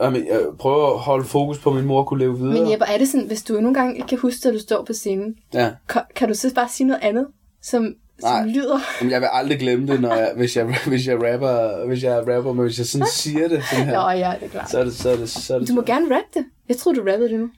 Jamen, 0.00 0.26
jeg 0.26 0.40
prøver 0.58 0.94
at 0.94 0.98
holde 0.98 1.24
fokus 1.24 1.58
på, 1.58 1.70
at 1.70 1.76
min 1.76 1.84
mor 1.84 2.04
kunne 2.04 2.18
leve 2.20 2.38
videre. 2.38 2.62
Men 2.62 2.72
Jeppe, 2.72 2.84
er 2.84 2.98
det 2.98 3.08
sådan, 3.08 3.26
hvis 3.26 3.42
du 3.42 3.52
nogle 3.60 3.74
gange 3.74 3.96
ikke 3.96 4.06
kan 4.08 4.18
huske, 4.18 4.48
at 4.48 4.54
du 4.54 4.58
står 4.58 4.84
på 4.84 4.92
scenen, 4.92 5.36
Ja. 5.54 5.70
kan, 5.88 6.02
kan 6.16 6.28
du 6.28 6.34
så 6.34 6.54
bare 6.54 6.68
sige 6.68 6.86
noget 6.86 7.00
andet, 7.02 7.26
som, 7.62 7.82
Nej. 7.82 8.40
som 8.42 8.48
lyder? 8.48 8.78
Jamen, 9.00 9.12
jeg 9.12 9.20
vil 9.20 9.28
aldrig 9.32 9.58
glemme 9.58 9.86
det, 9.86 10.00
når 10.00 10.14
jeg, 10.14 10.32
hvis, 10.36 10.56
jeg, 10.56 10.76
hvis 10.86 11.06
jeg 11.06 11.14
rapper, 11.32 11.86
hvis 11.86 12.02
jeg 12.02 12.16
rapper, 12.18 12.52
men 12.52 12.64
hvis 12.64 12.78
jeg 12.78 12.86
sådan 12.86 13.06
siger 13.22 13.48
det, 13.48 13.62
sådan 13.70 13.84
her, 13.86 14.02
Nå 14.02 14.08
ja, 14.10 14.34
det 14.40 14.46
er 14.46 14.48
klart. 14.50 14.70
så 14.70 14.78
er 14.80 14.84
det, 14.84 14.94
så 14.94 15.10
er 15.10 15.16
det, 15.16 15.30
så 15.30 15.54
er 15.54 15.58
det 15.58 15.68
Du 15.68 15.74
må 15.74 15.82
gerne 15.82 16.04
rappe 16.16 16.28
det. 16.34 16.44
Jeg 16.68 16.76
tror 16.76 16.92
du 16.92 17.00
rappede 17.00 17.28
det 17.28 17.40
nu. 17.40 17.50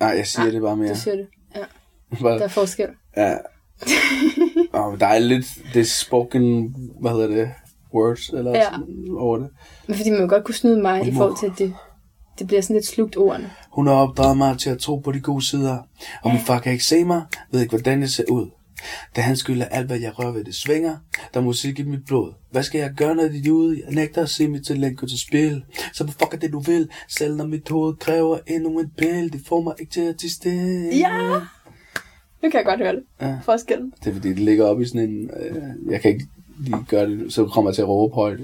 Nej, 0.00 0.08
jeg 0.08 0.26
siger 0.26 0.44
Nej, 0.44 0.52
det 0.52 0.62
bare 0.62 0.76
mere. 0.76 0.94
Du 0.94 0.98
siger 0.98 1.16
det. 1.16 1.26
Ja, 1.56 1.60
Bare- 2.22 2.38
der 2.38 2.44
er 2.44 2.48
forskel. 2.48 2.88
Ja. 3.16 3.36
Og 4.72 5.00
der 5.00 5.06
er 5.06 5.18
lidt, 5.18 5.46
det 5.74 5.90
spoken, 5.90 6.74
hvad 7.00 7.10
hedder 7.10 7.26
det, 7.26 7.50
words, 7.94 8.28
eller 8.28 8.50
Ja. 8.50 8.64
sådan 8.64 9.06
over 9.18 9.36
det. 9.38 9.48
Men 9.86 9.96
fordi 9.96 10.10
man 10.10 10.20
må 10.20 10.26
godt 10.26 10.44
kunne 10.44 10.54
snyde 10.54 10.82
mig 10.82 11.06
i 11.08 11.12
forhold 11.14 11.38
til, 11.38 11.46
at 11.46 11.52
det, 11.58 11.74
det 12.38 12.46
bliver 12.46 12.62
sådan 12.62 12.76
lidt 12.76 12.86
slugt 12.86 13.16
ordene. 13.16 13.50
Hun 13.72 13.86
har 13.86 13.94
opdraget 13.94 14.36
mig 14.36 14.58
til 14.58 14.70
at 14.70 14.78
tro 14.78 14.96
på 14.98 15.12
de 15.12 15.20
gode 15.20 15.46
sider. 15.46 15.78
Og 16.22 16.30
min 16.30 16.40
far 16.40 16.58
kan 16.58 16.72
ikke 16.72 16.84
se 16.84 17.04
mig, 17.04 17.22
ved 17.52 17.60
ikke 17.60 17.70
hvordan 17.70 18.00
jeg 18.00 18.08
ser 18.08 18.24
ud. 18.30 18.50
Da 19.16 19.20
han 19.20 19.36
skylder 19.36 19.64
alt, 19.64 19.86
hvad 19.86 20.00
jeg 20.00 20.18
rører 20.18 20.32
ved, 20.32 20.44
det 20.44 20.54
svinger. 20.54 20.96
Der 21.34 21.40
er 21.40 21.44
musik 21.44 21.78
i 21.78 21.82
mit 21.82 22.04
blod. 22.06 22.32
Hvad 22.50 22.62
skal 22.62 22.78
jeg 22.78 22.90
gøre, 22.96 23.14
når 23.14 23.28
de 23.28 23.42
er 23.46 23.50
ude? 23.50 23.82
Jeg 23.86 23.94
nægter 23.94 24.22
at 24.22 24.28
se 24.28 24.48
mit 24.48 24.66
talent 24.66 24.98
gå 24.98 25.06
til 25.06 25.18
spil. 25.18 25.64
Så 25.92 26.04
hvad 26.04 26.14
fuck 26.18 26.34
er 26.34 26.38
det, 26.38 26.52
du 26.52 26.60
vil? 26.60 26.88
Selv 27.08 27.36
når 27.36 27.46
mit 27.46 27.68
hoved 27.68 27.96
kræver 27.96 28.38
endnu 28.46 28.78
en 28.78 28.90
pille. 28.98 29.30
Det 29.30 29.40
får 29.46 29.60
mig 29.60 29.74
ikke 29.78 29.92
til 29.92 30.00
at 30.00 30.16
til 30.16 30.30
stille. 30.30 30.96
Ja! 30.96 31.40
Nu 32.42 32.50
kan 32.50 32.54
jeg 32.54 32.64
godt 32.64 32.80
høre 32.80 32.92
det. 32.92 33.02
Ja. 33.20 33.38
Forskellen. 33.44 33.92
Det 34.04 34.10
er 34.10 34.14
fordi, 34.14 34.28
det 34.28 34.38
ligger 34.38 34.66
op 34.66 34.80
i 34.80 34.84
sådan 34.86 35.00
en... 35.00 35.30
Øh, 35.40 35.92
jeg 35.92 36.00
kan 36.00 36.10
ikke 36.10 36.26
lige 36.58 36.84
gøre 36.88 37.10
det, 37.10 37.32
så 37.32 37.46
kommer 37.46 37.70
jeg 37.70 37.74
til 37.74 37.82
at 37.82 37.88
råbe 37.88 38.14
højt. 38.14 38.38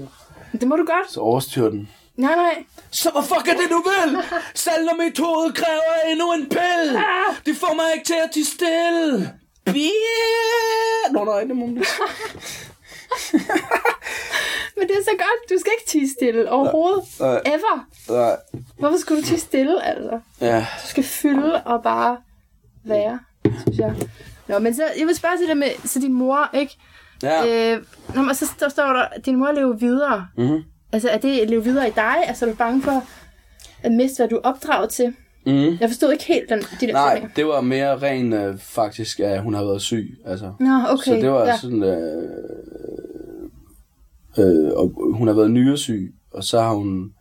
Det 0.51 0.67
må 0.67 0.75
du 0.75 0.85
godt. 0.85 1.11
Så 1.11 1.19
overstyr 1.19 1.69
den. 1.69 1.89
Nej, 2.17 2.35
nej. 2.35 2.63
Så 2.91 3.09
hvad 3.11 3.23
fuck 3.23 3.47
er 3.47 3.57
det, 3.61 3.69
du 3.69 3.83
vil? 3.89 4.17
Selv 4.65 4.85
når 4.85 5.03
mit 5.03 5.19
hoved 5.19 5.53
kræver 5.53 6.11
endnu 6.11 6.33
en 6.33 6.45
pille. 6.49 6.99
Det 7.45 7.55
får 7.55 7.75
mig 7.75 7.85
ikke 7.93 8.05
til 8.05 8.15
at 8.23 8.31
til 8.31 8.45
stille. 8.45 9.31
Yeah! 9.67 11.13
Nå, 11.13 11.23
nej, 11.23 11.43
det 11.43 11.55
må 11.55 11.65
man 11.65 11.75
Men 14.77 14.87
det 14.87 14.95
er 14.97 15.03
så 15.03 15.11
godt. 15.11 15.49
Du 15.49 15.55
skal 15.59 15.71
ikke 15.79 15.89
tige 15.89 16.09
stille 16.09 16.51
overhovedet. 16.51 17.03
Nej. 17.19 17.41
Ever. 17.45 17.87
Nej. 18.09 18.37
Hvorfor 18.79 18.97
skulle 18.97 19.21
du 19.21 19.25
tige 19.27 19.39
stille, 19.39 19.85
altså? 19.85 20.19
Ja. 20.41 20.65
Du 20.83 20.87
skal 20.87 21.03
fylde 21.03 21.63
og 21.63 21.83
bare 21.83 22.17
være, 22.83 23.19
synes 23.61 23.77
jeg. 23.77 23.95
Nå, 24.47 24.59
men 24.59 24.75
så, 24.75 24.83
jeg 24.99 25.07
vil 25.07 25.15
spørge 25.15 25.37
til 25.37 25.47
det 25.47 25.57
med, 25.57 25.69
så 25.85 25.99
din 25.99 26.13
mor, 26.13 26.49
ikke? 26.53 26.77
Ja. 27.23 27.73
Øh, 27.75 27.83
nå, 28.15 28.21
men 28.21 28.35
så 28.35 28.47
står, 28.47 28.69
står 28.69 28.93
der, 28.93 29.01
at 29.01 29.25
din 29.25 29.35
mor 29.35 29.51
lever 29.51 29.73
videre. 29.73 30.27
Mhm. 30.37 30.63
Altså, 30.93 31.09
er 31.09 31.17
det 31.17 31.39
at 31.39 31.49
leve 31.49 31.63
videre 31.63 31.87
i 31.87 31.91
dig? 31.91 32.15
Altså, 32.27 32.45
er 32.45 32.49
du 32.49 32.55
bange 32.55 32.81
for 32.81 33.03
at 33.83 33.91
miste, 33.91 34.17
hvad 34.17 34.27
du 34.29 34.35
er 34.35 34.41
opdraget 34.43 34.89
til? 34.89 35.15
Mhm. 35.45 35.77
Jeg 35.81 35.89
forstod 35.89 36.11
ikke 36.11 36.23
helt 36.23 36.49
den, 36.49 36.59
de 36.59 36.87
der 36.87 36.93
Nej, 36.93 37.13
sætninger. 37.13 37.35
det 37.35 37.45
var 37.45 37.61
mere 37.61 37.97
ren 37.97 38.33
øh, 38.33 38.57
faktisk, 38.57 39.19
at 39.19 39.41
hun 39.41 39.53
har 39.53 39.63
været 39.63 39.81
syg. 39.81 40.17
Altså. 40.25 40.51
Nå, 40.59 40.69
okay. 40.89 41.03
Så 41.05 41.15
det 41.15 41.31
var 41.31 41.45
ja. 41.45 41.57
sådan... 41.57 41.83
Øh, 41.83 42.29
øh, 44.37 44.71
og 44.73 45.13
hun 45.13 45.27
har 45.27 45.35
været 45.35 45.51
nyresyg, 45.51 46.15
og 46.31 46.43
så 46.43 46.61
har 46.61 46.73
hun 46.73 47.13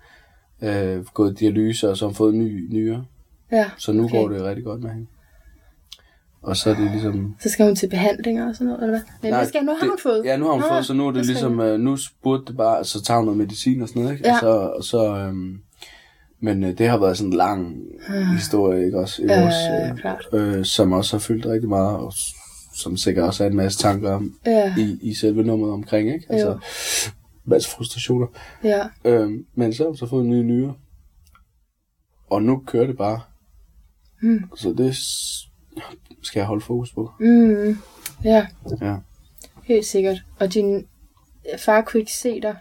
øh, 0.62 1.04
gået 1.14 1.40
dialyse, 1.40 1.90
og 1.90 1.96
så 1.96 2.04
har 2.04 2.08
hun 2.08 2.14
fået 2.14 2.34
ny 2.34 2.68
nyre. 2.74 3.04
Ja, 3.52 3.70
Så 3.78 3.92
nu 3.92 4.04
okay. 4.04 4.18
går 4.18 4.28
det 4.28 4.42
rigtig 4.42 4.64
godt 4.64 4.82
med 4.82 4.90
hende. 4.90 5.06
Og 6.42 6.56
så 6.56 6.70
er 6.70 6.74
det 6.74 6.90
ligesom... 6.90 7.34
Så 7.40 7.50
skal 7.50 7.66
hun 7.66 7.76
til 7.76 7.88
behandlinger 7.88 8.48
og 8.48 8.54
sådan 8.54 8.66
noget, 8.66 8.82
eller 8.82 8.92
hvad? 8.92 9.00
Men 9.22 9.30
Nej, 9.30 9.44
skal, 9.46 9.64
nu 9.64 9.72
har 9.72 9.78
det, 9.80 9.88
hun 9.88 9.98
fået. 10.02 10.24
Ja, 10.24 10.36
nu 10.36 10.44
har 10.44 10.52
hun 10.52 10.60
Nå, 10.60 10.66
fået, 10.68 10.86
så 10.86 10.94
nu 10.94 11.06
er 11.08 11.12
det 11.12 11.26
ligesom, 11.26 11.60
øh, 11.60 11.80
nu 11.80 11.96
burde 12.22 12.42
det 12.46 12.56
bare, 12.56 12.84
så 12.84 13.02
tager 13.02 13.18
hun 13.18 13.24
noget 13.24 13.38
medicin 13.38 13.82
og 13.82 13.88
sådan 13.88 14.02
noget, 14.02 14.16
ikke? 14.16 14.28
Ja. 14.28 14.34
Og 14.34 14.40
så, 14.40 14.48
og 14.48 14.84
så 14.84 15.16
øhm, 15.16 15.58
men 16.44 16.64
øh, 16.64 16.78
det 16.78 16.88
har 16.88 16.98
været 16.98 17.18
sådan 17.18 17.32
en 17.32 17.36
lang 17.36 17.76
historie, 18.36 18.84
ikke 18.86 18.98
også? 18.98 19.22
I 19.22 19.26
vores, 19.26 19.54
ja, 19.54 19.94
klart. 19.94 20.26
øh, 20.32 20.64
som 20.64 20.92
også 20.92 21.16
har 21.16 21.20
fyldt 21.20 21.46
rigtig 21.46 21.68
meget, 21.68 21.96
og 21.96 22.12
som 22.74 22.96
sikkert 22.96 23.24
også 23.24 23.44
er 23.44 23.48
en 23.48 23.56
masse 23.56 23.78
tanker 23.78 24.12
om, 24.12 24.38
Ja, 24.46 24.74
i, 24.78 24.98
i 25.02 25.14
selve 25.14 25.42
nummeret 25.42 25.72
omkring, 25.72 26.14
ikke? 26.14 26.26
Altså, 26.28 26.48
Jo. 26.50 26.58
masse 27.44 27.70
frustrationer. 27.70 28.26
ja. 28.64 28.82
Øhm, 29.04 29.46
men 29.54 29.74
så 29.74 29.82
har 29.82 29.88
hun 29.88 29.96
så 29.96 30.06
fået 30.06 30.24
en 30.24 30.30
ny 30.30 30.42
nyre. 30.42 30.74
Og 32.30 32.42
nu 32.42 32.62
kører 32.66 32.86
det 32.86 32.96
bare. 32.96 33.20
Mm. 34.22 34.40
Så 34.56 34.72
det 34.78 34.96
skal 36.22 36.40
jeg 36.40 36.46
holde 36.46 36.64
fokus 36.64 36.92
på. 36.92 37.12
Mm, 37.20 37.78
ja, 38.24 38.46
Ja. 38.80 38.96
helt 39.64 39.86
sikkert. 39.86 40.16
Og 40.40 40.54
din 40.54 40.86
far 41.58 41.80
kunne 41.80 42.00
ikke 42.00 42.12
se 42.12 42.40
dig. 42.40 42.56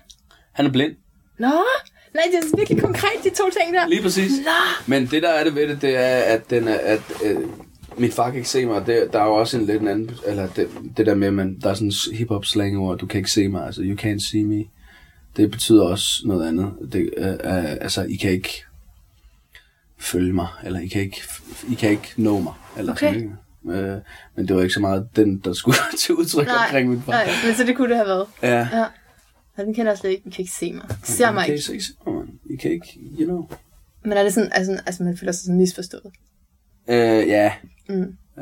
Han 0.51 0.65
er 0.65 0.71
blind. 0.71 0.95
Nå, 1.39 1.51
nej, 2.13 2.23
det 2.31 2.51
er 2.53 2.57
virkelig 2.57 2.81
konkret, 2.83 3.23
de 3.23 3.29
to 3.29 3.43
ting 3.61 3.73
der. 3.73 3.87
Lige 3.87 4.01
præcis. 4.01 4.31
Nå. 4.45 4.51
Men 4.87 5.05
det 5.07 5.23
der 5.23 5.29
er 5.29 5.43
det 5.43 5.55
ved 5.55 5.67
det, 5.67 5.81
det 5.81 5.97
er, 5.97 6.17
at, 6.17 6.49
den 6.49 6.67
er, 6.67 6.77
at 6.83 7.01
øh, 7.25 7.37
min 7.97 8.11
far 8.11 8.25
kan 8.29 8.35
ikke 8.37 8.49
se 8.49 8.65
mig. 8.65 8.85
Det, 8.85 9.09
der 9.13 9.19
er 9.19 9.25
jo 9.25 9.33
også 9.35 9.57
en 9.57 9.65
lidt 9.65 9.81
en 9.81 9.87
anden, 9.87 10.11
eller 10.27 10.47
det, 10.47 10.69
det 10.97 11.05
der 11.05 11.15
med, 11.15 11.31
man, 11.31 11.59
der 11.63 11.69
er 11.69 11.73
sådan 11.73 11.87
en 12.11 12.17
hip-hop 12.17 12.45
slang 12.45 12.77
ord, 12.77 12.97
du 12.97 13.05
kan 13.05 13.17
ikke 13.17 13.31
se 13.31 13.47
mig, 13.47 13.65
altså 13.65 13.81
you 13.83 13.97
can't 14.01 14.31
see 14.31 14.43
me. 14.43 14.63
Det 15.37 15.51
betyder 15.51 15.83
også 15.83 16.21
noget 16.25 16.47
andet. 16.47 16.71
Det, 16.93 17.09
øh, 17.17 17.27
øh, 17.27 17.71
altså, 17.81 18.01
I 18.09 18.15
kan 18.15 18.31
ikke 18.31 18.63
følge 19.99 20.33
mig, 20.33 20.47
eller 20.63 20.79
I 20.79 20.87
kan 20.87 21.01
ikke, 21.01 21.21
I 21.71 21.73
kan 21.73 21.89
ikke 21.89 22.13
nå 22.17 22.39
mig. 22.39 22.53
Eller 22.77 22.91
Okay. 22.91 23.07
sådan, 23.13 23.21
ikke? 23.69 23.79
Øh, 23.81 23.97
men 24.35 24.47
det 24.47 24.55
var 24.55 24.61
ikke 24.61 24.73
så 24.73 24.79
meget 24.79 25.07
den, 25.15 25.37
der 25.45 25.53
skulle 25.53 25.77
til 25.99 26.15
udtryk 26.15 26.47
omkring 26.63 26.89
min 26.89 27.01
far. 27.05 27.11
nej, 27.11 27.29
men 27.45 27.55
så 27.55 27.63
det 27.63 27.75
kunne 27.77 27.89
det 27.89 27.95
have 27.97 28.07
været. 28.07 28.25
Ja. 28.43 28.67
Ja. 28.79 28.85
Og 29.57 29.65
den 29.65 29.73
kender 29.73 29.91
jeg 29.91 29.97
slet 29.97 30.09
ikke. 30.09 30.27
I 30.27 30.29
kan 30.29 30.41
ikke 30.41 30.51
se 30.53 30.73
mig. 30.73 30.85
I 30.91 30.93
ser 31.03 31.31
mig 31.31 31.43
I 31.43 31.45
kan 31.45 31.55
ikke. 31.55 31.71
ikke 31.73 31.83
se 31.85 31.93
mig, 32.05 32.15
man. 32.15 32.39
I 32.49 32.55
kan 32.55 32.71
ikke, 32.71 32.99
you 33.19 33.25
know. 33.25 33.49
Men 34.05 34.13
er 34.13 34.23
det 34.23 34.33
sådan, 34.33 34.51
altså, 34.53 34.81
altså 34.85 35.03
man 35.03 35.17
føler 35.17 35.31
sig 35.31 35.43
sådan 35.43 35.57
misforstået? 35.57 36.11
Øh, 36.89 37.27
ja, 37.27 37.53
Mm. 37.89 38.17
Ja. 38.37 38.41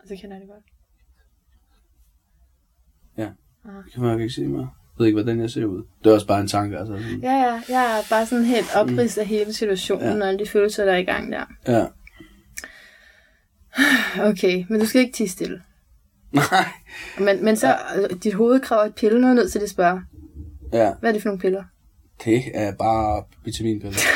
Og 0.00 0.08
så 0.08 0.16
kender 0.20 0.36
jeg 0.36 0.40
det 0.40 0.48
godt. 0.48 0.64
det 3.84 3.92
kan 3.92 4.02
man 4.02 4.20
ikke 4.20 4.34
se 4.34 4.46
mig. 4.48 4.60
Jeg 4.60 4.68
ved 4.98 5.06
ikke, 5.06 5.16
hvordan 5.16 5.40
jeg 5.40 5.50
ser 5.50 5.64
ud. 5.64 5.82
Det 6.04 6.10
er 6.10 6.14
også 6.14 6.26
bare 6.26 6.40
en 6.40 6.48
tanke, 6.48 6.78
altså. 6.78 6.96
Sådan. 7.02 7.20
Ja, 7.20 7.32
ja, 7.32 7.62
jeg 7.68 7.98
er 7.98 8.02
bare 8.10 8.26
sådan 8.26 8.44
helt 8.44 8.66
oprids 8.76 9.18
af 9.18 9.26
hele 9.26 9.52
situationen, 9.52 10.06
Ja. 10.06 10.14
ja. 10.14 10.20
og 10.22 10.28
alle 10.28 10.44
de 10.44 10.50
følelser, 10.50 10.84
der 10.84 10.92
er 10.92 10.96
i 10.96 11.04
gang 11.04 11.32
der. 11.32 11.44
Ja. 11.66 11.86
Okay, 14.30 14.64
men 14.68 14.80
du 14.80 14.86
skal 14.86 15.00
ikke 15.00 15.12
tige 15.12 15.28
stille. 15.28 15.62
Nej. 16.32 16.64
Men, 17.20 17.44
men 17.44 17.56
så, 17.56 17.68
ja. 17.68 18.06
dit 18.22 18.34
hoved 18.34 18.60
kræver 18.60 18.82
et 18.82 18.94
pille, 18.94 19.26
jeg 19.26 19.34
nødt 19.34 19.52
til 19.52 19.58
at 19.58 19.70
spørge. 19.70 20.02
Ja, 20.72 20.92
Hvad 21.00 21.10
er 21.10 21.12
det 21.12 21.22
for 21.22 21.28
nogle 21.28 21.40
piller? 21.40 21.62
det 22.24 22.42
er 22.54 22.72
bare 22.72 23.22
vitaminpiller. 23.44 23.98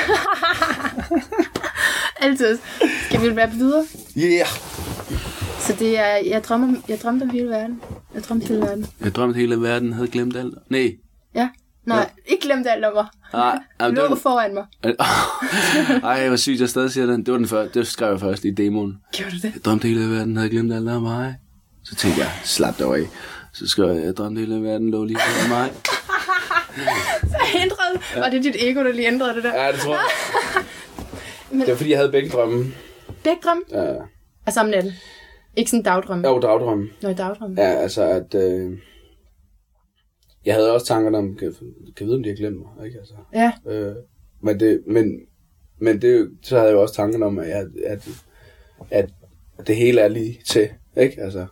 Altid. 2.20 2.58
Skal 3.08 3.22
vi 3.30 3.36
være 3.36 3.50
videre? 3.50 3.84
Yeah! 4.18 4.46
Så 5.60 5.76
det 5.78 5.98
er, 5.98 6.16
jeg 6.26 6.44
drømmer, 6.44 6.76
jeg 6.88 6.98
drømte 7.02 7.22
om 7.22 7.30
hele 7.30 7.48
verden. 7.48 7.80
Jeg 8.14 8.22
drømte 8.22 8.46
hele 8.48 8.60
verden. 8.60 8.86
Jeg 9.04 9.14
drømte, 9.14 9.36
hele 9.38 9.60
verden 9.62 9.92
havde 9.92 10.08
glemt 10.08 10.36
alt. 10.36 10.54
Nej. 10.70 10.96
Ja. 11.34 11.48
Nej, 11.86 11.96
Ja. 11.96 12.02
ja. 12.02 12.08
ikke 12.32 12.42
glemt 12.46 12.66
alt 12.66 12.84
om 12.84 12.92
mig. 12.94 13.06
Nej, 13.32 13.58
jamen, 13.80 13.90
det 13.96 14.02
Lå 14.04 14.08
var... 14.08 14.16
foran 14.16 14.54
mig. 14.54 14.64
Ej, 16.10 16.28
hvor 16.28 16.36
sygt, 16.36 16.60
jeg 16.60 16.68
stadig 16.68 16.90
siger 16.90 17.06
den. 17.06 17.26
Det 17.26 17.32
var 17.32 17.38
den 17.38 17.48
før. 17.48 17.68
Det 17.68 17.86
skrev 17.86 18.10
jeg 18.10 18.20
først 18.20 18.44
i 18.44 18.50
demoen. 18.50 18.98
Gjorde 19.12 19.30
du 19.32 19.36
det? 19.36 19.44
Jeg 19.54 19.64
drømte, 19.64 19.88
hele 19.88 20.10
verden 20.10 20.36
havde 20.36 20.50
glemt 20.50 20.72
alt 20.72 20.88
om 20.88 21.02
mig. 21.02 21.34
Så 21.84 21.94
tænkte 21.94 22.20
jeg, 22.20 22.30
slap 22.44 22.78
dig 22.78 22.86
af. 22.86 23.06
Så 23.52 23.68
skrev 23.68 23.88
jeg, 23.96 24.04
jeg 24.04 24.16
drømte, 24.16 24.38
hele 24.38 24.62
verden 24.62 24.90
lå 24.90 25.04
lige 25.04 25.18
foran 25.18 25.48
mig. 25.60 25.72
Ændrede. 27.62 28.02
Var 28.22 28.30
det 28.30 28.44
dit 28.44 28.56
ego, 28.58 28.84
der 28.84 28.92
lige 28.92 29.06
ændrede 29.08 29.34
det 29.34 29.44
der? 29.44 29.64
Ja, 29.64 29.72
det 29.72 29.80
tror 29.80 29.92
jeg. 29.94 30.64
Men- 31.50 31.60
Det 31.60 31.68
var, 31.68 31.74
fordi 31.76 31.90
jeg 31.90 31.98
havde 31.98 32.12
begge 32.12 32.28
drømme. 32.30 32.64
Begge 33.24 33.38
drømme? 33.44 33.62
Ja. 33.70 33.94
Altså 34.46 34.60
om 34.60 34.66
natten. 34.66 34.92
Ikke 35.56 35.70
sådan 35.70 35.82
dagdrømme. 35.82 36.28
Jo, 36.28 36.40
dagdrømme. 36.40 36.88
Nå, 37.02 37.12
dagdrømme. 37.12 37.62
Ja, 37.62 37.68
altså 37.68 38.02
at... 38.02 38.34
Øh, 38.34 38.78
jeg 40.44 40.54
havde 40.54 40.72
også 40.74 40.86
tankerne 40.86 41.18
om, 41.18 41.36
kan, 41.36 41.54
kan 41.96 42.06
vide, 42.06 42.16
om 42.16 42.22
de 42.22 42.28
har 42.28 42.36
glemt 42.36 42.56
mig, 42.58 42.86
ikke? 42.86 42.98
Altså, 42.98 43.14
Ja. 43.34 43.52
øh, 43.66 43.94
men 44.42 44.60
det, 44.60 44.82
men, 44.86 45.20
men 45.78 46.02
det, 46.02 46.30
så 46.42 46.56
havde 46.56 46.68
jeg 46.68 46.74
jo 46.74 46.82
også 46.82 46.94
tankerne 46.94 47.26
om, 47.26 47.38
at, 47.38 47.48
jeg, 47.48 47.66
at, 47.86 48.08
at 48.90 49.10
det 49.66 49.76
hele 49.76 50.00
er 50.00 50.08
lige 50.08 50.40
til, 50.46 50.68
ikke? 50.96 51.20
Altså, 51.22 51.46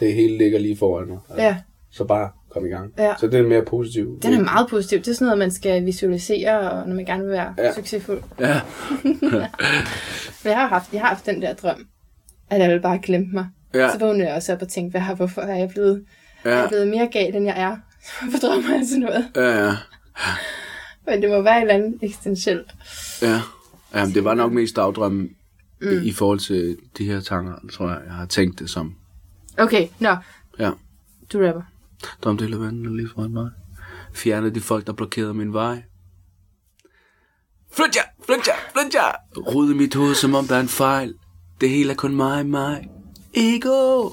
det 0.00 0.14
hele 0.14 0.38
ligger 0.38 0.58
lige 0.58 0.76
foran 0.76 1.08
mig. 1.08 1.18
Altså, 1.28 1.42
Ja. 1.44 1.56
Så 1.90 2.04
bare 2.04 2.30
kom 2.52 2.66
i 2.66 2.68
gang. 2.68 2.92
Ja. 2.98 3.14
Så 3.20 3.26
det 3.26 3.40
er 3.40 3.42
mere 3.48 3.64
positivt. 3.64 4.22
Den 4.22 4.34
er 4.34 4.42
meget 4.44 4.66
positiv. 4.70 4.98
Det 4.98 5.08
er 5.08 5.14
sådan 5.14 5.24
noget, 5.26 5.38
man 5.38 5.50
skal 5.50 5.84
visualisere, 5.86 6.70
og 6.70 6.88
når 6.88 6.94
man 6.94 7.04
gerne 7.04 7.22
vil 7.22 7.32
være 7.32 7.54
Ja. 7.58 7.74
succesfuld. 7.74 8.22
Ja, 8.40 8.60
Men 10.44 10.50
jeg 10.50 10.56
har 10.56 10.68
haft, 10.68 10.92
jeg 10.92 11.00
har 11.00 11.08
haft 11.08 11.26
den 11.26 11.42
der 11.42 11.54
drøm, 11.54 11.86
at 12.50 12.62
alle 12.62 12.80
bare 12.80 12.98
glemte 13.02 13.34
mig. 13.34 13.46
ja, 13.74 13.92
Så 13.92 13.98
vågnede 13.98 14.26
jeg 14.28 14.36
også 14.36 14.52
op 14.52 14.62
og 14.62 14.68
tænkte, 14.68 14.90
hvad 14.90 15.00
har, 15.00 15.14
hvorfor 15.14 15.42
er 15.42 15.56
jeg 15.56 15.68
blevet, 15.68 16.04
ja. 16.44 16.50
ja, 16.50 16.56
jeg 16.56 16.64
er 16.64 16.68
blevet 16.68 16.88
mere 16.88 17.08
gal, 17.12 17.34
end 17.36 17.46
jeg 17.46 17.60
er? 17.60 17.76
Hvorfor 18.22 18.38
drømmer 18.48 18.70
jeg 18.74 18.82
sådan 18.86 19.00
noget? 19.02 19.28
ja, 19.36 19.64
ja. 19.66 19.72
Men 21.06 21.22
det 21.22 21.30
må 21.30 21.42
være 21.42 21.56
et 21.56 21.60
eller 21.62 21.74
andet 21.74 21.98
eksistentielt. 22.02 22.70
ja. 23.22 23.40
Jamen, 23.94 24.14
det 24.14 24.24
var 24.24 24.34
nok 24.34 24.52
mest 24.52 24.76
dagdrømme 24.76 25.28
mm. 25.80 25.88
i, 26.02 26.08
i 26.08 26.12
forhold 26.12 26.38
til 26.38 26.76
de 26.98 27.04
her 27.04 27.20
tanker, 27.20 27.52
tror 27.72 27.88
jeg, 27.88 27.98
jeg 28.06 28.14
har 28.14 28.26
tænkt 28.26 28.58
det 28.58 28.70
som. 28.70 28.94
Okay, 29.58 29.88
nå. 30.00 30.16
Ja. 30.58 30.70
Du 31.32 31.46
rapper. 31.46 31.62
Drømte 32.24 32.44
hele 32.44 32.60
verden 32.60 32.96
lige 32.96 33.08
foran 33.14 33.32
mig. 33.32 33.50
Fjerne 34.14 34.50
de 34.50 34.60
folk, 34.60 34.86
der 34.86 34.92
blokerede 34.92 35.34
min 35.34 35.52
vej. 35.52 35.82
Flyt 37.72 37.96
jer, 37.96 38.02
flyt 38.26 38.46
jer, 38.46 38.54
flyt 38.72 38.94
jer. 38.94 39.12
Rud 39.36 39.70
i 39.70 39.74
mit 39.74 39.94
hoved, 39.94 40.14
som 40.14 40.34
om 40.34 40.46
der 40.46 40.56
er 40.56 40.60
en 40.60 40.68
fejl. 40.68 41.14
Det 41.60 41.70
hele 41.70 41.92
er 41.92 41.96
kun 41.96 42.16
mig, 42.16 42.46
mig. 42.46 42.88
Ego. 43.34 44.10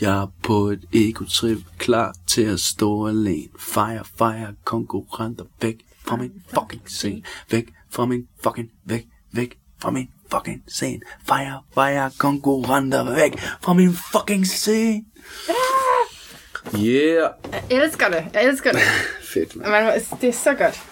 Jeg 0.00 0.22
er 0.22 0.26
på 0.42 0.68
et 0.68 0.84
ego-trip, 0.92 1.58
klar 1.78 2.14
til 2.26 2.42
at 2.42 2.60
stå 2.60 3.06
alene. 3.06 3.48
Fire, 3.58 4.04
fire, 4.18 4.54
konkurrenter 4.64 5.44
væk 5.60 5.76
fra 6.06 6.16
min 6.16 6.32
fucking 6.54 6.82
scene. 6.90 7.22
Væk 7.50 7.72
fra 7.90 8.06
min 8.06 8.22
fucking, 8.42 8.68
væk, 8.84 9.06
væk 9.32 9.58
fra 9.80 9.90
min 9.90 10.08
fucking 10.30 10.62
scene. 10.66 11.00
Fire, 11.24 11.62
fire, 11.74 12.10
konkurrenter 12.18 13.14
væk 13.14 13.38
fra 13.60 13.72
min 13.72 13.92
fucking 14.12 14.46
scene. 14.46 15.04
Yeah. 15.48 15.75
Jeg 16.72 17.30
elsker 17.70 18.08
det. 18.08 18.24
Jeg 18.34 18.44
elsker 18.44 18.72
det. 18.72 18.80
Fedt. 19.34 19.56
Man, 19.56 19.84
må- 19.84 20.16
det 20.20 20.28
er 20.28 20.32
så 20.32 20.54
godt. 20.54 20.82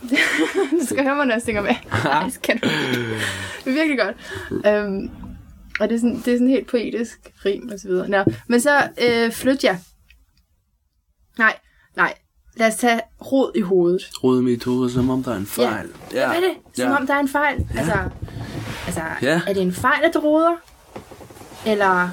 du 0.80 0.86
skal 0.86 1.04
høre 1.04 1.14
mig, 1.16 1.26
når 1.26 1.34
jeg 1.34 1.42
synger 1.42 1.62
med. 1.62 1.74
Ej, 2.04 2.22
det 2.24 2.32
skal 2.32 2.58
du 2.58 2.66
ikke. 2.68 3.14
Det 3.64 3.70
er 3.70 3.72
virkelig 3.72 3.98
godt. 3.98 4.16
Um, 4.86 5.10
og 5.80 5.88
det 5.88 5.94
er, 5.94 5.98
sådan, 5.98 6.16
det 6.24 6.28
er 6.32 6.36
sådan 6.36 6.48
helt 6.48 6.66
poetisk 6.68 7.18
rim 7.44 7.70
og 7.72 7.78
så 7.80 7.88
videre. 7.88 8.08
Nå, 8.08 8.24
men 8.48 8.60
så 8.60 8.88
øh, 9.02 9.32
flyt 9.32 9.64
jer. 9.64 9.76
Nej, 11.38 11.56
nej. 11.96 12.14
Lad 12.56 12.66
os 12.68 12.74
tage 12.76 13.00
rod 13.32 13.52
i 13.56 13.60
hovedet. 13.60 14.10
Rod 14.24 14.40
i 14.40 14.44
mit 14.44 14.64
hoved, 14.64 14.90
som 14.90 15.10
om 15.10 15.22
der 15.22 15.32
er 15.32 15.36
en 15.36 15.46
fejl. 15.46 15.88
Ja. 16.12 16.26
Hvad 16.26 16.36
er 16.36 16.40
det? 16.40 16.56
Som 16.74 16.88
ja. 16.90 16.96
om 16.96 17.06
der 17.06 17.14
er 17.14 17.18
en 17.20 17.28
fejl. 17.28 17.66
Altså, 17.78 17.94
altså 18.86 19.02
Ja. 19.22 19.40
er 19.46 19.52
det 19.52 19.62
en 19.62 19.72
fejl, 19.72 20.04
at 20.04 20.14
du 20.14 20.18
roder? 20.18 20.56
Eller... 21.66 22.10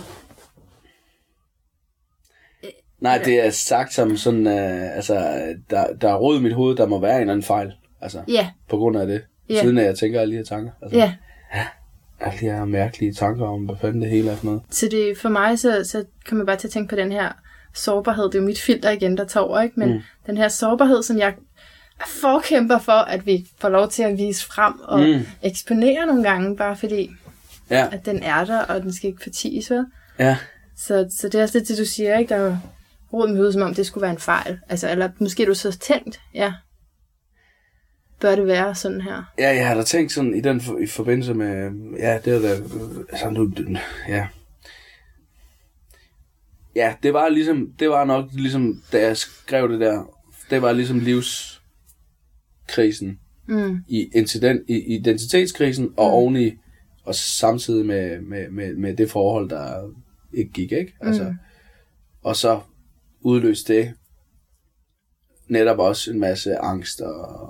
Nej, 3.00 3.22
det 3.26 3.46
er 3.46 3.50
sagt 3.50 3.94
som 3.94 4.18
sådan, 4.18 4.48
uh, 4.48 4.96
altså, 4.96 5.40
der, 5.70 5.94
der 6.02 6.10
er 6.10 6.16
rod 6.16 6.40
i 6.40 6.42
mit 6.42 6.54
hoved, 6.54 6.76
der 6.76 6.86
må 6.88 7.00
være 7.00 7.16
en 7.16 7.22
eller 7.22 7.34
anden 7.34 7.44
fejl. 7.46 7.74
Altså, 8.02 8.22
Ja, 8.28 8.50
på 8.70 8.78
grund 8.78 8.98
af 8.98 9.08
det. 9.08 9.22
Ja. 9.50 9.62
Siden 9.62 9.78
af, 9.78 9.84
jeg 9.84 9.98
tænker 9.98 10.22
alle 10.22 10.32
de 10.32 10.38
her 10.38 10.46
tanker. 10.46 10.72
Altså, 10.82 10.98
ja. 10.98 11.14
Alle 12.20 12.40
de 12.40 12.46
her 12.46 12.66
mærkelige 12.66 13.14
tanker 13.14 13.46
om, 13.46 13.66
hvad 13.66 13.76
fanden 13.82 14.02
det 14.02 14.10
hele 14.10 14.32
er 14.32 14.36
for 14.36 14.46
noget. 14.46 14.62
Så 14.70 14.88
det, 14.92 15.18
for 15.18 15.30
mig, 15.30 15.60
så, 15.60 15.84
så 15.84 16.04
kan 16.28 16.38
man 16.38 16.46
bare 16.46 16.56
til 16.56 16.68
at 16.68 16.72
tænke 16.72 16.90
på 16.90 16.96
den 16.96 17.12
her 17.12 17.32
sårbarhed. 17.74 18.24
Det 18.24 18.36
er 18.36 18.40
jo 18.40 18.46
mit 18.46 18.60
filter 18.62 18.90
igen, 18.90 19.18
der 19.18 19.26
tager 19.26 19.44
over, 19.44 19.62
ikke? 19.62 19.80
Men 19.80 19.94
mm. 19.94 20.00
den 20.26 20.38
her 20.38 20.48
sårbarhed, 20.48 21.04
som 21.04 21.18
jeg 21.18 21.28
er 22.00 22.06
forkæmper 22.22 22.80
for, 22.80 22.92
at 22.92 23.26
vi 23.26 23.48
får 23.62 23.70
lov 23.70 23.90
til 23.90 24.04
at 24.04 24.18
vise 24.18 24.46
frem 24.46 24.74
og 24.80 25.00
mm. 25.00 25.20
eksponere 25.44 26.06
nogle 26.06 26.24
gange, 26.24 26.58
bare 26.58 26.76
fordi, 26.76 27.10
Ja, 27.70 27.88
at 27.92 28.06
den 28.06 28.24
er 28.24 28.46
der, 28.46 28.60
og 28.62 28.82
den 28.82 28.94
skal 28.94 29.10
ikke 29.10 29.24
forties, 29.24 29.72
vel? 29.72 29.86
ja. 30.20 30.38
Så, 30.78 31.08
så 31.18 31.30
det 31.30 31.40
er 31.40 31.44
også 31.44 31.58
lidt 31.58 31.68
det, 31.68 31.78
du 31.78 31.86
siger, 31.86 32.18
ikke? 32.18 32.30
Der 32.30 32.36
er 32.36 32.58
rod 33.14 33.28
med 33.28 33.36
hovedet, 33.36 33.54
som 33.54 33.62
om 33.62 33.74
det 33.74 33.86
skulle 33.86 34.02
være 34.02 34.12
en 34.12 34.18
fejl. 34.18 34.60
Altså, 34.70 34.92
eller 34.92 35.10
måske 35.20 35.46
du 35.46 35.54
så 35.54 35.78
tænkt, 35.78 36.22
ja, 36.34 36.54
bør 38.20 38.36
det 38.36 38.48
være 38.48 38.76
sådan 38.76 39.02
her? 39.02 39.34
Ja, 39.40 39.56
jeg 39.56 39.68
har 39.68 39.76
da 39.76 39.84
tænkt 39.84 40.12
sådan 40.12 40.36
i 40.36 40.42
den 40.42 40.62
for, 40.62 40.78
i 40.78 40.88
forbindelse 40.88 41.34
med, 41.34 41.72
ja, 42.00 42.20
det 42.26 42.36
er 42.36 42.40
da, 42.40 42.56
altså 43.10 43.30
nu, 43.30 43.54
ja. 44.08 44.28
Ja, 46.76 46.96
det 47.04 47.14
var 47.14 47.30
ligesom, 47.30 47.74
det 47.80 47.90
var 47.90 48.06
nok 48.06 48.30
ligesom, 48.34 48.84
da 48.92 49.02
jeg 49.02 49.18
skrev 49.18 49.72
det 49.72 49.80
der, 49.80 50.04
det 50.50 50.62
var 50.62 50.72
ligesom 50.72 51.00
livskrisen 51.00 51.60
Mm. 53.50 53.84
i, 53.88 54.10
incident, 54.16 54.70
i 54.70 54.96
identitetskrisen 54.96 55.94
og 55.98 56.08
mm. 56.08 56.14
oveni 56.14 56.52
og 57.04 57.16
samtidig 57.16 57.86
med, 57.86 58.22
med, 58.22 58.50
med, 58.50 58.76
med 58.76 58.98
det 58.98 59.12
forhold, 59.12 59.50
der 59.50 59.92
ikke 60.34 60.52
gik, 60.52 60.72
ikke? 60.72 60.94
Altså, 61.02 61.24
mm. 61.24 61.38
Og 62.24 62.36
så 62.36 62.60
udløste 63.22 63.74
det 63.74 63.94
netop 65.48 65.80
også 65.80 66.12
en 66.12 66.20
masse 66.20 66.58
angst 66.58 67.02
og, 67.02 67.50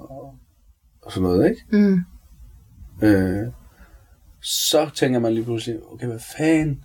og 1.02 1.12
sådan 1.12 1.24
noget, 1.24 1.50
ikke? 1.50 1.62
Mm. 1.72 2.00
Øh, 3.02 3.48
så 4.42 4.90
tænker 4.96 5.20
man 5.20 5.34
lige 5.34 5.44
pludselig, 5.44 5.80
okay, 5.92 6.08
hvad 6.08 6.20
fanden? 6.38 6.84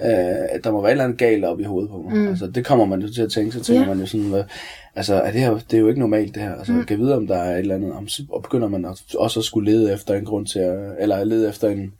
Øh, 0.00 0.62
der 0.64 0.70
må 0.70 0.80
være 0.80 0.90
et 0.90 0.92
eller 0.92 1.04
andet 1.04 1.18
galt 1.18 1.44
op 1.44 1.60
i 1.60 1.64
hovedet 1.64 1.90
på 1.90 2.02
mig. 2.02 2.16
Mm. 2.16 2.28
Altså, 2.28 2.46
det 2.46 2.64
kommer 2.64 2.84
man 2.84 3.02
jo 3.02 3.12
til 3.12 3.22
at 3.22 3.32
tænke, 3.32 3.52
så 3.52 3.60
tænker 3.64 3.82
Ja. 3.82 3.88
man 3.88 4.00
jo 4.00 4.06
sådan, 4.06 4.28
hvad, 4.28 4.44
altså, 4.94 5.14
er 5.14 5.32
det, 5.32 5.40
her, 5.40 5.50
det 5.70 5.74
er 5.74 5.80
jo 5.80 5.88
ikke 5.88 6.00
normalt 6.00 6.34
det 6.34 6.42
her. 6.42 6.54
Altså, 6.54 6.72
mm. 6.72 6.84
kan 6.84 6.98
vide, 6.98 7.16
om 7.16 7.26
der 7.26 7.36
er 7.36 7.52
et 7.52 7.58
eller 7.58 7.74
andet, 7.74 7.92
om, 7.92 8.08
og 8.28 8.42
begynder 8.42 8.68
man 8.68 8.84
også 9.18 9.40
at 9.40 9.44
skulle 9.44 9.72
lede 9.72 9.92
efter 9.92 10.14
en 10.14 10.24
grund 10.24 10.46
til 10.46 10.58
at, 10.58 10.94
eller 10.98 11.24
lede 11.24 11.48
efter 11.48 11.68
en, 11.68 11.94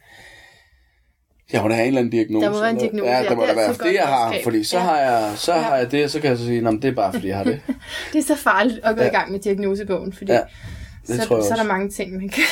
må 1.63 1.69
da 1.69 1.75
have 1.75 1.83
en 1.83 1.89
eller 1.89 2.01
anden 2.01 2.11
diagnose. 2.13 2.47
Der 2.47 2.53
må 2.53 2.61
være 2.61 2.71
en 2.71 2.77
diagnose, 2.79 3.11
Ja, 3.11 3.19
ja, 3.19 3.29
der 3.29 3.35
må 3.37 3.43
det 3.43 3.49
da 3.49 3.53
er 3.55 3.57
være 3.57 3.89
det, 3.89 3.95
jeg 3.95 4.07
har, 4.07 4.35
fordi 4.45 4.65
så 4.65 4.77
Ja. 4.77 4.83
har 4.83 4.99
jeg, 4.99 5.33
så 5.39 5.55
Ja. 5.55 5.61
har 5.61 5.77
jeg 5.77 5.91
det, 5.91 6.11
så 6.11 6.21
kan 6.21 6.31
jeg 6.31 6.39
så 6.39 6.45
sige, 6.45 6.61
"Nå, 6.61 6.71
men 6.71 6.83
det 6.83 6.89
er 6.89 6.95
bare, 6.95 7.13
fordi 7.13 7.29
jeg 7.29 7.37
har 7.37 7.45
det. 7.45 7.61
Det 8.13 8.19
er 8.19 8.23
så 8.23 8.37
farligt 8.37 8.81
at 8.85 8.97
gå 8.97 9.03
Ja. 9.03 9.09
i 9.09 9.13
gang 9.13 9.33
med 9.33 9.41
diagnosebogen, 9.41 10.13
fordi 10.13 10.33
Ja, 10.33 10.39
ja, 10.39 10.45
det 11.07 11.21
så, 11.23 11.27
tror 11.29 11.37
jeg 11.37 11.45
så 11.45 11.53
er 11.53 11.57
der 11.57 11.65
mange 11.65 11.91
ting, 11.91 12.13
man 12.17 12.29
kan, 12.29 12.43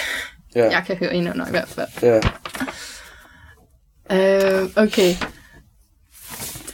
Ja, 0.54 0.64
jeg 0.76 0.82
kan 0.86 0.96
høre 0.96 1.14
ind 1.14 1.28
under 1.30 1.46
i 1.46 1.50
hvert 1.50 1.68
fald. 1.68 1.88
ja. 2.02 2.16
Øh, 4.10 4.68
okay. 4.76 5.14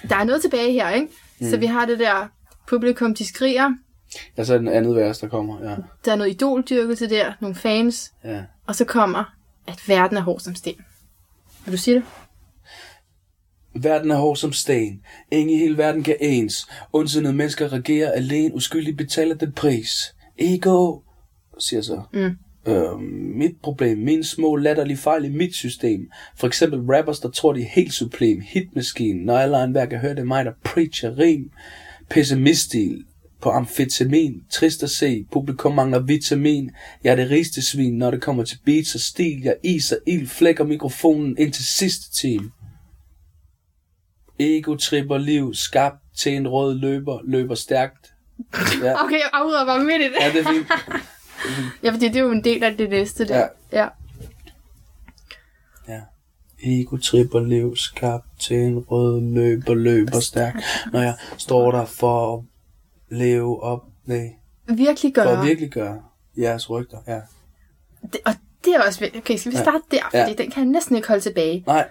Der 0.08 0.16
er 0.16 0.24
noget 0.24 0.42
tilbage 0.42 0.72
her, 0.72 0.90
ikke? 0.90 1.08
Mm. 1.40 1.50
Så 1.50 1.56
vi 1.56 1.66
har 1.66 1.86
det 1.86 1.98
der 1.98 2.28
publikum, 2.68 3.14
de 3.14 3.26
skriger. 3.28 3.70
ja, 4.38 4.44
så 4.44 4.54
er 4.54 4.58
den 4.58 4.68
andet 4.68 4.96
vers, 4.96 5.18
der 5.18 5.28
kommer, 5.28 5.70
ja. 5.70 5.76
Der 6.04 6.12
er 6.12 6.16
noget 6.16 6.30
idoldyrkelse 6.30 7.08
der, 7.10 7.32
nogle 7.40 7.56
fans. 7.56 8.12
ja. 8.24 8.40
Og 8.66 8.74
så 8.74 8.84
kommer, 8.84 9.34
at 9.66 9.88
verden 9.88 10.16
er 10.16 10.20
hård 10.20 10.40
som 10.40 10.54
sten. 10.54 10.74
Vil 11.68 11.72
du 11.72 11.82
sige 11.82 11.94
det? 11.94 12.04
Verden 13.82 14.10
er 14.10 14.16
hård 14.16 14.36
som 14.36 14.52
sten. 14.52 15.00
Ingen 15.32 15.56
i 15.56 15.58
hele 15.58 15.78
verden 15.78 16.02
kan 16.02 16.16
ens. 16.20 16.66
Ondsindede 16.92 17.34
mennesker 17.34 17.72
regerer 17.72 18.12
alene. 18.12 18.54
Uskyldigt 18.54 18.96
betaler 18.96 19.34
den 19.34 19.52
pris. 19.52 20.14
Ego, 20.38 21.00
siger 21.58 21.82
så. 21.82 22.02
Mm. 22.12 22.36
Øh, 22.72 22.98
mit 23.36 23.56
problem, 23.62 23.98
mine 23.98 24.24
små 24.24 24.56
latterlige 24.56 24.96
fejl 24.96 25.24
i 25.24 25.28
mit 25.28 25.54
system. 25.54 26.10
For 26.36 26.46
eksempel 26.46 26.80
rappers, 26.80 27.20
der 27.20 27.30
tror, 27.30 27.52
de 27.52 27.62
er 27.62 27.68
helt 27.68 27.92
supreme. 27.92 28.42
Hitmaskinen, 28.42 29.24
når 29.24 29.38
alle 29.38 29.64
enhver 29.64 29.86
kan 29.86 29.98
høre 29.98 30.14
det 30.14 30.20
er 30.20 30.24
mig, 30.24 30.44
der 30.44 30.52
preacher 30.64 31.18
rim. 31.18 31.50
Pessimiststil 32.10 33.04
på 33.40 33.50
amfetamin. 33.50 34.42
Trist 34.50 34.82
at 34.82 34.90
se, 34.90 35.24
publikum 35.32 35.74
mangler 35.74 35.98
vitamin. 35.98 36.70
Jeg 37.04 37.10
er 37.10 37.16
det 37.16 37.30
rigeste 37.30 37.62
svin, 37.62 37.98
når 37.98 38.10
det 38.10 38.22
kommer 38.22 38.44
til 38.44 38.58
beats 38.64 38.94
og 38.94 39.00
stil. 39.00 39.42
Jeg 39.42 39.56
is 39.64 39.92
og 39.92 39.98
ild 40.06 40.26
flækker 40.26 40.64
mikrofonen 40.64 41.38
ind 41.38 41.52
til 41.52 41.64
sidste 41.64 42.12
team. 42.14 42.52
Ego 44.40 44.74
tripper 44.76 45.18
liv, 45.18 45.54
skabt 45.54 45.96
til 46.18 46.32
en 46.36 46.48
rød 46.48 46.74
løber, 46.78 47.18
løber 47.24 47.54
stærkt. 47.54 48.14
Ja, 48.82 48.94
Okay, 49.04 49.18
jeg 49.18 49.30
afbryder 49.32 49.66
bare 49.66 49.84
midt 49.84 50.00
i 50.00 50.04
det. 50.04 50.12
ja 50.20 50.32
det 50.32 50.46
er 50.46 50.52
fint. 50.52 50.66
Ja, 51.82 51.90
fordi 51.90 52.08
det 52.08 52.16
er 52.16 52.20
jo 52.20 52.30
en 52.30 52.44
del 52.44 52.64
af 52.64 52.76
det 52.76 52.90
næste 52.90 53.28
der. 53.28 53.38
Ja. 53.38 53.78
ja. 53.80 53.88
Ja. 55.88 56.00
Ego 56.62 56.96
tripper 56.96 57.40
liv, 57.40 57.76
skabt 57.76 58.40
til 58.40 58.56
en 58.56 58.78
rød 58.78 59.20
løber, 59.34 59.74
løber 59.74 60.20
stærkt. 60.20 60.58
Når 60.92 61.00
jeg 61.00 61.14
står 61.36 61.72
der 61.72 61.84
for 61.84 62.44
leve 63.10 63.62
op, 63.62 63.84
nej, 64.04 64.28
Virkelig 64.68 65.12
for 65.16 65.22
gøre. 65.24 65.40
at 65.40 65.46
virkelig 65.46 65.70
gøre 65.70 66.02
jeres 66.38 66.70
rygter, 66.70 66.98
ja. 67.06 67.20
Det, 68.12 68.20
og 68.26 68.34
det 68.64 68.74
er 68.74 68.82
også. 68.86 69.10
Okay, 69.16 69.36
skal 69.36 69.52
vi 69.52 69.56
Ja. 69.56 69.62
starte 69.62 69.82
der? 69.90 70.02
Fordi 70.02 70.18
Ja. 70.18 70.34
den 70.42 70.50
kan 70.50 70.62
jeg 70.62 70.64
næsten 70.72 70.96
ikke 70.96 71.08
holde 71.08 71.22
tilbage. 71.22 71.64
Nej. 71.66 71.88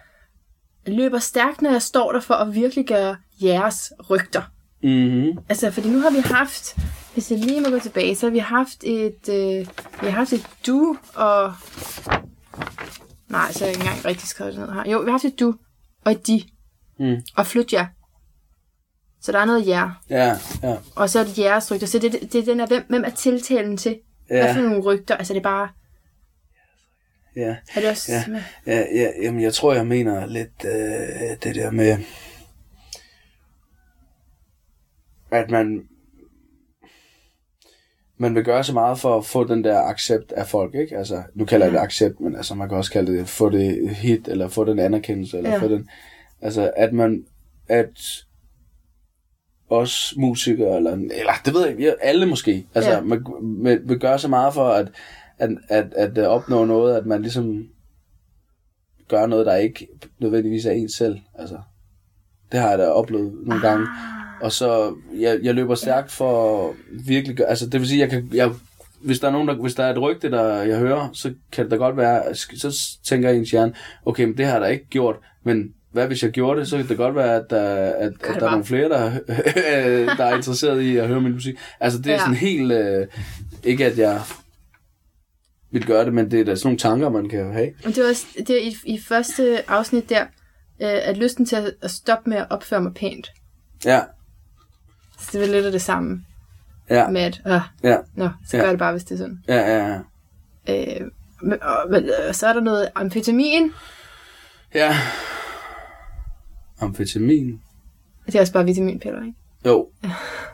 Jeg 0.85 0.93
løber 0.95 1.19
stærkt, 1.19 1.61
når 1.61 1.71
jeg 1.71 1.81
står 1.81 2.11
der 2.11 2.19
for 2.19 2.33
at 2.33 2.55
virkelig 2.55 2.87
gøre 2.87 3.17
jeres 3.41 3.93
rygter. 4.09 4.41
Mhm. 4.83 5.39
Altså, 5.49 5.71
fordi 5.71 5.89
nu 5.89 5.99
har 5.99 6.09
vi 6.09 6.19
haft, 6.19 6.77
hvis 7.13 7.31
jeg 7.31 7.39
lige 7.39 7.61
må 7.61 7.69
gå 7.69 7.79
tilbage, 7.79 8.15
så 8.15 8.25
har 8.25 8.31
vi 8.31 8.39
haft 8.39 8.83
et, 8.83 9.29
øh, 9.29 9.67
vi 10.01 10.07
har 10.07 10.09
haft 10.09 10.33
et 10.33 10.47
du 10.67 10.97
og... 11.15 11.53
Nej, 13.29 13.51
så 13.51 13.59
har 13.59 13.65
jeg 13.65 13.69
ikke 13.75 13.81
engang 13.81 14.05
rigtig 14.05 14.27
skrevet 14.27 14.53
det 14.53 14.61
ned 14.61 14.73
her. 14.73 14.91
Jo, 14.91 14.99
vi 14.99 15.05
har 15.05 15.11
haft 15.11 15.25
et 15.25 15.39
du 15.39 15.55
og 16.05 16.11
et 16.11 16.27
de 16.27 16.43
Mm. 16.99 17.15
og 17.35 17.47
flyt 17.47 17.73
jer. 17.73 17.85
Så 19.21 19.31
der 19.31 19.39
er 19.39 19.45
noget 19.45 19.67
jer. 19.67 20.01
Ja, 20.09 20.35
ja, 20.63 20.75
Og 20.95 21.09
så 21.09 21.19
er 21.19 21.23
det 21.23 21.37
jeres 21.37 21.71
rygter. 21.71 21.87
Så 21.87 21.99
det, 21.99 22.11
det, 22.11 22.33
det 22.33 22.41
er 22.41 22.45
den 22.45 22.59
der, 22.59 22.67
hvem, 22.67 22.83
hvem 22.89 23.03
er 23.03 23.09
tiltalen 23.09 23.77
til? 23.77 23.99
Ja. 24.29 24.35
Hvad 24.43 24.53
for 24.53 24.61
ja, 24.61 24.67
nogle 24.67 24.83
rygter? 24.83 25.15
Altså, 25.17 25.33
det 25.33 25.39
er 25.39 25.43
bare... 25.43 25.69
ja. 27.35 27.55
Er 27.75 27.81
det 27.81 27.89
også... 27.89 28.11
Ja. 28.11 28.23
Ja, 28.67 28.83
ja, 28.95 29.09
jamen 29.23 29.41
jeg 29.41 29.53
tror, 29.53 29.73
jeg 29.73 29.87
mener 29.87 30.25
lidt 30.25 30.65
øh, 30.65 31.37
det 31.43 31.55
der 31.55 31.71
med, 31.71 31.97
at 35.31 35.49
man, 35.51 35.87
man 38.17 38.35
vil 38.35 38.43
gøre 38.43 38.63
så 38.63 38.73
meget 38.73 38.99
for 38.99 39.17
at 39.17 39.25
få 39.25 39.43
den 39.43 39.63
der 39.63 39.81
accept 39.81 40.31
af 40.31 40.47
folk, 40.47 40.75
ikke? 40.75 40.97
Altså, 40.97 41.23
nu 41.35 41.45
kalder 41.45 41.65
jeg 41.65 41.73
det 41.73 41.79
accept, 41.79 42.19
men 42.19 42.35
altså, 42.35 42.55
man 42.55 42.69
kan 42.69 42.77
også 42.77 42.91
kalde 42.91 43.17
det, 43.17 43.29
få 43.29 43.49
det 43.49 43.95
hit, 43.95 44.27
eller 44.27 44.47
få 44.47 44.65
den 44.65 44.79
anerkendelse, 44.79 45.37
eller 45.37 45.49
Ja. 45.49 45.55
ja. 45.55 45.61
få 45.61 45.67
den, 45.67 45.89
altså, 46.41 46.71
at 46.77 46.93
man, 46.93 47.25
at 47.69 47.99
os 49.69 50.13
musikere, 50.17 50.77
eller, 50.77 50.91
eller 50.91 51.33
det 51.45 51.53
ved 51.53 51.61
jeg 51.61 51.71
ikke, 51.71 52.03
alle 52.03 52.25
måske, 52.25 52.65
altså, 52.75 52.91
Ja. 52.91 53.01
man, 53.01 53.25
man 53.41 53.79
vil 53.83 53.99
gøre 53.99 54.19
så 54.19 54.27
meget 54.27 54.53
for 54.53 54.69
at, 54.69 54.87
at, 55.37 55.49
at, 55.69 55.93
at, 55.95 56.17
at 56.17 56.27
opnå 56.27 56.65
noget, 56.65 56.95
at 56.95 57.05
man 57.05 57.21
ligesom 57.21 57.67
gør 59.07 59.25
noget, 59.25 59.45
der 59.45 59.55
ikke 59.55 59.87
nødvendigvis 60.19 60.65
er 60.65 60.71
en 60.71 60.89
selv. 60.89 61.19
Altså, 61.35 61.57
det 62.51 62.59
har 62.59 62.69
jeg 62.69 62.79
da 62.79 62.87
oplevet 62.87 63.33
nogle 63.45 63.61
gange. 63.61 63.87
Ah. 63.87 64.41
Og 64.41 64.51
så, 64.51 64.95
jeg, 65.19 65.39
jeg 65.43 65.55
løber 65.55 65.75
stærkt 65.75 66.11
for 66.11 66.67
at 66.69 66.75
virkelig 67.07 67.37
gøre, 67.37 67.47
altså 67.47 67.69
det 67.69 67.79
vil 67.79 67.87
sige, 67.89 67.99
jeg 67.99 68.09
kan, 68.09 68.29
jeg, 68.33 68.51
hvis 69.01 69.19
der 69.19 69.27
er 69.27 69.31
nogen, 69.31 69.47
der, 69.47 69.55
hvis 69.55 69.75
der 69.75 69.83
er 69.83 69.91
et 69.91 70.01
rygte, 70.01 70.31
der 70.31 70.61
jeg 70.61 70.79
hører, 70.79 71.09
så 71.13 71.33
kan 71.51 71.63
det 71.63 71.71
da 71.71 71.75
godt 71.75 71.97
være, 71.97 72.35
så 72.35 72.97
tænker 73.03 73.29
jeg 73.29 73.35
i 73.35 73.39
ens 73.39 73.51
hjerne, 73.51 73.73
okay, 74.05 74.23
men 74.23 74.37
det 74.37 74.45
har 74.45 74.51
jeg 74.53 74.61
da 74.61 74.67
ikke 74.67 74.85
gjort, 74.85 75.15
men 75.43 75.73
hvad 75.97 76.07
hvis 76.07 76.23
jeg 76.23 76.31
gjorde 76.31 76.59
det, 76.59 76.67
så 76.69 76.77
kan 76.77 76.87
det 76.87 76.97
godt 76.97 77.15
være, 77.15 77.35
at 77.35 77.49
der, 77.49 77.61
at, 77.73 78.07
at 78.07 78.13
der 78.21 78.33
er 78.35 78.39
bare. 78.39 78.51
nogle 78.51 78.65
flere, 78.65 78.89
der, 78.89 79.11
der 80.17 80.25
er 80.25 80.35
interesseret 80.35 80.81
i 80.81 80.97
at 80.97 81.07
høre 81.07 81.21
min 81.21 81.33
musik. 81.33 81.55
Altså 81.79 81.99
det 81.99 82.07
er 82.07 82.11
Ja. 82.13 82.19
sådan 82.19 82.35
helt, 82.35 82.71
øh, 82.71 83.07
ikke 83.63 83.85
at 83.85 83.97
jeg 83.97 84.21
vil 85.71 85.85
gøre 85.85 86.05
det, 86.05 86.13
men 86.13 86.31
det 86.31 86.39
er 86.39 86.43
da 86.45 86.55
sådan 86.55 86.67
nogle 86.67 86.77
tanker, 86.79 87.09
man 87.09 87.29
kan 87.29 87.53
have. 87.53 87.73
Og 87.85 87.95
det 87.95 88.03
var 88.03 88.09
også 88.09 88.25
det 88.37 88.49
er 88.49 88.61
i, 88.61 88.75
i 88.85 88.99
første 88.99 89.69
afsnit 89.69 90.09
der, 90.09 90.21
øh, 90.21 90.27
at 90.79 91.17
lysten 91.17 91.45
til 91.45 91.55
at, 91.55 91.73
at 91.81 91.91
stoppe 91.91 92.29
med 92.29 92.37
at 92.37 92.47
opføre 92.49 92.81
mig 92.81 92.93
pænt. 92.93 93.31
Ja, 93.85 94.01
Så 95.19 95.29
det 95.33 95.41
var 95.41 95.47
lidt 95.47 95.65
af 95.65 95.71
det 95.71 95.81
samme 95.81 96.23
ja, 96.89 97.07
med, 97.09 97.21
at 97.21 97.41
øh, 97.47 97.59
ja, 97.83 97.97
nå, 98.15 98.29
så 98.49 98.57
Ja. 98.57 98.63
gør 98.63 98.69
det 98.69 98.79
bare, 98.79 98.91
hvis 98.91 99.03
det 99.03 99.11
er 99.13 99.17
sådan. 99.17 99.43
ja, 99.47 99.55
ja, 99.77 99.87
ja. 99.87 99.99
Øh, 101.01 101.07
men, 101.41 101.63
og, 101.63 101.77
men, 101.91 102.03
øh, 102.27 102.33
så 102.33 102.47
er 102.47 102.53
der 102.53 102.61
noget 102.61 102.89
amfetamin. 102.95 103.71
Ja. 104.73 104.95
Amfetamin. 106.79 107.61
Det 108.25 108.35
er 108.35 108.39
også 108.39 108.53
bare 108.53 108.65
vitaminpiller, 108.65 109.23
ikke? 109.25 109.37
Jo. 109.65 109.89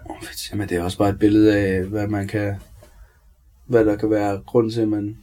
Amfetamin, 0.09 0.69
det 0.69 0.77
er 0.77 0.83
også 0.83 0.97
bare 0.97 1.09
et 1.09 1.19
billede 1.19 1.57
af, 1.57 1.83
hvad 1.83 2.07
man 2.07 2.27
kan... 2.27 2.55
Hvad 3.65 3.85
der 3.85 3.95
kan 3.95 4.09
være 4.09 4.41
grund 4.45 4.71
til, 4.71 4.81
at 4.81 4.87
man... 4.87 5.17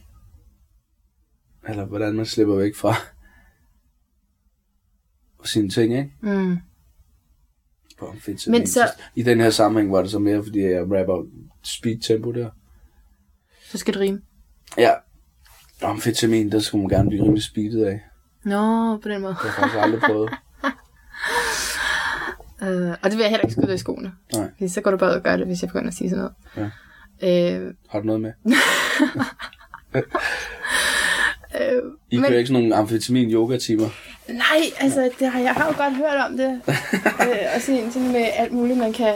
Eller 1.69 1.85
hvordan 1.85 2.13
man 2.15 2.25
slipper 2.25 2.55
væk 2.55 2.75
fra... 2.75 2.93
sine 5.43 5.69
ting, 5.69 5.93
ikke? 5.97 6.11
Mm. 6.21 6.57
På 7.99 8.05
amfetamin. 8.07 8.59
Men 8.59 8.67
så- 8.67 8.91
I 9.15 9.23
den 9.23 9.41
her 9.41 9.49
sammenhæng 9.49 9.91
var 9.91 10.01
det 10.01 10.11
så 10.11 10.19
mere, 10.19 10.43
fordi 10.43 10.59
jeg 10.61 10.81
rapper 10.81 11.25
speed 11.63 11.99
tempo 11.99 12.31
der. 12.31 12.49
Så 13.71 13.77
skal 13.77 13.93
det 13.93 14.01
rime. 14.01 14.21
Ja. 14.77 14.93
Amfetamin, 15.81 16.51
der 16.51 16.59
skulle 16.59 16.81
man 16.81 16.89
gerne 16.89 17.09
blive 17.09 17.23
rimelig 17.23 17.43
speedet 17.43 17.85
af. 17.85 18.01
Nå, 18.43 18.97
på 18.97 19.09
den 19.09 19.21
måde. 19.21 19.33
Det 19.33 19.37
har 19.41 19.47
jeg 19.47 19.53
faktisk 19.55 19.77
aldrig 19.83 20.01
prøvet. 20.01 20.29
Øh, 22.63 22.89
og 23.03 23.09
det 23.09 23.11
vil 23.17 23.19
jeg 23.23 23.29
heller 23.29 23.43
ikke 23.45 23.53
skyde 23.61 23.73
i 23.73 23.77
skoene. 23.77 24.11
Nej. 24.35 24.49
Fordi 24.57 24.67
så 24.67 24.81
går 24.81 24.91
du 24.91 24.97
bare 24.97 25.09
ud 25.09 25.15
og 25.15 25.23
gør 25.23 25.35
det, 25.37 25.45
hvis 25.47 25.61
jeg 25.61 25.67
begynder 25.69 25.87
at 25.87 25.93
sige 25.93 26.09
sådan 26.09 26.29
noget. 26.57 26.71
Ja. 27.21 27.55
Øh, 27.57 27.73
Har 27.89 27.99
du 27.99 28.05
noget 28.05 28.21
med? 28.21 28.31
øh, 31.61 31.83
I 32.11 32.15
Men- 32.17 32.25
kører 32.25 32.37
ikke 32.37 32.47
sådan 32.47 32.63
nogle 32.63 32.75
amfetamin-yoga-timer? 32.75 33.89
nej, 34.27 34.61
altså, 34.79 35.09
det 35.19 35.27
har, 35.27 35.39
jeg 35.39 35.53
har 35.53 35.67
jo 35.67 35.83
godt 35.83 35.95
hørt 35.95 36.15
om 36.29 36.37
det. 36.37 36.61
øh, 37.27 37.37
og 37.55 37.61
sådan 37.61 37.91
sådan 37.91 38.11
med 38.11 38.25
alt 38.35 38.51
muligt, 38.51 38.79
man 38.79 38.93
kan... 38.93 39.13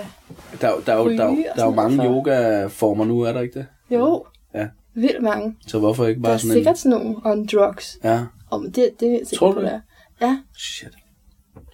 Der, 0.62 0.68
er 0.70 0.80
der, 0.86 0.94
er 0.94 0.98
jo, 0.98 1.10
der, 1.18 1.24
er 1.24 1.28
og 1.28 1.36
der 1.56 1.64
er 1.64 1.66
jo 1.66 1.74
sådan 1.76 1.76
mange 1.76 2.04
yogaformer 2.06 3.06
nu, 3.06 3.22
er 3.22 3.34
der 3.34 3.42
ikke 3.42 3.60
det? 3.60 3.68
Jo, 3.92 4.26
Ja. 4.54 4.68
vildt 4.94 5.24
mange. 5.24 5.56
Så 5.68 5.80
hvorfor 5.80 6.06
ikke 6.06 6.22
Der 6.22 6.28
er 6.28 6.32
bare 6.32 6.40
sådan 6.40 6.54
sikkert 6.54 6.78
sådan 6.78 7.00
nogle 7.00 7.16
on 7.24 7.46
drugs. 7.46 7.96
en... 7.96 8.02
Ja, 8.10 8.26
Og 8.50 8.64
det, 8.76 8.90
det 9.00 9.08
er 9.08 9.12
jeg 9.12 9.20
sikker 9.24 9.38
Tror 9.38 9.52
du 9.54 9.62
det 9.62 9.74
er. 9.74 9.80
Ja, 10.22 10.38
shit. 10.58 10.92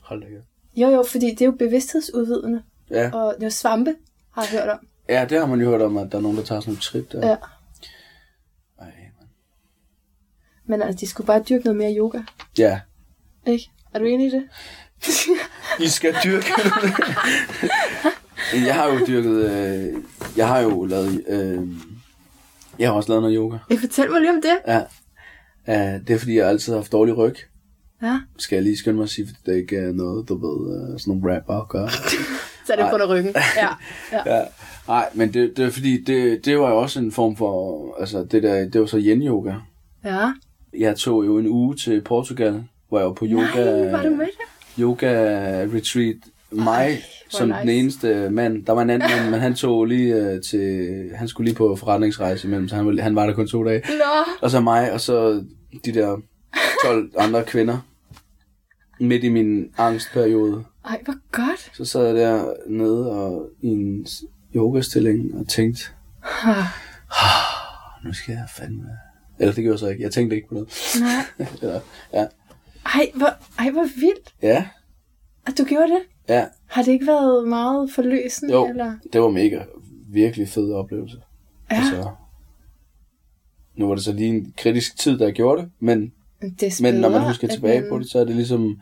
Hold 0.03 0.21
da. 0.21 0.27
Jo 0.75 0.89
jo, 0.89 1.03
fordi 1.03 1.29
det 1.31 1.41
er 1.41 1.45
jo 1.45 1.51
bevidsthedsudvidende. 1.51 2.63
Ja. 2.89 3.11
Og 3.13 3.33
det 3.35 3.43
er 3.43 3.47
jo 3.47 3.51
svampe, 3.51 3.95
har 4.31 4.41
jeg 4.41 4.51
hørt 4.51 4.69
om. 4.69 4.79
ja, 5.09 5.25
det 5.29 5.39
har 5.39 5.45
man 5.45 5.59
jo 5.61 5.69
hørt 5.69 5.81
om, 5.81 5.97
at 5.97 6.11
der 6.11 6.17
er 6.17 6.21
nogen, 6.21 6.37
der 6.37 6.43
tager 6.43 6.61
sådan 6.61 6.71
nogle 6.71 6.81
trip 6.81 7.11
der. 7.11 7.27
Ja. 7.27 7.35
Ej, 8.79 8.91
man. 9.19 9.27
Men 10.65 10.81
altså, 10.81 10.99
de 10.99 11.07
skulle 11.07 11.27
bare 11.27 11.43
dyrke 11.49 11.63
noget 11.65 11.77
mere 11.77 11.95
yoga, 11.97 12.19
Ja. 12.57 12.79
ikke? 13.47 13.69
Er 13.93 13.99
du 13.99 14.05
enig 14.05 14.27
i 14.27 14.29
det? 14.29 14.43
I 15.85 15.87
skal 15.87 16.15
dyrke 16.23 16.47
Jeg 18.53 18.75
har 18.75 18.87
jo 18.93 19.05
dyrket... 19.07 19.51
Øh, 19.51 20.03
jeg 20.37 20.47
har 20.47 20.59
jo 20.59 20.85
lavet... 20.85 21.23
Øh, 21.27 21.67
jeg 22.79 22.89
har 22.89 22.95
også 22.95 23.09
lavet 23.09 23.21
noget 23.23 23.35
yoga. 23.37 23.57
Jeg 23.69 23.79
fortæl 23.79 24.11
mig 24.11 24.21
lige 24.21 24.29
om 24.31 24.41
det. 24.41 24.57
Ja. 24.67 24.81
ja. 25.67 25.99
Det 26.07 26.09
er 26.09 26.17
fordi, 26.19 26.37
jeg 26.37 26.47
altid 26.49 26.73
har 26.73 26.79
haft 26.79 26.91
dårlig 26.91 27.17
ryg. 27.17 27.35
Ja, 28.01 28.19
Skal 28.37 28.55
jeg 28.55 28.63
lige 28.63 28.77
skynde 28.77 28.95
mig 28.95 29.03
at 29.03 29.09
sige, 29.09 29.27
fordi 29.27 29.39
det 29.51 29.55
ikke 29.61 29.75
er 29.77 29.91
noget, 29.91 30.29
du 30.29 30.35
ved, 30.47 30.75
øh, 30.93 30.99
sådan 30.99 31.13
nogle 31.13 31.35
rapper 31.35 31.65
gør. 31.69 31.87
så 32.67 32.73
er 32.73 32.75
det 32.83 32.87
på 32.91 32.97
af 32.97 33.09
ryggen. 33.09 33.33
Ja, 33.61 33.67
ja. 34.11 34.35
ja. 34.37 34.43
Nej, 34.87 35.09
men 35.13 35.33
det, 35.33 35.57
det 35.57 35.65
er 35.65 35.69
fordi, 35.69 36.03
det, 36.03 36.45
det 36.45 36.59
var 36.59 36.69
jo 36.69 36.77
også 36.77 36.99
en 36.99 37.11
form 37.11 37.35
for... 37.35 37.95
Altså, 37.99 38.23
det 38.23 38.43
der, 38.43 38.69
det 38.69 38.81
var 38.81 38.87
så 38.87 38.97
yen-yoga. 38.97 39.53
ja. 40.05 40.33
Jeg 40.79 40.95
tog 40.97 41.25
jo 41.25 41.37
en 41.37 41.47
uge 41.47 41.75
til 41.75 42.01
Portugal, 42.01 42.63
hvor 42.89 42.99
jeg 42.99 43.07
var 43.07 43.13
på 43.13 43.25
yoga... 43.29 43.81
Nej, 43.81 43.91
var 43.91 44.03
du 44.03 44.09
med 44.09 44.25
der? 44.25 44.81
yoga 44.83 45.11
retreat. 45.75 46.15
Mig 46.51 46.87
hvor 47.29 47.37
som 47.37 47.47
nice. 47.47 47.59
den 47.61 47.69
eneste 47.69 48.29
mand. 48.29 48.65
Der 48.65 48.73
var 48.73 48.81
en 48.81 48.89
anden 48.89 49.09
mand, 49.17 49.29
men 49.31 49.39
han 49.39 49.55
tog 49.55 49.85
lige 49.85 50.15
øh, 50.15 50.41
til... 50.41 50.89
Han 51.15 51.27
skulle 51.27 51.45
lige 51.47 51.55
på 51.55 51.75
forretningsrejse 51.75 52.47
imellem, 52.47 52.67
så 52.67 52.75
han, 52.75 52.85
var- 52.85 53.01
han 53.01 53.15
var 53.15 53.25
der 53.25 53.33
kun 53.33 53.47
to 53.47 53.63
dage. 53.65 53.81
Nå, 53.89 54.33
Og 54.41 54.51
så 54.51 54.61
mig, 54.61 54.91
og 54.91 55.01
så 55.01 55.43
de 55.85 55.91
der 55.93 56.17
12 56.85 57.11
andre 57.17 57.43
kvinder. 57.43 57.77
Midt 59.01 59.23
i 59.23 59.29
min 59.29 59.71
angstperiode. 59.77 60.63
ej, 60.85 61.01
hvor 61.05 61.15
godt. 61.31 61.71
Så 61.77 61.85
sad 61.85 62.05
jeg 62.05 62.15
der 62.15 62.53
nede 62.67 63.11
og 63.11 63.49
i 63.61 63.67
en 63.67 64.07
yogastilling 64.55 65.35
og 65.39 65.47
tænkte, 65.47 65.83
Ah, 66.45 66.65
nu 68.05 68.13
skal 68.13 68.31
jeg 68.33 68.45
fandme... 68.57 68.89
Eller 69.39 69.53
det 69.53 69.63
gjorde 69.63 69.73
jeg 69.73 69.79
så 69.79 69.87
ikke. 69.87 70.03
Jeg 70.03 70.11
tænkte 70.11 70.35
ikke 70.35 70.47
på 70.47 70.53
noget. 70.53 70.69
Nej. 70.99 71.47
Eller, 71.61 71.79
ja. 72.13 72.25
Ej, 72.85 73.11
hvor, 73.15 73.29
ej, 73.59 73.69
hvor 73.71 73.83
vildt, 73.99 74.35
Ja, 74.41 74.67
at 75.47 75.57
du 75.57 75.63
gjorde 75.63 75.87
det. 75.91 76.01
ja. 76.29 76.45
Har 76.67 76.83
det 76.83 76.91
ikke 76.91 77.07
været 77.07 77.47
meget 77.47 77.91
forløsende? 77.95 78.53
Jo, 78.53 78.67
Eller? 78.67 78.95
det 79.13 79.21
var 79.21 79.29
mega, 79.29 79.59
virkelig 80.09 80.47
fed 80.49 80.73
oplevelse. 80.73 81.17
Ja, 81.71 81.75
Altså, 81.75 82.09
nu 83.75 83.87
var 83.87 83.95
det 83.95 84.03
så 84.03 84.13
lige 84.13 84.29
en 84.29 84.53
kritisk 84.57 84.97
tid, 84.99 85.17
der 85.17 85.25
jeg 85.25 85.33
gjorde 85.33 85.61
det, 85.61 85.71
men, 85.79 86.13
det 86.59 86.81
men 86.81 86.93
når 86.93 87.09
man 87.09 87.21
husker 87.21 87.47
tilbage 87.47 87.81
man- 87.81 87.89
på 87.89 87.99
det, 87.99 88.09
så 88.11 88.19
er 88.19 88.23
det 88.25 88.35
ligesom, 88.35 88.81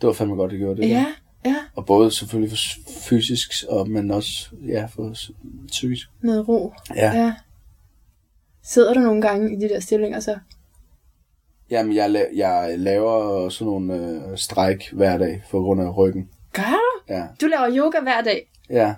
det 0.00 0.06
var 0.06 0.12
fandme 0.12 0.36
godt, 0.36 0.50
det 0.50 0.58
gjorde 0.58 0.82
det. 0.82 0.88
Ja, 0.88 1.06
ja, 1.44 1.56
Og 1.74 1.86
både 1.86 2.10
selvfølgelig 2.10 2.50
for 2.50 2.90
fysisk, 3.08 3.50
og, 3.68 3.90
men 3.90 4.10
også 4.10 4.48
ja, 4.68 4.86
for 4.86 5.14
psykisk. 5.68 6.08
med 6.20 6.48
ro. 6.48 6.72
Ja. 6.96 7.06
ja. 7.12 7.18
Ja. 7.24 7.34
Sidder 8.62 8.94
du 8.94 9.00
nogle 9.00 9.22
gange 9.22 9.56
i 9.56 9.60
de 9.60 9.68
der 9.68 9.80
stillinger 9.80 10.20
så? 10.20 10.38
Jamen, 11.70 11.94
jeg, 11.94 12.06
la- 12.06 12.36
jeg 12.38 12.74
laver 12.78 13.48
sådan 13.48 13.66
nogle 13.66 13.94
øh, 13.94 14.38
stræk 14.38 14.90
hver 14.92 15.18
dag, 15.18 15.42
for 15.50 15.62
grund 15.62 15.80
af 15.82 15.96
ryggen. 15.96 16.28
Gør 16.52 16.62
du? 16.62 17.14
Ja, 17.14 17.26
Du 17.40 17.46
laver 17.46 17.76
yoga 17.76 18.00
hver 18.00 18.20
dag. 18.22 18.50
ja. 18.70 18.94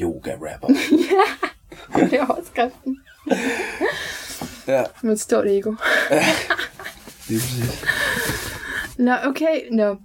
Yoga-rapper. 0.00 0.68
Det 2.10 2.12
er 2.12 2.26
overskriften. 2.26 2.98
ja, 4.70 4.84
Med 5.02 5.12
et 5.12 5.20
stort 5.20 5.46
ego. 5.46 5.70
lige 7.28 7.40
præcis. 7.40 7.84
Nå, 8.98 9.12
okay. 9.24 9.70
Nå. 9.70 9.96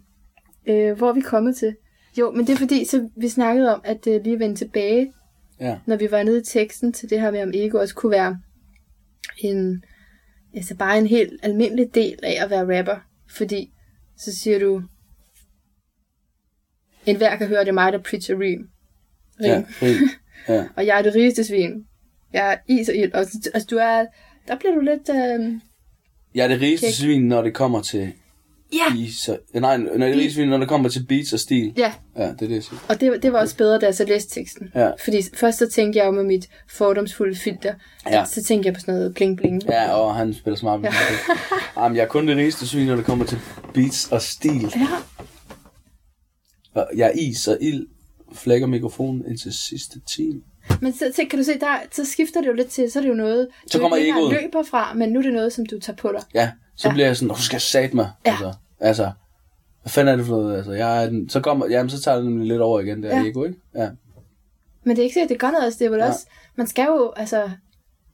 Øh, 0.68 0.97
hvor 0.97 1.09
er 1.09 1.13
vi 1.13 1.22
kommet 1.22 1.55
til? 1.55 1.76
Jo, 2.18 2.32
men 2.32 2.47
det 2.47 2.53
er 2.53 2.57
fordi, 2.57 2.86
så 2.86 3.09
vi 3.18 3.30
snakkede 3.30 3.76
om, 3.76 3.82
at 3.84 4.07
øh, 4.07 4.24
lige 4.24 4.39
vende 4.39 4.55
tilbage, 4.55 5.13
Ja, 5.59 5.78
når 5.86 5.95
vi 5.95 6.11
var 6.11 6.24
nede 6.24 6.39
i 6.41 6.43
teksten 6.43 6.93
til 6.93 7.09
det 7.09 7.22
her 7.22 7.32
med, 7.32 7.43
om 7.43 7.51
ego 7.53 7.80
også 7.80 7.95
kunne 7.95 8.11
være 8.11 8.39
en, 9.38 9.84
altså 10.55 10.76
bare 10.76 10.97
en 10.97 11.07
helt 11.07 11.39
almindelig 11.43 11.95
del 11.95 12.20
af 12.24 12.43
at 12.43 12.49
være 12.49 12.80
rapper. 12.80 12.95
Fordi 13.30 13.74
så 14.18 14.38
siger 14.38 14.59
du, 14.59 14.82
en 17.05 17.18
hver 17.18 17.36
kan 17.36 17.47
høre, 17.47 17.59
det 17.59 17.68
er 17.68 17.74
mig, 17.74 17.93
der 17.93 17.99
preacher 17.99 18.39
rim. 18.39 18.70
rim. 19.39 19.49
ja, 19.49 19.63
rig. 19.82 19.95
ja. 20.55 20.66
Og 20.76 20.86
jeg 20.86 20.97
er 20.97 21.01
det 21.01 21.16
rigeste 21.16 21.43
svin. 21.43 21.88
Jeg 22.34 22.53
er 22.53 22.57
is 22.68 22.89
og 22.89 22.95
ild. 22.95 23.13
Og, 23.13 23.20
altså, 23.53 23.68
du 23.70 23.76
er, 23.76 24.05
der 24.47 24.55
bliver 24.55 24.73
du 24.75 24.79
lidt... 24.81 25.09
Øh... 25.09 25.53
Jeg 26.35 26.43
er 26.43 26.47
det 26.47 26.61
rigeste 26.61 26.85
Kæk. 26.87 26.93
svin, 26.95 27.27
når 27.27 27.41
det 27.41 27.53
kommer 27.53 27.81
til 27.81 28.11
Ja! 28.73 28.93
beats. 28.95 29.29
Og, 29.29 29.39
nej, 29.53 29.77
når 29.77 29.93
det 30.07 30.15
rigeste 30.15 30.33
svin, 30.35 30.47
når 30.49 30.57
det 30.57 30.67
kommer 30.67 30.89
til 30.89 31.05
beats 31.05 31.33
og 31.33 31.39
stil. 31.39 31.73
Ja, 31.77 31.93
Ja, 32.17 32.23
det 32.23 32.29
er 32.31 32.35
det, 32.47 32.51
jeg 32.51 32.63
siger. 32.63 32.79
og 32.89 33.01
det, 33.01 33.23
det 33.23 33.33
var 33.33 33.39
også 33.39 33.57
bedre, 33.57 33.79
da 33.79 33.85
jeg 33.85 33.95
så 33.95 34.05
læste 34.05 34.39
teksten. 34.39 34.71
Ja. 34.75 34.91
Fordi 35.03 35.17
først 35.33 35.57
så 35.57 35.69
tænkte 35.69 35.99
jeg 35.99 36.05
jo 36.05 36.11
med 36.11 36.23
mit 36.23 36.49
fordomsfulde 36.69 37.35
filter, 37.35 37.73
Ja. 38.09 38.25
så 38.25 38.43
tænkte 38.43 38.67
jeg 38.67 38.73
på 38.73 38.79
sådan 38.79 38.93
noget 38.95 39.13
bling 39.13 39.37
bling. 39.37 39.63
Ja, 39.63 39.93
og 39.93 40.15
han 40.15 40.33
spiller 40.33 40.57
smart. 40.57 40.83
Ja. 40.83 40.93
Jamen, 41.81 41.95
jeg 41.95 42.03
er 42.03 42.07
kun 42.07 42.27
det 42.27 42.37
rigeste 42.37 42.67
svin, 42.67 42.87
når 42.87 42.95
det 42.95 43.05
kommer 43.05 43.25
til 43.25 43.39
beats 43.73 44.11
og 44.11 44.21
stil. 44.21 44.61
Ja. 44.75 44.87
Og 46.73 46.87
jeg 46.95 47.07
er 47.07 47.11
is 47.19 47.47
og 47.47 47.57
ild. 47.61 47.87
Flækker 48.33 48.67
mikrofonen 48.67 49.25
indtil 49.27 49.53
sidste 49.53 49.99
time. 50.15 50.41
Men 50.82 50.93
så, 50.93 51.11
så 51.16 51.26
kan 51.30 51.39
du 51.39 51.45
se, 51.45 51.59
der, 51.59 51.78
så 51.91 52.05
skifter 52.05 52.41
det 52.41 52.47
jo 52.47 52.53
lidt 52.53 52.68
til, 52.70 52.91
så 52.91 52.99
er 52.99 53.03
det 53.03 53.09
jo 53.09 53.13
noget, 53.16 53.47
Så 53.68 53.78
du 53.78 53.82
kommer 53.82 53.97
ikke 53.97 54.07
længere 54.07 54.26
egoet. 54.32 54.41
løber 54.43 54.63
fra, 54.63 54.93
men 54.93 55.09
nu 55.09 55.20
er 55.20 55.24
det 55.24 55.34
noget, 55.34 55.53
som 55.53 55.66
du 55.66 55.80
tager 55.80 55.97
på 55.97 56.11
dig. 56.11 56.22
Ja, 56.34 56.51
så 56.76 56.88
Ja. 56.88 56.93
bliver 56.93 57.07
jeg 57.07 57.18
sådan, 57.18 57.30
du 57.36 57.41
skal 57.41 57.61
sat 57.61 57.93
mig. 57.93 58.11
Ja. 58.26 58.32
Altså, 58.32 58.53
altså, 58.80 59.11
hvad 59.82 59.89
fanden 59.89 60.13
er 60.13 60.18
det 60.18 60.26
for 60.26 60.36
noget? 60.41 60.57
Altså, 60.57 60.72
jeg 60.72 61.03
er 61.03 61.09
den, 61.09 61.30
så, 61.30 61.39
kommer, 61.39 61.68
jamen, 61.70 61.89
så 61.89 62.01
tager 62.01 62.18
det 62.18 62.26
nemlig 62.26 62.47
lidt 62.47 62.61
over 62.61 62.80
igen, 62.80 63.03
det 63.03 63.09
Ja. 63.09 63.18
ja. 63.20 63.26
ego, 63.30 63.43
ikke? 63.43 63.59
Ja. 63.76 63.89
Men 64.84 64.95
det 64.95 64.99
er 65.01 65.03
ikke 65.03 65.13
sikkert, 65.13 65.30
det 65.30 65.39
gør 65.39 65.51
noget, 65.51 65.63
altså, 65.66 65.80
det 65.80 65.86
er 65.86 65.89
vel 65.89 65.99
Ja. 65.99 66.07
også, 66.07 66.26
man 66.55 66.68
skal 66.68 66.86
jo 66.86 67.13
altså 67.16 67.49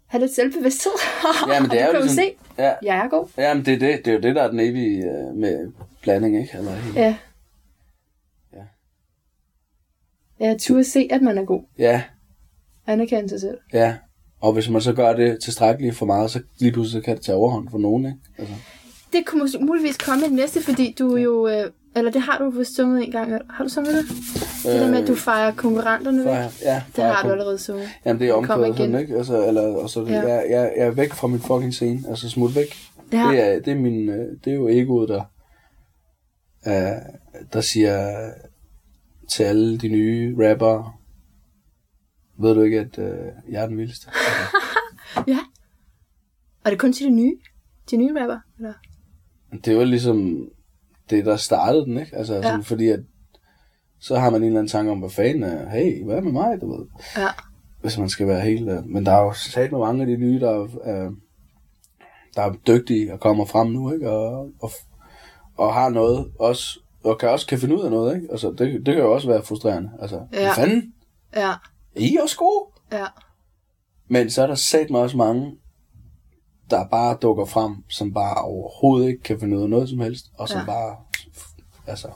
have 0.07 0.21
lidt 0.21 0.35
selvbevidsthed. 0.35 0.91
Ja, 1.53 1.59
men 1.61 1.69
det 1.71 1.81
er 1.81 1.91
du 1.91 1.95
jo 1.97 2.03
ligesom... 2.03 2.15
se, 2.23 2.33
Ja, 2.57 2.73
jeg 2.83 2.97
er 2.97 3.09
god. 3.09 3.27
ja 3.37 3.53
men 3.53 3.65
det 3.65 3.73
er, 3.73 3.79
det, 3.79 4.05
det 4.05 4.07
er 4.11 4.15
jo 4.15 4.21
det, 4.21 4.35
der 4.35 4.41
er 4.43 4.49
den 4.51 4.59
evige 4.59 4.97
øh, 5.05 5.35
med 5.35 5.71
blanding, 6.01 6.41
ikke? 6.41 6.57
Eller, 6.57 6.71
helt- 6.75 6.95
Ja. 6.95 7.15
Ja. 8.53 8.61
Ja, 10.39 10.55
turde 10.59 10.83
se, 10.83 11.07
at 11.11 11.21
man 11.21 11.37
er 11.37 11.45
god. 11.45 11.63
ja, 11.77 12.01
Anerkende 12.91 13.29
sig 13.29 13.39
selv. 13.39 13.57
ja. 13.73 13.95
Og 14.43 14.53
hvis 14.53 14.69
man 14.69 14.81
så 14.81 14.93
gør 14.93 15.13
det 15.13 15.37
tilstrækkeligt 15.43 15.95
for 15.95 16.05
meget, 16.05 16.31
så 16.31 16.39
lige 16.59 16.71
pludselig 16.71 17.03
kan 17.03 17.15
det 17.15 17.25
tage 17.25 17.35
overhånd 17.35 17.67
for 17.71 17.77
nogen, 17.77 18.05
ikke? 18.05 18.17
Altså, 18.37 18.53
Det 19.13 19.25
kunne 19.25 19.41
måske 19.41 19.59
muligvis 19.59 19.97
komme 19.97 20.25
i 20.25 20.29
den 20.29 20.35
næste, 20.35 20.61
fordi 20.63 20.95
du 20.99 21.15
jo... 21.15 21.47
Øh, 21.47 21.63
eller 21.95 22.11
det 22.11 22.21
har 22.21 22.37
du 22.37 22.49
vist 22.49 22.75
sunget 22.75 23.03
en 23.05 23.11
gang. 23.11 23.31
Har 23.49 23.63
du 23.63 23.69
sunget 23.69 23.93
det? 23.95 24.05
Det 24.63 24.81
der 24.81 24.91
med, 24.91 25.01
at 25.01 25.07
du 25.07 25.15
fejrer 25.15 25.51
konkurrenterne 25.55 26.25
væk. 26.25 26.31
Øh, 26.37 26.49
for, 26.51 26.63
ja, 26.65 26.81
Det 26.95 27.03
har 27.03 27.23
du 27.23 27.31
allerede 27.31 27.57
sunget. 27.57 27.89
Jamen, 28.05 28.19
det 28.21 28.29
er 28.29 28.33
omkvædet 28.33 28.77
sådan, 28.77 28.99
ikke? 28.99 29.15
Altså, 29.17 29.47
eller, 29.47 29.61
og 29.61 29.89
så, 29.89 30.05
Ja. 30.05 30.13
jeg, 30.27 30.45
jeg, 30.49 30.71
jeg 30.77 30.85
er 30.87 30.91
væk 30.91 31.13
fra 31.13 31.27
min 31.27 31.39
fucking 31.39 31.73
scene. 31.73 31.99
Altså, 32.09 32.29
smut 32.29 32.55
væk. 32.55 32.75
Ja. 33.13 33.27
Det, 33.31 33.39
er, 33.53 33.59
det, 33.59 33.71
er 33.73 33.75
min, 33.79 34.09
øh, 34.09 34.25
det 34.45 34.51
er 34.51 34.55
jo 34.55 34.67
egoet, 34.67 35.09
der, 35.09 35.21
uh, 36.65 37.01
der 37.53 37.61
siger 37.61 38.29
til 39.29 39.43
alle 39.43 39.77
de 39.77 39.87
nye 39.87 40.35
rappere, 40.49 40.91
ved 42.41 42.55
du 42.55 42.61
ikke, 42.61 42.79
at 42.79 42.97
uh, 42.97 43.51
jeg 43.53 43.63
er 43.63 43.67
den 43.67 43.77
vildeste? 43.77 44.07
Ja. 45.27 45.39
Og 46.63 46.65
det 46.65 46.73
er 46.73 46.77
kun 46.77 46.93
til 46.93 47.05
de 47.05 47.11
nye? 47.11 47.37
De 47.91 47.97
nye 47.97 48.21
rapper? 48.21 48.39
Eller? 48.57 48.73
det 49.65 49.77
var 49.77 49.83
ligesom 49.83 50.47
det, 51.09 51.25
der 51.25 51.35
startede 51.35 51.85
den, 51.85 51.97
ikke? 51.97 52.15
Altså, 52.17 52.33
Ja. 52.35 52.41
sådan, 52.41 52.63
fordi 52.63 52.87
at, 52.87 52.99
så 53.99 54.17
har 54.19 54.29
man 54.29 54.41
en 54.41 54.47
eller 54.47 54.59
anden 54.59 54.71
tanke 54.71 54.91
om, 54.91 54.99
hvad 54.99 55.09
fanden 55.09 55.43
er, 55.43 55.69
hey, 55.69 56.03
hvad 56.05 56.21
med 56.21 56.31
mig, 56.31 56.61
du 56.61 56.77
ved? 56.77 56.85
Ja. 57.17 57.27
hvis 57.81 57.97
man 57.97 58.09
skal 58.09 58.27
være 58.27 58.41
helt... 58.41 58.69
øh, 58.69 58.85
Men 58.85 59.05
der 59.05 59.11
er 59.11 59.21
jo 59.21 59.33
sat 59.33 59.71
med 59.71 59.79
mange 59.79 60.01
af 60.01 60.07
de 60.07 60.17
nye, 60.17 60.39
der 60.39 60.49
er, 60.49 60.61
øh, 60.63 61.11
der 62.35 62.41
er 62.41 62.53
dygtige 62.67 63.13
og 63.13 63.19
kommer 63.19 63.45
frem 63.45 63.67
nu, 63.67 63.91
ikke? 63.93 64.09
Og, 64.11 64.49
og, 64.61 64.71
og 65.57 65.73
har 65.73 65.89
noget 65.89 66.31
også, 66.39 66.79
og 67.03 67.17
kan 67.19 67.29
også 67.29 67.47
kan 67.47 67.59
finde 67.59 67.75
ud 67.77 67.81
af 67.83 67.91
noget, 67.91 68.15
ikke? 68.15 68.27
Altså, 68.31 68.51
det, 68.51 68.85
det 68.85 68.95
kan 68.95 69.03
jo 69.03 69.13
også 69.13 69.27
være 69.27 69.43
frustrerende. 69.43 69.91
Altså, 69.99 70.21
Ja. 70.33 70.41
ja. 70.43 70.51
fanden? 70.53 70.93
Ja. 71.35 71.53
Er 71.95 71.99
I 72.01 72.17
også 72.23 72.37
gode? 72.37 72.65
Ja. 72.91 73.05
Men 74.07 74.29
så 74.29 74.43
er 74.43 74.47
der 74.47 74.55
sat 74.55 74.89
med 74.89 74.99
også 74.99 75.17
mange, 75.17 75.51
der 76.69 76.87
bare 76.87 77.17
dukker 77.21 77.45
frem, 77.45 77.75
som 77.89 78.13
bare 78.13 78.35
overhovedet 78.35 79.07
ikke 79.07 79.23
kan 79.23 79.39
finde 79.39 79.57
ud 79.57 79.63
af 79.63 79.69
noget 79.69 79.89
som 79.89 79.99
helst, 79.99 80.25
og 80.37 80.49
som 80.49 80.59
Ja. 80.59 80.65
bare... 80.65 80.95
Altså... 81.87 82.07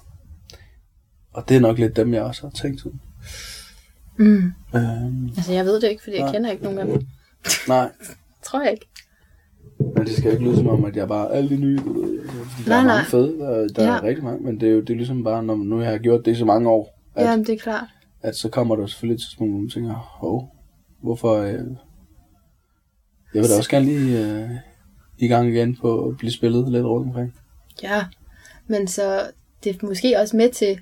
Og 1.33 1.49
det 1.49 1.57
er 1.57 1.61
nok 1.61 1.77
lidt 1.77 1.95
dem, 1.95 2.13
jeg 2.13 2.23
også 2.23 2.41
har 2.41 2.49
tænkt 2.49 2.81
sådan. 2.81 2.99
Mm. 4.17 4.51
Øhm, 4.75 5.25
Altså, 5.37 5.53
jeg 5.53 5.65
ved 5.65 5.81
det 5.81 5.89
ikke, 5.89 6.03
fordi 6.03 6.15
jeg 6.15 6.23
Nej. 6.25 6.31
kender 6.33 6.51
ikke 6.51 6.63
nogen 6.63 6.79
af 6.79 6.85
dem. 6.85 7.01
nej, 7.67 7.91
Tror 8.43 8.61
jeg 8.61 8.71
ikke. 8.71 8.87
Men 9.79 10.05
det 10.05 10.15
skal 10.17 10.31
ikke 10.31 10.43
lyde 10.43 10.55
som 10.55 10.67
om, 10.67 10.85
at 10.85 10.95
jeg 10.95 11.07
bare 11.07 11.27
er 11.29 11.33
alle 11.37 11.49
de 11.49 11.57
nye, 11.57 11.79
fordi 11.79 11.93
der 12.63 12.69
Nej, 12.69 12.79
er 12.79 12.83
nej. 12.83 12.95
mange 12.95 13.05
fede, 13.05 13.39
der, 13.39 13.67
der 13.67 13.83
ja. 13.83 13.89
er 13.97 14.03
rigtig 14.03 14.23
mange, 14.23 14.43
men 14.43 14.59
det 14.59 14.69
er 14.69 14.73
jo 14.73 14.81
det 14.81 14.89
er 14.89 14.95
ligesom 14.95 15.23
bare, 15.23 15.43
når 15.43 15.55
nu 15.55 15.81
jeg 15.81 15.91
har 15.91 15.97
gjort 15.97 16.25
det 16.25 16.31
i 16.31 16.35
så 16.35 16.45
mange 16.45 16.69
år, 16.69 16.99
at, 17.15 17.25
Jamen, 17.25 17.45
det 17.45 17.53
er 17.53 17.59
klart. 17.59 17.87
At 18.25 18.35
så 18.35 18.49
kommer 18.49 18.75
der 18.75 18.85
selvfølgelig 18.87 19.15
et 19.15 19.21
tidspunkt, 19.21 19.51
hvor 19.53 19.59
man 19.61 19.69
tænker, 19.69 19.93
hov, 19.93 20.55
hvorfor... 21.01 21.35
Øh, 21.35 21.53
jeg 23.33 23.41
vil 23.41 23.49
da 23.49 23.57
også 23.57 23.69
gerne 23.69 23.85
lige 23.85 24.25
øh, 24.25 24.49
i 25.17 25.27
gang 25.27 25.49
igen 25.49 25.75
på 25.75 26.05
at 26.09 26.17
blive 26.17 26.31
spillet 26.31 26.71
lidt 26.71 26.85
rundt 26.85 27.07
omkring. 27.07 27.35
Ja. 27.83 28.05
Men 28.67 28.87
så 28.87 29.31
det 29.63 29.75
er 29.75 29.85
måske 29.87 30.19
også 30.19 30.37
med 30.37 30.51
til, 30.51 30.79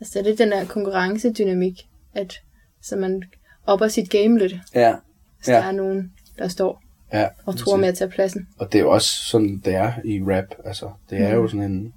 altså 0.00 0.18
det 0.18 0.32
er 0.32 0.36
den 0.36 0.52
her 0.52 0.66
konkurrencedynamik, 0.66 1.88
at 2.14 2.40
så 2.82 2.96
man 2.96 3.22
opper 3.66 3.88
sit 3.88 4.10
game 4.10 4.38
lidt, 4.38 4.54
Ja, 4.74 4.94
hvis 5.38 5.48
ja. 5.48 5.52
der 5.54 5.60
er 5.62 5.72
nogen, 5.72 6.12
der 6.38 6.48
står 6.48 6.82
Ja, 7.12 7.28
og 7.46 7.56
tror 7.56 7.76
med 7.76 7.88
at 7.88 7.94
tage 7.98 8.10
pladsen. 8.10 8.48
Og 8.58 8.72
det 8.72 8.78
er 8.78 8.82
jo 8.82 8.90
også 8.90 9.08
sådan, 9.24 9.62
det 9.64 9.74
er 9.74 9.92
i 10.04 10.22
rap. 10.22 10.44
Altså, 10.64 10.90
det 11.10 11.18
er 11.18 11.28
Mm. 11.28 11.42
jo 11.42 11.48
sådan 11.48 11.72
en... 11.72 11.94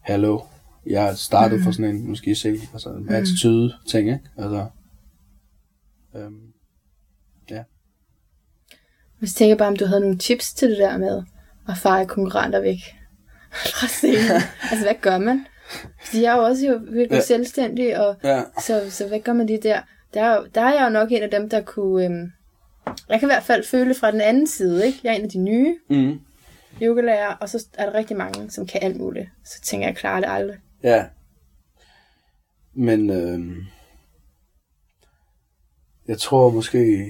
Hallo, 0.00 0.40
jeg 0.86 1.18
startede 1.18 1.58
Mm. 1.58 1.64
for 1.64 1.70
sådan 1.72 1.96
en, 1.96 2.16
I 2.24 2.34
se, 2.34 2.48
altså 2.72 2.88
en 2.88 3.08
attitude 3.08 3.74
ting, 3.88 4.08
ikke? 4.08 4.20
Altså, 4.38 4.66
øhm, 6.16 6.52
Hvis 9.18 9.30
jeg 9.30 9.36
tænker 9.36 9.56
bare, 9.56 9.68
om 9.68 9.76
du 9.76 9.86
havde 9.86 10.00
nogle 10.00 10.18
tips 10.18 10.52
til 10.54 10.70
det 10.70 10.78
der 10.78 10.98
med 10.98 11.22
at 11.68 11.78
feje 11.78 12.06
konkurrenter 12.06 12.60
væk 12.60 12.78
fra 13.52 13.86
scenen. 13.86 14.42
altså, 14.70 14.84
hvad 14.84 14.94
gør 15.00 15.18
man? 15.18 15.46
De 16.12 16.24
er 16.26 16.36
jo 16.36 16.42
også 16.42 16.66
jo 16.66 16.76
virkelig 16.82 17.10
Ja. 17.10 17.16
ja. 17.16 17.22
selvstændige, 17.22 18.00
og 18.00 18.16
ja, 18.24 18.42
så, 18.62 18.90
så 18.90 19.08
hvad 19.08 19.20
gør 19.20 19.32
man 19.32 19.46
lige 19.46 19.62
der? 19.62 19.80
Der 20.14 20.22
er, 20.22 20.44
der 20.54 20.60
er 20.60 20.72
jeg 20.74 20.84
jo 20.84 20.88
nok 20.90 21.12
en 21.12 21.22
af 21.22 21.30
dem, 21.30 21.48
der 21.50 21.60
kunne... 21.60 22.04
Øhm, 22.04 22.32
jeg 23.08 23.20
kan 23.20 23.28
i 23.28 23.32
hvert 23.32 23.42
fald 23.42 23.64
føle 23.64 23.94
fra 23.94 24.10
den 24.10 24.20
anden 24.20 24.46
side, 24.46 24.86
ikke? 24.86 24.98
Jeg 25.04 25.10
er 25.10 25.14
en 25.16 25.22
af 25.24 25.28
de 25.30 25.38
nye 25.38 25.76
mm, 25.90 26.20
yogalærer, 26.82 27.34
og 27.34 27.48
så 27.48 27.66
er 27.74 27.86
der 27.90 27.94
rigtig 27.98 28.16
mange, 28.16 28.50
som 28.50 28.66
kan 28.66 28.82
alt 28.82 28.96
muligt. 28.96 29.28
Så 29.44 29.60
tænker 29.62 29.86
jeg, 29.86 29.92
jeg 29.92 29.96
klarer 29.96 30.20
det 30.20 30.28
aldrig. 30.30 30.56
Ja. 30.82 31.04
Men 32.74 33.10
øhm, 33.10 33.56
jeg 36.08 36.18
tror 36.18 36.50
måske, 36.50 37.06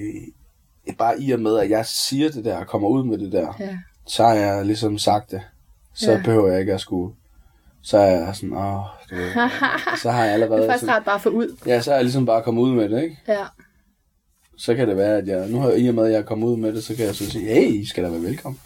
bare 0.97 1.21
i 1.21 1.31
og 1.31 1.39
med, 1.39 1.57
at 1.59 1.69
jeg 1.69 1.85
siger 1.85 2.29
det 2.31 2.45
der, 2.45 2.57
og 2.57 2.67
kommer 2.67 2.87
ud 2.89 3.03
med 3.05 3.17
det 3.17 3.31
der, 3.31 3.53
Ja. 3.59 3.77
så 4.07 4.23
har 4.23 4.33
jeg 4.33 4.65
ligesom 4.65 4.97
sagt 4.97 5.31
det. 5.31 5.41
Så 5.93 6.11
Ja. 6.11 6.21
behøver 6.25 6.51
jeg 6.51 6.59
ikke 6.59 6.73
at 6.73 6.81
skulle... 6.81 7.15
Så 7.81 7.97
er 7.97 8.05
jeg 8.25 8.35
sådan, 8.35 8.53
åh, 8.53 8.83
du 9.09 9.15
ved, 9.15 9.31
så 10.01 10.11
har 10.11 10.23
jeg 10.23 10.27
Det 10.27 10.33
allerede... 10.43 10.63
er 10.63 10.67
faktisk 10.67 10.85
sådan, 10.85 11.03
bare 11.03 11.19
få 11.19 11.29
ud. 11.29 11.57
ja, 11.65 11.81
så 11.81 11.91
er 11.91 11.95
jeg 11.95 12.03
ligesom 12.03 12.25
bare 12.25 12.43
kommet 12.43 12.61
ud 12.61 12.71
med 12.75 12.89
det, 12.89 13.03
ikke? 13.03 13.17
Ja. 13.27 13.45
Så 14.57 14.75
kan 14.75 14.87
det 14.87 14.97
være, 14.97 15.17
at 15.17 15.27
jeg... 15.27 15.47
Nu 15.49 15.59
har 15.59 15.71
i 15.71 15.87
og 15.87 15.95
med, 15.95 16.05
at 16.05 16.11
jeg 16.11 16.19
er 16.19 16.23
kommet 16.23 16.47
ud 16.47 16.57
med 16.57 16.73
det, 16.73 16.83
så 16.83 16.95
kan 16.95 17.05
jeg 17.05 17.15
så 17.15 17.29
sige, 17.31 17.45
hey, 17.53 17.71
I 17.73 17.85
skal 17.85 18.03
da 18.03 18.09
være 18.09 18.21
velkommen. 18.21 18.59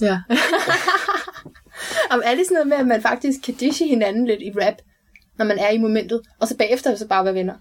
Ja. 0.00 0.20
Om 2.10 2.22
det 2.36 2.46
sådan 2.46 2.54
noget 2.54 2.66
med, 2.68 2.76
at 2.76 2.86
man 2.86 3.02
faktisk 3.02 3.38
kan 3.44 3.54
dishe 3.54 3.88
hinanden 3.88 4.26
lidt 4.26 4.42
i 4.42 4.52
rap, 4.60 4.74
når 5.38 5.44
man 5.44 5.58
er 5.58 5.70
i 5.70 5.78
momentet, 5.78 6.20
og 6.40 6.48
så 6.48 6.56
bagefter 6.56 6.96
så 6.96 7.08
bare 7.08 7.24
være 7.24 7.34
venner? 7.34 7.54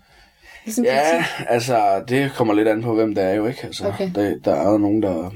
Ligesom 0.66 0.84
Ja, 0.86 1.02
politik. 1.12 1.46
altså, 1.50 2.04
det 2.08 2.32
kommer 2.36 2.54
lidt 2.54 2.68
an 2.68 2.82
på, 2.82 2.96
hvem 2.96 3.16
det 3.16 3.24
er 3.24 3.34
jo, 3.34 3.48
ikke? 3.48 3.64
Altså, 3.64 3.88
Okay. 3.88 4.12
der, 4.16 4.36
der 4.46 4.56
er 4.56 4.72
jo 4.72 4.78
nogen, 4.78 5.04
der 5.04 5.32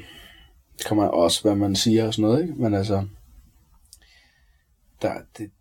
kommer 0.86 1.07
også, 1.07 1.41
hvad 1.41 1.55
man 1.55 1.76
siger 1.76 2.07
og 2.07 2.14
sådan 2.14 2.30
noget, 2.30 2.41
ikke? 2.41 2.53
Men 2.57 2.74
altså, 2.74 3.03
der, 5.01 5.14
det, 5.38 5.51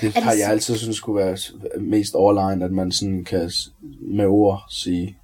det, 0.00 0.12
har 0.14 0.32
jeg 0.32 0.50
altid 0.50 0.76
synes 0.76 0.96
skulle 0.96 1.24
være 1.24 1.36
mest 1.80 2.14
overlegnet, 2.14 2.64
at 2.64 2.72
man 2.72 2.92
sådan 2.92 3.24
kan 3.24 3.50
med 4.00 4.26
ord 4.26 4.62
sige, 4.70 5.18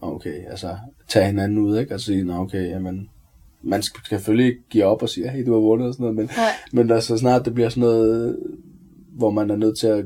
okay, 0.00 0.50
altså, 0.50 0.76
tage 1.08 1.26
hinanden 1.26 1.58
ud, 1.58 1.78
ikke? 1.78 1.94
Og 1.94 2.00
sige, 2.00 2.24
nå, 2.24 2.34
okay, 2.34 2.68
jamen, 2.70 3.10
man 3.64 3.82
skal 3.82 4.00
selvfølgelig 4.08 4.46
ikke 4.46 4.68
give 4.70 4.84
op 4.84 5.02
og 5.02 5.08
sige, 5.08 5.28
hey, 5.30 5.46
du 5.46 5.52
har 5.52 5.60
vundet 5.60 5.88
og 5.88 5.94
sådan 5.94 6.04
noget, 6.04 6.16
men, 6.16 6.26
Nej. 6.36 6.50
men 6.72 6.88
der, 6.88 7.00
så 7.00 7.18
snart 7.18 7.44
det 7.44 7.54
bliver 7.54 7.68
sådan 7.68 7.80
noget, 7.80 8.38
hvor 9.08 9.30
man 9.30 9.50
er 9.50 9.56
nødt 9.56 9.78
til 9.78 9.86
at 9.86 10.04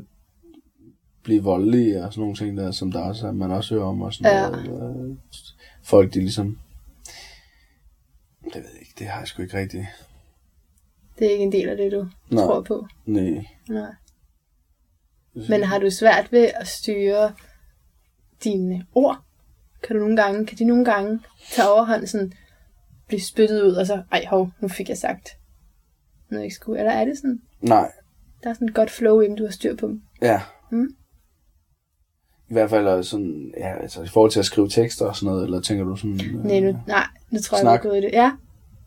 blive 1.22 1.42
voldelig 1.42 2.04
og 2.04 2.12
sådan 2.12 2.20
nogle 2.20 2.36
ting 2.36 2.56
der, 2.56 2.70
som 2.70 2.92
der 2.92 3.00
også, 3.00 3.32
man 3.32 3.50
også 3.50 3.74
hører 3.74 3.86
om 3.86 4.02
og 4.02 4.14
sådan 4.14 4.32
Ja. 4.32 4.50
noget. 4.66 5.10
Øh, 5.10 5.16
folk, 5.82 6.14
de 6.14 6.20
ligesom, 6.20 6.58
det 8.44 8.54
ved 8.54 8.70
jeg 8.72 8.80
ikke, 8.80 8.94
det 8.98 9.06
har 9.06 9.18
jeg 9.18 9.28
sgu 9.28 9.42
ikke 9.42 9.58
rigtigt. 9.58 9.86
Det 11.18 11.26
er 11.26 11.30
ikke 11.30 11.44
en 11.44 11.52
del 11.52 11.68
af 11.68 11.76
det, 11.76 11.92
du 11.92 12.06
Nej. 12.30 12.44
tror 12.44 12.62
på. 12.62 12.86
Nej. 13.06 13.44
Nej. 13.68 13.90
Men 15.48 15.62
har 15.62 15.78
du 15.78 15.90
svært 15.90 16.32
ved 16.32 16.50
at 16.60 16.66
styre 16.68 17.32
dine 18.44 18.86
ord? 18.94 19.18
Kan 19.82 19.96
du 19.96 20.00
nogle 20.02 20.16
gange, 20.22 20.46
kan 20.46 20.58
de 20.58 20.64
nogle 20.64 20.84
gange 20.84 21.20
tage 21.50 21.68
overhånd, 21.68 22.06
sådan 22.06 22.32
blive 23.08 23.20
spyttet 23.20 23.62
ud, 23.62 23.72
og 23.72 23.86
så, 23.86 24.02
ej 24.12 24.24
hov, 24.30 24.50
nu 24.60 24.68
fik 24.68 24.88
jeg 24.88 24.98
sagt 24.98 25.28
noget 26.30 26.40
jeg 26.40 26.44
ikke 26.44 26.54
skulle. 26.56 26.78
Eller 26.78 26.92
er 26.92 27.04
det 27.04 27.16
sådan, 27.16 27.40
Nej, 27.60 27.92
der 28.42 28.50
er 28.50 28.54
sådan 28.54 28.68
et 28.68 28.74
godt 28.74 28.90
flow 28.90 29.20
i 29.20 29.24
dem, 29.26 29.36
du 29.36 29.44
har 29.44 29.50
styr 29.52 29.76
på 29.76 29.86
dem? 29.86 30.02
ja. 30.22 30.40
Mm. 30.70 30.88
I 32.50 32.52
hvert 32.52 32.70
fald 32.70 32.86
er 32.86 33.02
sådan, 33.02 33.52
ja, 33.58 33.78
altså 33.82 34.02
i 34.02 34.06
forhold 34.08 34.30
til 34.30 34.38
at 34.38 34.44
skrive 34.46 34.68
tekster 34.68 35.06
og 35.06 35.16
sådan 35.16 35.26
noget, 35.26 35.44
eller 35.44 35.60
tænker 35.60 35.84
du 35.84 35.96
sådan... 35.96 36.20
øh, 36.24 36.44
Nej, 36.44 36.60
nu, 36.60 36.78
nej, 36.86 37.06
nu 37.30 37.38
tror 37.40 37.56
jeg, 37.56 37.62
Snak. 37.62 37.72
jeg 37.72 37.78
er 37.78 37.90
gået 37.90 37.98
i 37.98 38.00
det. 38.06 38.10
Ja. 38.12 38.32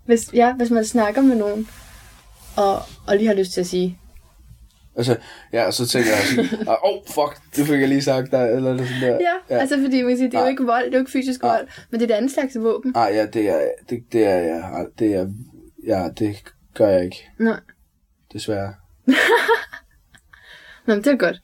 Hvis, 0.06 0.34
ja, 0.34 0.54
hvis 0.54 0.70
man 0.70 0.86
snakker 0.86 1.22
med 1.22 1.36
nogen, 1.36 1.68
og, 2.58 2.76
og 3.08 3.18
lige 3.18 3.28
har 3.28 3.34
lyst 3.34 3.52
til 3.52 3.62
at 3.62 3.68
sige, 3.68 4.00
Altså, 4.96 5.18
ja, 5.54 5.66
og 5.66 5.74
så 5.74 5.88
tænker 5.88 6.10
jeg 6.10 6.20
sådan, 6.50 6.68
åh, 6.68 6.76
oh, 6.84 7.02
fuck, 7.08 7.56
det 7.56 7.68
fik 7.68 7.80
jeg 7.80 7.88
lige 7.90 8.02
sagt 8.02 8.32
der, 8.32 8.46
eller 8.46 8.78
sådan 8.78 9.02
der. 9.02 9.08
ja, 9.08 9.20
ja. 9.50 9.58
altså 9.58 9.78
fordi 9.82 10.02
man 10.02 10.12
kan 10.12 10.18
sige, 10.18 10.28
det 10.28 10.34
er 10.34 10.40
jo 10.40 10.44
Nej. 10.44 10.50
ikke 10.50 10.64
vold, 10.66 10.86
det 10.86 10.94
er 10.94 10.98
jo 10.98 11.02
ikke 11.02 11.12
fysisk 11.12 11.42
Nej. 11.44 11.52
vold, 11.58 11.68
men 11.92 12.00
det 12.00 12.12
er 12.12 12.16
et 12.16 12.18
andet 12.18 12.32
slags 12.32 12.58
våben. 12.60 12.94
Ah, 12.96 13.16
ja, 13.16 13.26
det 13.26 13.50
er, 13.50 13.62
det, 13.90 14.04
det 14.12 14.26
er, 14.26 14.38
ja, 14.38 14.62
det 15.00 15.16
er, 15.16 15.28
ja, 15.88 16.10
det 16.20 16.44
gør 16.74 16.88
jeg 16.88 17.04
ikke, 17.06 17.30
Nej. 17.40 17.60
desværre. 18.34 18.74
Nå, 20.86 20.96
men 20.96 21.04
det 21.04 21.08
er 21.08 21.18
godt. 21.18 21.42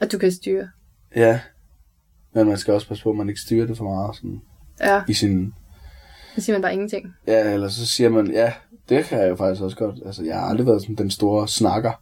Og 0.00 0.12
du 0.12 0.18
kan 0.18 0.32
styre. 0.32 0.68
Ja, 1.16 1.40
men 2.34 2.46
man 2.48 2.58
skal 2.58 2.74
også 2.74 2.88
passe 2.88 3.02
på, 3.04 3.10
at 3.10 3.16
man 3.16 3.28
ikke 3.28 3.40
styrer 3.40 3.66
det 3.66 3.76
for 3.76 3.84
meget 3.84 4.16
sådan, 4.16 4.40
Ja, 4.80 5.02
i 5.08 5.12
sin... 5.14 5.54
så 6.34 6.40
siger 6.40 6.54
man 6.54 6.62
bare 6.62 6.72
ingenting. 6.72 7.14
Ja, 7.26 7.52
eller 7.52 7.68
så 7.68 7.86
siger 7.86 8.08
man, 8.10 8.30
ja, 8.30 8.52
det 8.88 9.04
kan 9.04 9.18
jeg 9.20 9.28
jo 9.30 9.36
faktisk 9.36 9.62
også 9.62 9.76
godt. 9.76 9.96
Altså, 10.06 10.24
jeg 10.24 10.34
har 10.40 10.46
aldrig 10.46 10.66
været 10.66 10.82
sådan 10.82 10.94
den 10.96 11.10
store 11.10 11.48
snakker. 11.48 11.92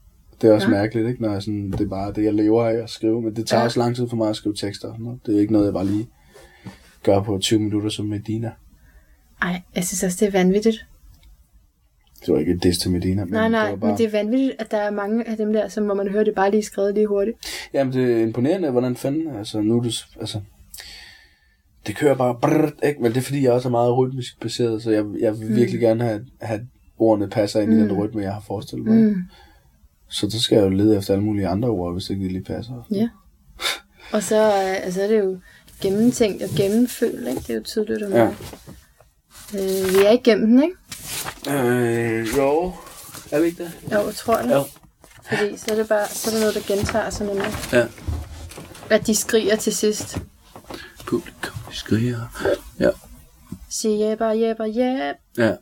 Det 0.42 0.50
er 0.50 0.54
også 0.54 0.66
Ja. 0.68 0.74
mærkeligt, 0.74 1.08
ikke? 1.08 1.22
Når 1.22 1.32
jeg 1.32 1.42
sådan, 1.42 1.70
det 1.72 1.80
er 1.80 1.88
bare 1.88 2.12
det, 2.12 2.24
jeg 2.24 2.34
lever 2.34 2.64
af 2.66 2.74
at 2.74 2.90
skrive. 2.90 3.22
Men 3.22 3.36
det 3.36 3.46
tager 3.46 3.60
Ja. 3.60 3.64
også 3.66 3.80
lang 3.80 3.96
tid 3.96 4.08
for 4.08 4.16
mig 4.16 4.28
at 4.30 4.36
skrive 4.36 4.54
tekster. 4.54 4.94
noget. 4.98 5.20
Det 5.26 5.36
er 5.36 5.40
ikke 5.40 5.52
noget, 5.52 5.64
jeg 5.66 5.74
bare 5.74 5.86
lige 5.86 6.08
gør 7.02 7.22
på 7.22 7.38
20 7.38 7.60
minutter 7.60 7.88
som 7.90 8.06
Medina. 8.06 8.50
Ej, 9.42 9.62
jeg 9.74 9.84
synes 9.84 10.02
også, 10.02 10.16
det 10.26 10.34
er 10.34 10.38
vanvittigt. 10.38 10.86
Det 12.26 12.34
var 12.34 12.40
ikke 12.40 12.52
et 12.52 12.62
diss 12.62 12.78
til 12.78 12.90
Medina, 12.90 13.24
men 13.24 13.32
nej, 13.32 13.42
det 13.42 13.50
nej, 13.50 13.70
var 13.70 13.76
bare... 13.76 13.90
men 13.90 13.98
det 13.98 14.06
er 14.06 14.10
vanvittigt, 14.10 14.52
at 14.58 14.70
der 14.70 14.76
er 14.78 14.90
mange 14.90 15.28
af 15.28 15.36
dem 15.36 15.52
der, 15.52 15.68
som 15.68 15.84
hvor 15.84 15.94
man 15.94 16.08
hører 16.08 16.24
det 16.24 16.34
bare 16.34 16.50
lige 16.50 16.62
skrevet 16.62 16.94
lige 16.94 17.06
hurtigt. 17.06 17.36
Jamen, 17.74 17.92
det 17.92 18.12
er 18.12 18.22
imponerende, 18.22 18.70
hvordan 18.70 18.96
fanden, 18.96 19.36
altså 19.36 19.60
nu 19.60 19.78
er 19.78 19.82
det, 19.82 20.06
altså, 20.20 20.40
det 21.86 21.96
kører 21.96 22.14
bare, 22.14 22.34
brrrt, 22.42 22.72
ikke? 22.82 23.02
men 23.02 23.12
det 23.12 23.16
er 23.18 23.22
fordi, 23.22 23.42
jeg 23.44 23.52
også 23.52 23.68
er 23.68 23.70
meget 23.70 23.96
rytmisk 23.98 24.40
baseret, 24.40 24.82
så 24.82 24.90
jeg, 24.90 25.04
jeg 25.20 25.40
vil 25.40 25.56
virkelig 25.56 25.80
gerne 25.80 26.04
have, 26.04 26.26
have 26.40 26.60
ordene 26.98 27.28
passer 27.28 27.60
ind 27.60 27.72
i 27.72 27.76
den 27.76 27.92
rytme, 27.92 28.22
jeg 28.22 28.32
har 28.32 28.40
forestillet 28.46 28.86
mig. 28.86 28.96
Mm. 28.96 29.22
Så 30.08 30.30
så 30.30 30.40
skal 30.40 30.56
jeg 30.56 30.64
jo 30.64 30.68
lede 30.68 30.96
efter 30.96 31.12
alle 31.14 31.24
mulige 31.24 31.48
andre 31.48 31.68
ord, 31.68 31.92
hvis 31.92 32.10
ikke 32.10 32.22
det 32.24 32.32
lige 32.32 32.44
passer. 32.44 32.86
Ja. 32.90 33.08
Og 34.12 34.22
så 34.22 34.36
øh, 34.36 34.84
altså, 34.84 35.02
er 35.02 35.06
det 35.08 35.18
jo 35.18 35.38
gennemtænkt 35.80 36.42
og 36.42 36.48
gennemfølt, 36.56 37.28
ikke? 37.28 37.40
Det 37.40 37.50
er 37.50 37.54
jo 37.54 37.62
tydeligt 37.64 38.02
om 38.02 38.12
Ja. 38.12 38.18
ja. 38.24 38.28
øh, 39.54 39.94
Vi 39.94 40.04
er 40.06 40.10
igennem 40.10 40.46
den, 40.50 40.62
ikke? 40.62 40.76
Øh, 41.50 42.36
jo. 42.36 42.72
Er 43.32 43.40
vi 43.40 43.46
ikke 43.46 43.62
det? 43.64 43.72
Jo, 43.92 44.06
jeg 44.06 44.14
tror 44.14 44.42
det. 44.42 44.50
Jo. 44.54 44.64
Fordi 45.28 45.56
så 45.56 45.64
er 45.72 45.74
det 45.74 45.88
bare 45.88 46.08
så 46.08 46.30
er 46.30 46.34
der 46.34 46.40
noget, 46.40 46.54
der 46.54 46.74
gentager 46.76 47.10
sig 47.10 47.26
nemlig. 47.26 47.46
Ja. 47.72 47.86
At 48.90 49.06
de 49.06 49.14
skriger 49.14 49.56
til 49.56 49.74
sidst. 49.74 50.18
Publikum 51.06 51.54
skriger. 51.72 52.20
Ja. 52.80 52.90
Siger 53.70 54.08
jæber, 54.08 54.32
jæber, 54.32 54.64
jæb. 54.64 55.14
Ja. 55.38 55.52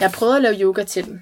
Jeg 0.00 0.10
prøvede 0.14 0.36
at 0.36 0.42
lave 0.42 0.56
yoga 0.60 0.84
til 0.84 1.04
dem. 1.06 1.20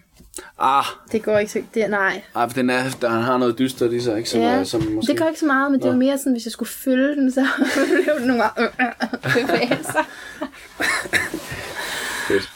Ah, 0.59 0.85
Det 1.13 1.23
går 1.23 1.39
ikke 1.39 1.53
så... 1.53 1.63
Det, 1.75 1.91
nej. 1.91 2.23
ej, 2.35 2.49
for 2.49 2.55
den 2.55 2.71
er, 2.71 2.91
der 3.01 3.09
han 3.09 3.23
har 3.23 3.39
noget 3.39 3.59
dystert 3.59 3.93
i 3.93 4.01
sig, 4.01 4.17
ikke? 4.19 4.31
Som, 4.31 4.41
Ja, 4.41 4.47
er, 4.49 4.65
som 4.65 4.83
måske... 4.83 5.13
det 5.13 5.21
gør 5.21 5.29
ikke 5.29 5.41
så 5.41 5.47
meget, 5.47 5.71
men 5.73 5.81
det 5.81 5.87
var 5.87 5.93
Nå. 5.93 5.99
mere 5.99 6.19
sådan, 6.19 6.33
hvis 6.33 6.45
jeg 6.45 6.53
skulle 6.53 6.69
følge 6.69 7.17
den, 7.17 7.33
så 7.33 7.47
blev 8.05 8.15
det 8.19 8.27
nogle 8.27 8.45
øh, 8.59 8.65
øh, 8.81 9.11
bevægelser. 9.47 10.05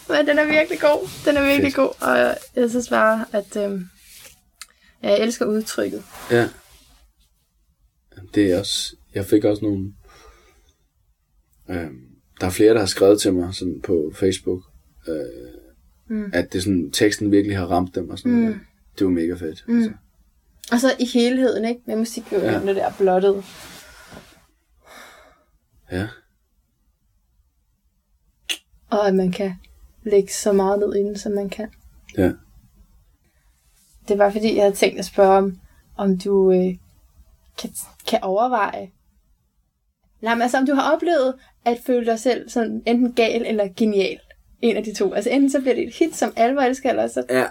Men 0.08 0.26
den 0.26 0.38
er 0.38 0.44
virkelig 0.44 0.80
god. 0.80 1.08
Den 1.24 1.36
er 1.36 1.42
virkelig 1.44 1.72
Fedt. 1.72 1.74
god, 1.76 1.90
og 2.08 2.36
jeg, 2.56 2.70
synes 2.70 2.88
bare, 2.88 3.24
at 3.32 3.56
øh, 3.56 3.80
jeg 5.02 5.18
elsker 5.20 5.46
udtrykket. 5.46 6.02
Ja. 6.30 6.48
Det 8.34 8.52
er 8.52 8.58
også... 8.58 8.96
Jeg 9.14 9.26
fik 9.26 9.44
også 9.44 9.64
nogle... 9.64 9.92
Øh, 11.70 11.90
der 12.40 12.46
er 12.46 12.50
flere, 12.50 12.72
der 12.74 12.78
har 12.80 12.86
skrevet 12.86 13.20
til 13.20 13.32
mig 13.32 13.54
sådan 13.54 13.80
på 13.84 14.12
Facebook, 14.14 14.62
øh, 15.08 15.14
Mm. 16.12 16.30
at 16.34 16.52
det 16.52 16.62
sådan, 16.62 16.90
teksten 16.90 17.30
virkelig 17.32 17.56
har 17.58 17.66
ramt 17.66 17.94
dem 17.94 18.10
og 18.10 18.18
sådan 18.18 18.32
Mm. 18.32 18.38
noget. 18.38 18.60
Det 18.98 19.04
var 19.06 19.10
mega 19.12 19.34
fedt. 19.34 19.64
Mm. 19.68 19.76
Altså. 19.76 19.92
Og 20.72 20.80
så 20.80 20.86
i 20.98 21.04
helheden, 21.14 21.64
ikke? 21.64 21.80
Med 21.86 21.96
musik, 21.96 22.32
Ja. 22.32 22.52
der 22.74 22.90
blottet. 22.98 23.44
Ja. 25.92 26.08
Og 28.90 29.08
at 29.08 29.14
man 29.14 29.32
kan 29.32 29.54
lægge 30.02 30.32
så 30.32 30.52
meget 30.52 30.78
ned 30.78 30.94
i 30.94 30.98
den, 30.98 31.18
som 31.18 31.32
man 31.32 31.48
kan. 31.48 31.68
Ja. 32.18 32.32
Det 34.08 34.18
var 34.18 34.30
fordi, 34.30 34.54
jeg 34.56 34.62
havde 34.64 34.74
tænkt 34.76 34.98
at 34.98 35.04
spørge 35.04 35.36
om, 35.38 35.60
om 35.96 36.18
du 36.18 36.52
øh, 36.52 36.76
kan, 37.58 37.70
kan 38.08 38.18
overveje. 38.22 38.90
Nej, 40.20 40.34
men 40.34 40.42
altså 40.42 40.58
om 40.58 40.66
du 40.66 40.74
har 40.74 40.92
oplevet 40.94 41.34
at 41.64 41.78
føle 41.86 42.06
dig 42.06 42.18
selv 42.18 42.48
sådan 42.48 42.82
enten 42.86 43.12
gal 43.12 43.46
eller 43.46 43.68
genial. 43.76 44.18
En 44.62 44.76
af 44.76 44.84
de 44.84 44.94
to. 44.94 45.12
Altså 45.14 45.30
enten 45.30 45.50
så 45.50 45.60
bliver 45.60 45.74
det 45.74 45.84
et 45.88 45.94
hit, 45.94 46.16
som 46.16 46.32
alle 46.36 46.66
elsker, 46.68 46.90
eller 46.90 47.06
så, 47.06 47.24
Ja. 47.30 47.46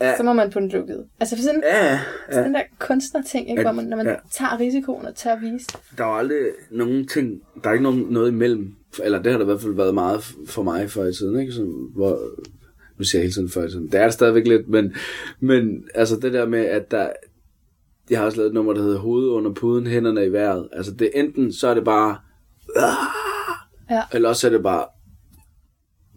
Ja. 0.00 0.16
så 0.16 0.22
må 0.22 0.32
man 0.32 0.50
på 0.50 0.60
den 0.60 0.68
lukket. 0.68 1.04
Altså 1.20 1.36
for 1.36 1.42
sådan, 1.42 1.62
Ja, 1.66 1.98
ja. 2.32 2.42
den 2.44 2.54
der 2.54 2.62
kunstnerting, 2.78 3.50
ikke, 3.50 3.60
At- 3.60 3.66
hvor 3.66 3.72
man, 3.72 3.84
når 3.84 3.96
man 3.96 4.06
ja. 4.06 4.12
ja. 4.12 4.18
tager 4.32 4.60
risikoen 4.60 5.06
og 5.06 5.14
tør 5.14 5.32
at 5.32 5.40
vise. 5.42 5.66
der 5.98 6.04
var 6.04 6.18
aldrig 6.18 6.38
nogen 6.70 7.06
ting, 7.08 7.40
der 7.64 7.68
er 7.68 7.72
ikke 7.72 7.82
nogen, 7.82 8.06
noget 8.10 8.28
imellem 8.30 8.74
eller 9.04 9.22
det 9.22 9.32
har 9.32 9.38
der 9.38 9.44
i 9.44 9.50
hvert 9.50 9.60
fald 9.60 9.74
været 9.74 9.94
meget 9.94 10.24
for 10.46 10.62
mig 10.62 10.90
før 10.90 11.04
i 11.04 11.12
tiden, 11.12 11.40
ikke? 11.40 11.52
Sådan, 11.52 11.88
hvor, 11.94 12.18
nu 12.98 13.04
siger 13.04 13.20
jeg 13.20 13.24
hele 13.24 13.32
tiden 13.32 13.48
før 13.50 13.64
i 13.64 13.70
tiden, 13.70 13.86
det 13.92 14.00
er 14.00 14.04
det 14.04 14.12
stadigvæk 14.12 14.46
lidt, 14.46 14.68
men, 14.68 14.94
men 15.40 15.84
altså 15.94 16.16
det 16.16 16.32
der 16.32 16.46
med, 16.46 16.64
at 16.64 16.90
der, 16.90 17.08
jeg 18.10 18.18
har 18.18 18.26
også 18.26 18.38
lavet 18.38 18.48
et 18.48 18.54
nummer, 18.54 18.72
der 18.72 18.82
hedder 18.82 18.98
Hovedet 18.98 19.28
under 19.28 19.52
puden, 19.52 19.86
hænderne 19.86 20.26
i 20.26 20.32
vejret. 20.32 20.68
Altså 20.72 20.92
det 20.92 21.10
er 21.14 21.20
enten, 21.20 21.52
så 21.52 21.68
er 21.68 21.74
det 21.74 21.84
bare, 21.84 22.16
Ja. 23.90 24.02
eller 24.12 24.28
også 24.28 24.46
er 24.46 24.50
det 24.50 24.62
bare 24.62 24.84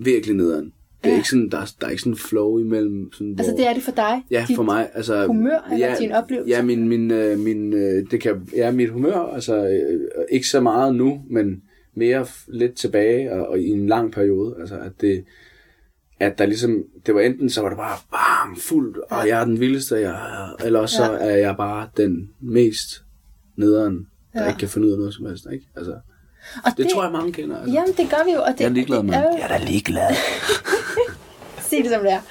virkelig 0.04 0.36
nederen. 0.36 0.66
Det 1.04 1.08
er 1.08 1.12
Ja. 1.12 1.18
ikke 1.18 1.30
sådan, 1.30 1.50
der, 1.50 1.58
er- 1.58 1.74
der 1.82 1.86
er 1.88 1.90
ikke 1.92 2.02
sådan 2.02 2.14
en 2.14 2.18
flow 2.18 2.58
imellem. 2.58 3.12
Sådan, 3.14 3.36
Altså, 3.38 3.52
hvor- 3.52 3.58
det 3.58 3.68
er 3.70 3.74
det 3.74 3.84
for 3.84 3.92
dig? 3.92 4.24
Ja, 4.32 4.46
Dit 4.48 4.56
for 4.56 4.64
mig. 4.64 4.90
Altså, 4.94 5.28
humør 5.28 5.70
eller 5.74 5.96
din 5.96 6.12
oplevelse? 6.12 6.50
Ja, 6.50 6.62
min, 6.62 6.88
min, 6.90 7.12
øh, 7.12 7.40
min, 7.40 7.74
øh, 7.74 8.12
det 8.12 8.22
kan, 8.22 8.50
ja, 8.56 8.72
mit 8.72 8.90
humør, 8.90 9.16
altså 9.34 9.68
øh, 9.68 10.10
ikke 10.32 10.48
så 10.48 10.62
meget 10.62 10.96
nu, 10.96 11.22
men 11.30 11.62
mere 11.96 12.26
lidt 12.48 12.76
tilbage 12.76 13.32
og, 13.34 13.48
og 13.48 13.60
i 13.60 13.68
en 13.68 13.88
lang 13.88 14.12
periode. 14.12 14.56
Altså, 14.60 14.76
at 14.80 14.92
det, 15.02 15.24
at 16.20 16.38
der 16.38 16.46
ligesom, 16.46 16.84
det 17.06 17.16
var 17.16 17.22
enten, 17.22 17.50
så 17.50 17.62
var 17.62 17.70
det 17.70 17.78
bare 17.78 17.98
bam, 18.12 18.56
fuldt, 18.56 18.98
og 18.98 19.28
jeg 19.28 19.42
er 19.42 19.46
den 19.46 19.60
vildeste, 19.60 19.96
jeg 19.96 20.12
er, 20.12 20.66
eller 20.66 20.80
også 20.80 20.96
så 20.96 21.12
Ja. 21.12 21.18
er 21.32 21.38
jeg 21.38 21.58
bare 21.58 21.90
den 21.98 22.30
mest 22.42 23.04
nederen, 23.58 24.08
der 24.34 24.42
Ja. 24.44 24.48
ikke 24.48 24.60
kan 24.60 24.70
finde 24.70 24.88
ud 24.88 24.92
af 24.92 24.98
noget 25.00 25.14
som 25.14 25.26
helst, 25.26 25.46
ikke? 25.54 25.66
Altså, 25.76 25.96
Og 26.66 26.72
det, 26.78 26.90
tror 26.90 27.04
jeg, 27.04 27.12
mange 27.12 27.34
kender. 27.34 27.58
Altså. 27.58 27.74
Jamen, 27.74 27.94
det 27.98 28.10
gør 28.10 28.24
vi 28.26 28.32
jo. 28.32 28.42
Og 28.42 28.52
det, 28.52 28.60
Jeg 28.60 28.66
er 28.66 28.70
ligeglad, 28.70 28.98
det 28.98 29.06
mand. 29.06 29.24
er 29.26 29.30
jo- 29.32 29.38
Jeg 29.38 29.44
er 29.44 29.48
da 29.48 29.58
ligeglad. 29.58 30.16
Sig 31.70 31.84
det 31.84 31.92
som 31.92 32.02
det 32.02 32.12
er. 32.12 32.22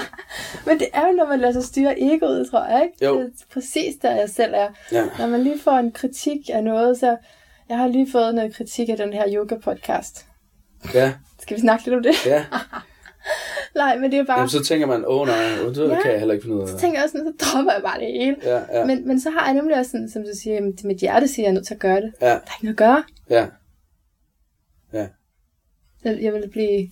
Men 0.66 0.78
det 0.78 0.88
er 0.94 1.06
jo, 1.06 1.12
når 1.12 1.26
man 1.28 1.40
lader 1.40 1.52
sig 1.52 1.64
styre 1.64 2.00
egoet, 2.00 2.50
tror 2.50 2.64
jeg, 2.64 2.82
ikke? 2.84 3.04
Jo. 3.04 3.20
Det 3.20 3.26
er 3.26 3.44
præcis 3.52 3.94
der, 4.02 4.10
jeg 4.16 4.30
selv 4.30 4.52
er. 4.56 4.68
Ja. 4.92 5.04
Når 5.18 5.26
man 5.26 5.42
lige 5.42 5.58
får 5.60 5.72
en 5.78 5.92
kritik 5.92 6.38
af 6.52 6.64
noget, 6.64 6.98
så... 6.98 7.16
Jeg 7.68 7.78
har 7.78 7.88
lige 7.88 8.10
fået 8.12 8.34
noget 8.34 8.54
kritik 8.56 8.88
af 8.88 8.96
den 8.96 9.12
her 9.12 9.24
yoga-podcast. 9.28 10.24
Ja, 10.94 11.12
Skal 11.40 11.56
vi 11.56 11.60
snakke 11.60 11.84
lidt 11.84 11.96
om 11.96 12.02
det? 12.02 12.26
ja. 12.26 12.44
Nej, 13.76 13.98
men 13.98 14.12
det 14.12 14.18
er 14.18 14.24
bare... 14.24 14.36
Jamen, 14.38 14.48
så 14.48 14.64
tænker 14.64 14.86
man, 14.86 15.04
åh 15.06 15.20
oh, 15.20 15.26
nej, 15.26 15.36
det 15.74 15.88
Ja. 15.90 16.00
kan 16.02 16.10
jeg 16.10 16.18
heller 16.18 16.34
ikke 16.34 16.42
finde 16.44 16.56
ud 16.56 16.62
af. 16.62 16.68
så 16.68 16.76
tænker 16.78 16.98
jeg 16.98 17.04
også 17.04 17.18
så 17.18 17.46
dropper 17.46 17.72
jeg 17.72 17.82
bare 17.82 18.00
det 18.00 18.06
hele. 18.12 18.36
Ja, 18.42 18.78
ja, 18.80 18.84
Men, 18.86 19.08
men 19.08 19.20
så 19.20 19.30
har 19.30 19.44
jeg 19.46 19.54
nemlig 19.54 19.78
også 19.78 19.90
sådan, 19.90 20.10
som 20.10 20.22
du 20.22 20.28
siger, 20.42 20.54
jamen, 20.54 20.72
det 20.72 20.84
mit 20.84 20.98
hjerte 20.98 21.28
siger, 21.28 21.42
at 21.42 21.46
jeg 21.46 21.50
er 21.50 21.54
nødt 21.54 21.66
til 21.66 21.74
at 21.74 21.80
gøre 21.80 22.00
det. 22.00 22.12
ja, 22.20 22.26
Der 22.26 22.32
er 22.32 22.36
ikke 22.36 22.64
noget 22.64 22.74
at 22.74 22.76
gøre. 22.76 23.04
ja. 23.30 23.46
Ja. 24.92 25.08
Jeg, 26.04 26.22
jeg 26.22 26.32
ville 26.32 26.48
blive 26.48 26.90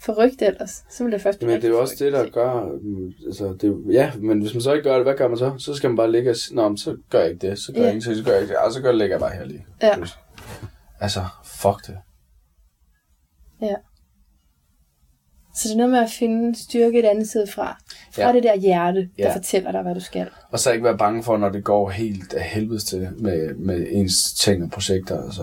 forrygt 0.00 0.42
ellers. 0.42 0.84
Så 0.90 1.04
ville 1.04 1.14
jeg 1.14 1.20
først 1.20 1.38
blive 1.38 1.50
Men 1.52 1.56
det 1.62 1.64
er 1.68 1.72
jo 1.72 1.80
også 1.80 1.94
det, 1.98 2.12
der 2.12 2.28
gør... 2.30 2.64
mm, 2.82 3.12
Altså, 3.26 3.56
det, 3.60 3.64
er 3.70 3.92
ja, 3.92 4.12
men 4.20 4.40
hvis 4.40 4.54
man 4.54 4.60
så 4.60 4.72
ikke 4.72 4.88
gør 4.88 4.94
det, 4.94 5.04
hvad 5.04 5.14
gør 5.14 5.28
man 5.28 5.38
så? 5.38 5.54
Så 5.58 5.74
skal 5.74 5.90
man 5.90 5.96
bare 5.96 6.12
ligge 6.12 6.30
og 6.30 6.36
sige, 6.36 6.56
Nå, 6.56 6.68
men 6.68 6.76
så 6.78 6.96
gør 7.10 7.20
jeg 7.20 7.30
ikke 7.30 7.48
det, 7.48 7.58
så 7.58 7.72
gør 7.72 7.80
Ja. 7.80 7.84
jeg 7.86 7.92
ingenting, 7.94 8.16
så 8.16 8.24
gør 8.24 8.32
jeg 8.32 8.40
ikke 8.42 8.52
det, 8.52 8.58
og 8.60 8.72
så 8.72 8.80
gør 8.82 8.88
jeg, 8.88 8.98
ligger 8.98 9.14
jeg 9.16 9.20
bare 9.20 9.32
her 9.32 9.44
lige. 9.44 9.66
Ja. 9.82 9.94
Altså, 11.00 11.20
fuck 11.44 11.86
det. 11.86 11.96
Ja. 13.62 13.74
Så 15.54 15.68
det 15.68 15.72
er 15.72 15.76
noget 15.76 15.92
med 15.92 15.98
at 15.98 16.10
finde 16.18 16.58
styrke 16.58 16.98
et 16.98 17.04
andet 17.04 17.28
sted 17.28 17.46
fra. 17.46 17.78
Fra 18.12 18.22
Ja. 18.26 18.32
det 18.32 18.42
der 18.42 18.56
hjerte, 18.56 19.00
der 19.00 19.06
Ja. 19.18 19.36
fortæller 19.36 19.72
dig, 19.72 19.82
hvad 19.82 19.94
du 19.94 20.00
skal. 20.00 20.28
Og 20.50 20.58
så 20.58 20.72
ikke 20.72 20.84
være 20.84 20.98
bange 20.98 21.22
for, 21.22 21.36
når 21.36 21.48
det 21.48 21.64
går 21.64 21.90
helt 21.90 22.34
af 22.34 22.42
helvedes 22.44 22.84
til 22.84 23.08
med, 23.18 23.54
med 23.54 23.86
ens 23.90 24.32
ting 24.32 24.62
og 24.64 24.70
projekter. 24.70 25.22
Altså, 25.24 25.42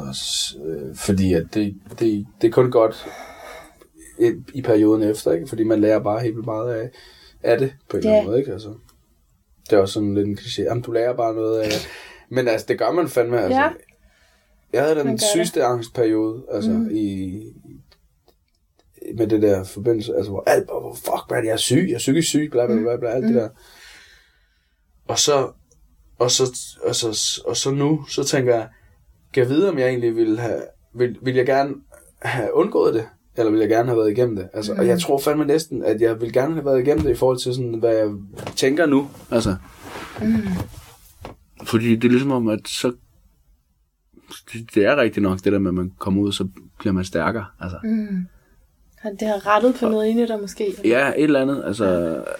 øh, 0.65 0.95
fordi 0.95 1.33
at 1.33 1.43
det, 1.53 1.75
det, 1.99 2.27
det 2.41 2.47
er 2.47 2.51
kun 2.51 2.71
godt 2.71 3.05
i, 4.19 4.31
i 4.53 4.61
perioden 4.61 5.03
efter, 5.03 5.31
ikke? 5.31 5.47
Fordi 5.47 5.63
man 5.63 5.81
lærer 5.81 5.99
bare 5.99 6.19
helt 6.19 6.35
vildt 6.35 6.45
meget 6.45 6.73
af, 6.73 6.89
af 7.43 7.59
det, 7.59 7.73
på 7.89 7.97
en 7.97 7.99
eller 7.99 8.11
anden 8.11 8.23
Ja. 8.25 8.29
måde, 8.29 8.39
ikke? 8.39 8.51
Altså, 8.53 8.73
det 9.69 9.75
er 9.77 9.81
også 9.81 9.93
sådan 9.93 10.13
lidt 10.15 10.27
en 10.27 10.37
kliché. 10.37 10.61
Jamen, 10.63 10.83
du 10.83 10.91
lærer 10.91 11.13
bare 11.13 11.33
noget 11.33 11.59
af 11.59 11.71
Men 12.31 12.47
altså, 12.47 12.65
det 12.69 12.79
gør 12.79 12.91
man 12.91 13.07
fandme. 13.07 13.39
Altså, 13.41 13.59
Ja. 13.59 13.69
Jeg 14.73 14.83
havde 14.83 14.95
den 14.95 15.19
sygeste 15.19 15.63
angstperiode, 15.63 16.43
altså, 16.51 16.71
mm. 16.71 16.89
i, 16.91 17.41
med 19.17 19.27
det 19.27 19.41
der 19.41 19.63
forbindelse, 19.63 20.15
altså, 20.15 20.31
hvor 20.31 20.43
alt 20.47 20.67
bare, 20.67 20.79
hvor 20.79 20.95
fuck, 20.95 21.31
man, 21.31 21.45
jeg 21.45 21.53
er 21.53 21.57
syg, 21.57 21.85
jeg 21.87 21.93
er 21.93 21.97
psykisk 21.97 22.27
syg, 22.27 22.49
bla, 22.51 22.65
bla, 22.65 22.75
bla, 22.75 22.97
bla, 22.97 23.09
alt 23.09 23.25
mm. 23.25 23.33
det 23.33 23.41
der. 23.41 23.49
Og 25.07 25.19
så, 25.19 25.51
og 26.19 26.31
så, 26.31 26.43
og 26.85 26.95
så, 26.95 27.41
og 27.45 27.57
så 27.57 27.71
nu, 27.71 28.05
så 28.09 28.23
tænker 28.23 28.55
jeg, 28.55 28.67
kan 29.33 29.43
jeg 29.43 29.49
vide, 29.49 29.69
om 29.69 29.79
jeg 29.79 29.87
egentlig 29.87 30.15
ville 30.15 30.39
have, 30.39 30.61
vil, 30.95 31.17
vil 31.21 31.35
jeg 31.35 31.45
gerne 31.45 31.75
have 32.21 32.53
undgået 32.53 32.93
det, 32.93 33.07
eller 33.37 33.51
vil 33.51 33.59
jeg 33.59 33.69
gerne 33.69 33.89
have 33.89 33.97
været 33.97 34.11
igennem 34.11 34.35
det? 34.35 34.49
Altså, 34.53 34.73
mm. 34.73 34.79
Og 34.79 34.87
jeg 34.87 34.99
tror 34.99 35.19
fandme 35.19 35.45
næsten, 35.45 35.83
at 35.83 36.01
jeg 36.01 36.21
vil 36.21 36.33
gerne 36.33 36.53
have 36.53 36.65
været 36.65 36.79
igennem 36.79 37.03
det 37.03 37.11
i 37.11 37.15
forhold 37.15 37.37
til 37.37 37.53
sådan, 37.53 37.79
hvad 37.79 37.95
jeg 37.95 38.09
tænker 38.55 38.85
nu. 38.85 39.09
Altså. 39.31 39.55
Mm. 40.21 40.41
Fordi 41.63 41.95
det 41.95 42.03
er 42.03 42.09
ligesom 42.09 42.31
om, 42.31 42.47
at 42.47 42.67
så 42.67 42.93
det, 44.53 44.75
det 44.75 44.85
er 44.85 44.97
rigtigt 44.97 45.23
nok, 45.23 45.43
det 45.43 45.53
der 45.53 45.59
med, 45.59 45.69
at 45.69 45.75
man 45.75 45.91
kommer 45.97 46.21
ud, 46.21 46.31
så 46.31 46.47
bliver 46.79 46.93
man 46.93 47.05
stærkere. 47.05 47.45
Altså. 47.59 47.77
Mm. 47.83 48.25
Har- 48.99 49.09
Det 49.09 49.27
har 49.27 49.47
rettet 49.55 49.75
på 49.79 49.89
noget 49.89 50.07
inde 50.07 50.27
dig 50.27 50.39
måske. 50.41 50.73
Ja, 50.85 51.09
et 51.17 51.23
eller 51.23 51.41
andet. 51.41 51.63
Altså, 51.65 51.85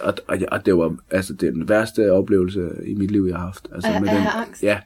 og, 0.00 0.14
og, 0.28 0.38
og 0.52 0.66
det 0.66 0.76
var 0.76 0.96
altså, 1.10 1.34
det 1.34 1.46
er 1.46 1.52
den 1.52 1.68
værste 1.68 2.12
oplevelse 2.12 2.70
i 2.86 2.94
mit 2.94 3.10
liv, 3.10 3.24
jeg 3.28 3.36
har 3.36 3.44
haft. 3.44 3.68
Altså, 3.74 3.90
At- 3.92 4.02
med 4.02 4.08
at 4.10 4.16
den, 4.16 4.26
angst? 4.26 4.62
Ja, 4.62 4.80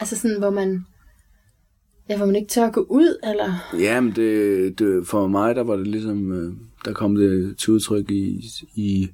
Altså 0.00 0.16
sådan, 0.18 0.38
hvor 0.38 0.50
man... 0.50 0.84
Ja, 2.08 2.16
hvor 2.16 2.26
man 2.26 2.36
ikke 2.36 2.48
tør 2.48 2.66
at 2.66 2.72
gå 2.72 2.86
ud, 2.90 3.18
eller... 3.30 3.74
ja 3.80 4.00
men 4.00 4.12
det, 4.16 4.78
det, 4.78 5.06
for 5.06 5.26
mig, 5.28 5.54
der 5.54 5.62
var 5.62 5.76
det 5.76 5.86
ligesom, 5.86 6.32
øh, 6.32 6.52
der 6.84 6.92
kom 6.92 7.14
det 7.16 7.58
til 7.58 7.70
udtryk 7.72 8.10
i, 8.10 8.44
i, 8.74 9.08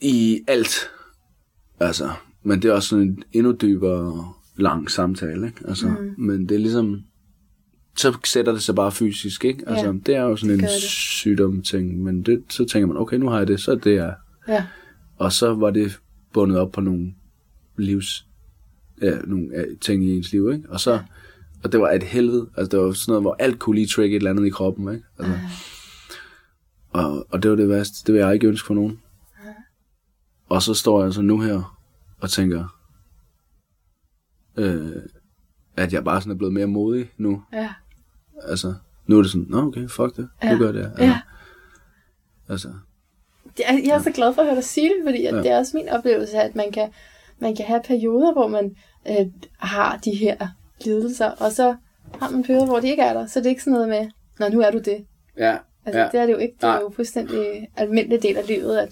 i 0.00 0.40
alt. 0.48 0.90
Altså, 1.80 2.10
men 2.42 2.62
det 2.62 2.68
er 2.68 2.72
også 2.72 2.88
sådan 2.88 3.04
en 3.04 3.22
endnu 3.32 3.52
dybere, 3.52 4.32
lang 4.56 4.90
samtale, 4.90 5.46
ikke? 5.46 5.60
Altså, 5.68 5.88
mm. 5.88 6.14
men 6.24 6.48
det 6.48 6.54
er 6.54 6.58
ligesom, 6.58 7.04
så 7.96 8.18
sætter 8.24 8.52
det 8.52 8.62
sig 8.62 8.74
bare 8.74 8.92
fysisk, 8.92 9.44
ikke? 9.44 9.68
Altså, 9.68 9.86
Ja, 9.86 9.92
det 9.92 10.16
er 10.16 10.22
jo 10.22 10.36
sådan 10.36 10.60
en 10.60 10.68
sygdom 10.78 11.62
ting, 11.62 12.02
men 12.02 12.22
det, 12.22 12.42
så 12.48 12.64
tænker 12.64 12.86
man, 12.86 12.96
okay, 12.96 13.16
nu 13.16 13.28
har 13.28 13.38
jeg 13.38 13.48
det, 13.48 13.60
så 13.60 13.70
er 13.70 13.76
det 13.76 13.94
jeg 13.94 14.14
Ja. 14.48 14.66
Og 15.16 15.32
så 15.32 15.54
var 15.54 15.70
det 15.70 16.00
bundet 16.32 16.58
op 16.58 16.72
på 16.72 16.80
nogle 16.80 17.14
livs 17.78 18.26
ja, 19.02 19.18
nogle 19.24 19.48
ja, 19.54 19.64
ting 19.80 20.04
i 20.04 20.16
ens 20.16 20.32
liv, 20.32 20.50
ikke? 20.52 20.70
Og 20.70 20.80
så 20.80 21.00
og 21.64 21.72
det 21.72 21.80
var 21.80 21.90
et 21.90 22.02
helvede. 22.02 22.50
Altså 22.56 22.76
det 22.76 22.86
var 22.86 22.92
sådan 22.92 23.10
noget, 23.12 23.22
hvor 23.22 23.36
alt 23.38 23.58
kunne 23.58 23.76
lige 23.76 23.86
trigge 23.86 24.16
et 24.16 24.20
eller 24.20 24.30
andet 24.30 24.46
i 24.46 24.50
kroppen, 24.50 24.94
ikke? 24.94 25.06
Altså, 25.18 25.38
og, 26.90 27.26
og 27.30 27.42
det 27.42 27.50
var 27.50 27.56
det 27.56 27.68
værste. 27.68 28.06
Det 28.06 28.14
vil 28.14 28.20
jeg 28.20 28.34
ikke 28.34 28.46
ønske 28.46 28.66
for 28.66 28.74
nogen. 28.74 29.00
Og 30.48 30.62
så 30.62 30.74
står 30.74 31.02
jeg 31.02 31.12
så 31.12 31.22
nu 31.22 31.40
her 31.40 31.78
og 32.20 32.30
tænker, 32.30 32.78
øh, 34.56 35.02
at 35.76 35.92
jeg 35.92 36.04
bare 36.04 36.20
sådan 36.20 36.32
er 36.32 36.36
blevet 36.36 36.54
mere 36.54 36.66
modig 36.66 37.10
nu. 37.18 37.42
Ja. 37.52 37.74
Altså, 38.42 38.74
nu 39.06 39.18
er 39.18 39.22
det 39.22 39.30
sådan, 39.30 39.46
nå 39.50 39.66
okay, 39.66 39.88
fuck 39.88 40.16
det. 40.16 40.28
Nu 40.44 40.48
Ja. 40.50 40.56
gør 40.58 40.64
jeg 40.66 40.74
det. 40.74 40.84
Altså, 40.84 41.04
Ja. 41.04 41.20
altså, 42.48 42.68
Det 43.56 43.64
er, 43.68 43.72
jeg 43.72 43.94
er 43.96 44.02
så 44.02 44.10
glad 44.10 44.34
for 44.34 44.42
at 44.42 44.46
høre 44.48 44.56
dig 44.56 44.64
sige 44.64 44.88
det, 44.88 44.96
fordi 45.04 45.22
ja. 45.22 45.34
Ja. 45.36 45.42
det 45.42 45.50
er 45.50 45.58
også 45.58 45.76
min 45.76 45.88
oplevelse, 45.88 46.36
at 46.38 46.56
man 46.56 46.72
kan, 46.72 46.88
man 47.38 47.56
kan 47.56 47.64
have 47.64 47.80
perioder, 47.84 48.32
hvor 48.32 48.46
man 48.48 48.76
øh, 49.08 49.26
har 49.58 49.96
de 50.04 50.10
her 50.14 50.48
lidelser, 50.84 51.30
og 51.30 51.52
så 51.52 51.76
har 52.20 52.30
man 52.30 52.42
perioder, 52.42 52.66
hvor 52.66 52.80
de 52.80 52.88
ikke 52.88 53.02
er 53.02 53.12
der. 53.12 53.26
Så 53.26 53.38
det 53.40 53.46
er 53.46 53.50
ikke 53.50 53.62
sådan 53.62 53.72
noget 53.72 53.88
med, 53.88 54.08
nå, 54.38 54.48
nu 54.48 54.60
er 54.60 54.70
du 54.70 54.78
det. 54.78 55.06
ja, 55.38 55.56
Altså, 55.84 56.00
ja, 56.00 56.08
det 56.12 56.20
er 56.20 56.26
det 56.26 56.32
jo 56.32 56.38
ikke. 56.38 56.54
Det 56.60 56.64
er 56.68 56.80
jo 56.80 56.92
fuldstændig 56.96 57.68
almindelig 57.76 58.22
del 58.22 58.36
af 58.36 58.46
livet, 58.46 58.76
at 58.78 58.88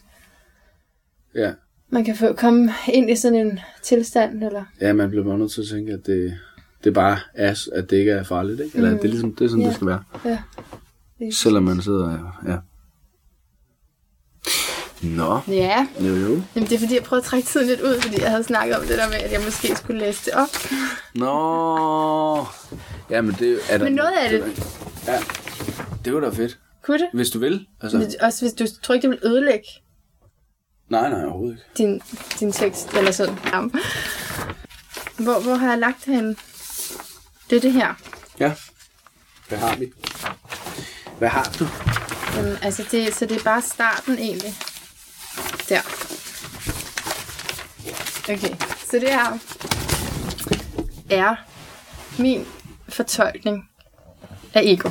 ja. 1.35 1.53
man 1.89 2.05
kan 2.05 2.17
få, 2.17 2.33
komme 2.33 2.73
ind 2.93 3.11
i 3.11 3.17
sådan 3.17 3.47
en 3.47 3.61
tilstand, 3.83 4.45
eller... 4.45 4.65
Ja, 4.81 4.93
man 4.93 5.11
bliver 5.11 5.25
bare 5.25 5.39
nødt 5.39 5.53
til 5.53 5.61
at 5.61 5.67
tænke, 5.69 5.93
at 5.93 6.07
det, 6.07 6.39
det 6.85 6.95
bare 6.95 7.19
er, 7.35 7.69
at 7.73 7.91
det 7.91 7.97
ikke 7.97 8.11
er 8.13 8.23
farligt, 8.23 8.61
ikke? 8.61 8.77
Eller 8.77 8.91
mm. 8.91 8.97
det 8.97 9.05
er 9.05 9.09
ligesom, 9.09 9.35
det 9.35 9.45
er 9.45 9.49
sådan, 9.49 9.63
Ja. 9.63 9.69
det 9.69 9.75
skal 9.75 9.87
være. 9.87 10.03
Ja. 10.25 10.39
Selvom 11.33 11.63
man 11.63 11.83
sidder 11.83 12.33
ja. 12.49 12.57
Nå, 15.03 15.41
Ja, 15.49 15.87
jo 16.01 16.15
jo. 16.17 16.43
Jamen, 16.55 16.69
det 16.69 16.73
er 16.73 16.79
fordi, 16.79 16.95
jeg 16.95 17.03
prøvede 17.03 17.23
at 17.25 17.27
trække 17.27 17.47
tiden 17.49 17.67
lidt 17.67 17.81
ud, 17.81 18.01
fordi 18.01 18.21
jeg 18.21 18.31
havde 18.31 18.45
snakket 18.45 18.77
om 18.77 18.83
det 18.87 18.99
der 18.99 19.07
med, 19.09 19.15
at 19.17 19.33
jeg 19.33 19.41
måske 19.45 19.77
skulle 19.77 20.01
læse 20.01 20.25
det 20.25 20.35
op. 20.35 20.49
Nå. 21.15 22.47
Ja, 23.11 23.21
men 23.21 23.35
det 23.39 23.59
er 23.71 23.79
der... 23.79 23.85
Men 23.85 23.93
noget 23.95 24.13
af 24.21 24.31
det- 24.31 24.63
Ja, 25.07 25.19
det 26.05 26.15
var 26.15 26.21
da 26.21 26.29
fedt. 26.29 26.59
Kunne 26.83 26.99
det? 26.99 27.07
Hvis 27.15 27.31
du 27.31 27.39
vil. 27.39 27.67
Altså, 27.81 27.99
Hvis- 27.99 28.15
Også 28.15 28.45
hvis 28.45 28.53
du 28.53 28.65
tror 28.83 28.95
ikke, 28.95 29.03
det 29.03 29.11
vil 29.11 29.31
ødelægge 29.31 29.67
nej, 30.89 31.11
nej, 31.11 31.25
overhovedet 31.25 31.59
ikke. 31.59 31.91
din, 31.91 32.01
din 32.41 32.53
tekst, 32.53 32.95
eller 32.95 33.11
sådan. 33.11 33.35
Jamen. 33.53 33.71
Hvor, 35.19 35.41
hvor 35.43 35.55
har 35.55 35.71
jeg 35.71 35.79
lagt 35.79 36.05
det 36.07 36.15
henne? 36.15 36.37
Det 37.51 37.57
er 37.57 37.61
det 37.61 37.73
her. 37.73 37.95
Ja. 38.39 38.53
Hvad 39.49 39.59
har 39.59 39.77
vi? 39.77 39.93
Hvad 41.19 41.29
har 41.29 41.57
du? 41.59 41.69
Jamen, 42.37 42.59
altså 42.63 42.85
det, 42.91 43.15
så 43.15 43.27
det 43.27 43.37
er 43.37 43.45
bare 43.45 43.63
starten 43.63 44.19
egentlig. 44.19 44.55
Der. 45.69 45.81
Okay, 48.29 48.57
så 48.91 48.99
det 48.99 49.09
her 49.11 49.39
er 51.11 51.37
min 52.19 52.47
fortolkning 52.89 53.71
af 54.55 54.63
ego. 54.65 54.91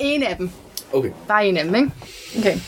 En 0.00 0.22
af 0.22 0.36
dem. 0.36 0.50
Okay. 0.92 1.10
Bare 1.28 1.46
en 1.46 1.56
af 1.56 1.64
dem, 1.64 1.74
ikke? 1.74 1.90
Okay. 2.38 2.60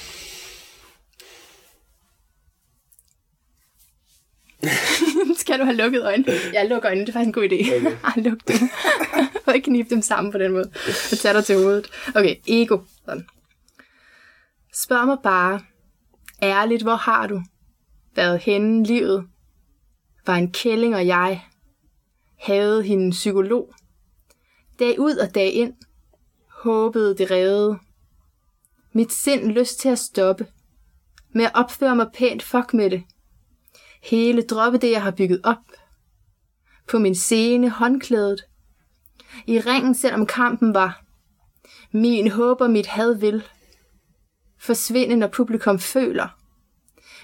skal 5.37 5.59
du 5.59 5.65
have 5.65 5.77
lukket 5.77 6.05
øjnene. 6.05 6.33
Jeg 6.53 6.69
lukker 6.69 6.89
øjnene, 6.89 7.07
det 7.07 7.09
er 7.09 7.13
faktisk 7.13 7.27
en 7.27 7.33
god 7.33 7.43
idé. 7.43 7.77
Okay. 7.77 7.97
Ej, 8.05 8.23
luk 8.31 8.39
dem. 8.49 8.69
Og 9.47 9.55
ikke 9.55 9.65
knibe 9.65 9.91
dem 9.91 10.03
sammen 10.03 10.33
på 10.33 10.39
den 10.39 10.53
måde. 10.53 10.71
Og 11.13 11.19
tage 11.19 11.35
dig 11.35 11.45
til 11.45 11.57
hovedet. 11.57 11.91
Okay, 12.15 12.37
ego. 12.47 12.79
Sådan. 13.05 13.27
Spørg 14.75 15.07
mig 15.07 15.19
bare, 15.23 15.61
ærligt, 16.43 16.83
hvor 16.83 16.95
har 16.95 17.27
du 17.27 17.43
været 18.17 18.39
henne 18.39 18.85
livet? 18.85 19.27
Var 20.27 20.35
en 20.35 20.53
kælling 20.53 20.97
og 20.97 21.07
jeg 21.07 21.45
havde 22.39 22.83
hende 22.83 23.11
psykolog. 23.11 23.75
Dag 24.79 25.01
ud 25.01 25.17
og 25.17 25.35
dag 25.35 25.53
ind 25.53 25.75
håbede 26.65 27.17
det 27.17 27.31
redde. 27.31 27.79
Mit 28.93 29.13
sind 29.13 29.53
lyst 29.53 29.81
til 29.81 29.89
at 29.89 29.99
stoppe. 29.99 30.47
Med 31.33 31.45
at 31.45 31.51
opføre 31.55 31.97
mig 31.97 32.07
pænt, 32.15 32.43
fuck 32.43 32.75
med 32.75 32.91
det. 32.91 33.03
Hele 34.05 34.43
droppe 34.43 34.79
det, 34.79 34.91
jeg 34.91 35.03
har 35.03 35.11
bygget 35.11 35.41
op. 35.45 35.73
På 36.89 36.99
min 36.99 37.15
scene 37.15 37.71
håndklædet. 37.71 38.45
I 39.47 39.61
ringen, 39.61 39.95
selvom 39.95 40.27
kampen 40.27 40.75
var. 40.75 41.05
Min 41.93 42.31
håber, 42.31 42.69
mit 42.69 42.87
had 42.87 43.15
vil. 43.15 43.45
Forsvinde, 44.59 45.17
når 45.17 45.27
publikum 45.27 45.79
føler. 45.79 46.29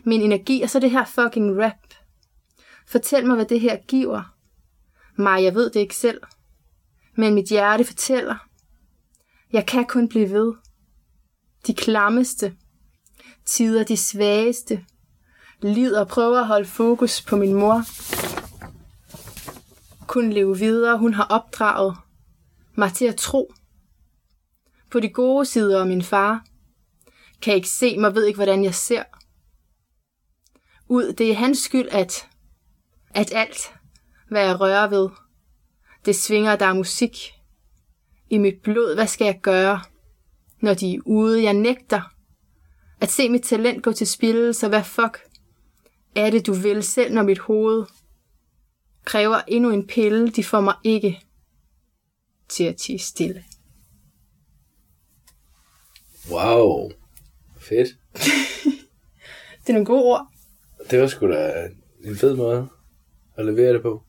Min 0.05 0.21
energi, 0.21 0.63
og 0.63 0.71
så 0.71 0.81
det 0.81 0.91
her 0.91 1.05
fucking 1.05 1.63
rap. 1.63 1.95
Fortæl 2.87 3.27
mig, 3.27 3.35
hvad 3.37 3.47
det 3.47 3.61
her 3.61 3.77
giver. 3.89 4.37
Mig, 5.17 5.45
jeg 5.45 5.55
ved 5.55 5.71
det 5.71 5.81
ikke 5.81 5.97
selv. 5.97 6.21
Men 7.17 7.35
mit 7.35 7.49
hjerte 7.49 7.85
fortæller. 7.85 8.49
Jeg 9.53 9.67
kan 9.67 9.87
kun 9.87 10.09
blive 10.09 10.31
ved. 10.31 10.55
De 11.67 11.75
klammeste. 11.75 12.57
Tider 13.45 13.85
de 13.85 13.97
svageste. 13.97 14.85
Lider 15.63 16.01
og 16.01 16.09
prøver 16.09 16.41
at 16.41 16.47
holde 16.47 16.69
fokus 16.69 17.23
på 17.23 17.37
min 17.37 17.55
mor. 17.55 17.83
Kun 20.07 20.33
leve 20.33 20.59
videre. 20.59 20.99
Hun 20.99 21.15
har 21.15 21.25
opdraget 21.25 21.97
mig 22.75 22.93
til 22.93 23.05
at 23.05 23.17
tro. 23.17 23.53
På 24.91 25.01
de 25.01 25.09
gode 25.09 25.47
sider 25.47 25.81
af 25.81 25.87
min 25.87 26.03
far. 26.03 26.45
Kan 27.43 27.55
ikke 27.55 27.69
se 27.69 27.99
mig, 27.99 28.15
ved 28.15 28.25
ikke, 28.25 28.37
hvordan 28.37 28.65
jeg 28.65 28.75
ser. 28.75 29.03
Ud, 30.89 31.13
det 31.13 31.31
er 31.31 31.35
hans 31.35 31.59
skyld, 31.59 31.89
at, 31.89 32.29
at 33.11 33.33
alt, 33.35 33.75
hvad 34.29 34.43
jeg 34.47 34.61
rører 34.61 34.89
ved, 34.89 35.09
det 36.05 36.17
svinger, 36.17 36.57
der 36.57 36.67
er 36.67 36.75
musik. 36.75 37.33
I 38.31 38.39
mit 38.39 38.63
blod, 38.63 38.95
hvad 38.95 39.07
skal 39.07 39.25
jeg 39.25 39.41
gøre, 39.43 39.81
når 40.61 40.75
de 40.75 40.95
er 40.95 41.01
ude? 41.07 41.43
Jeg 41.43 41.55
nægter 41.55 42.01
at 43.01 43.11
se 43.11 43.29
mit 43.29 43.43
talent 43.43 43.83
gå 43.83 43.93
til 43.93 44.07
spil, 44.07 44.55
så 44.55 44.69
hvad 44.69 44.85
fuck 44.85 45.30
er 46.15 46.31
det, 46.31 46.47
du 46.47 46.53
vil, 46.53 46.83
selv 46.83 47.15
når 47.15 47.23
mit 47.23 47.39
hoved 47.39 47.87
kræver 49.05 49.41
endnu 49.49 49.71
en 49.71 49.87
pille, 49.87 50.31
de 50.31 50.45
får 50.45 50.61
mig 50.61 50.75
ikke 50.85 51.21
til 52.49 52.65
at 52.65 52.77
tige 52.77 52.99
stille. 52.99 53.45
Wow. 56.31 56.91
Fedt. 57.59 57.89
Det 59.61 59.69
er 59.69 59.73
nogle 59.73 59.87
gode 59.87 60.05
ord. 60.05 60.27
Det 60.91 61.01
var 61.01 61.07
sgu 61.07 61.29
da 61.29 61.69
en 62.05 62.17
fed 62.17 62.37
måde 62.37 62.69
at 63.37 63.45
levere 63.45 63.73
det 63.73 63.83
på. 63.83 64.03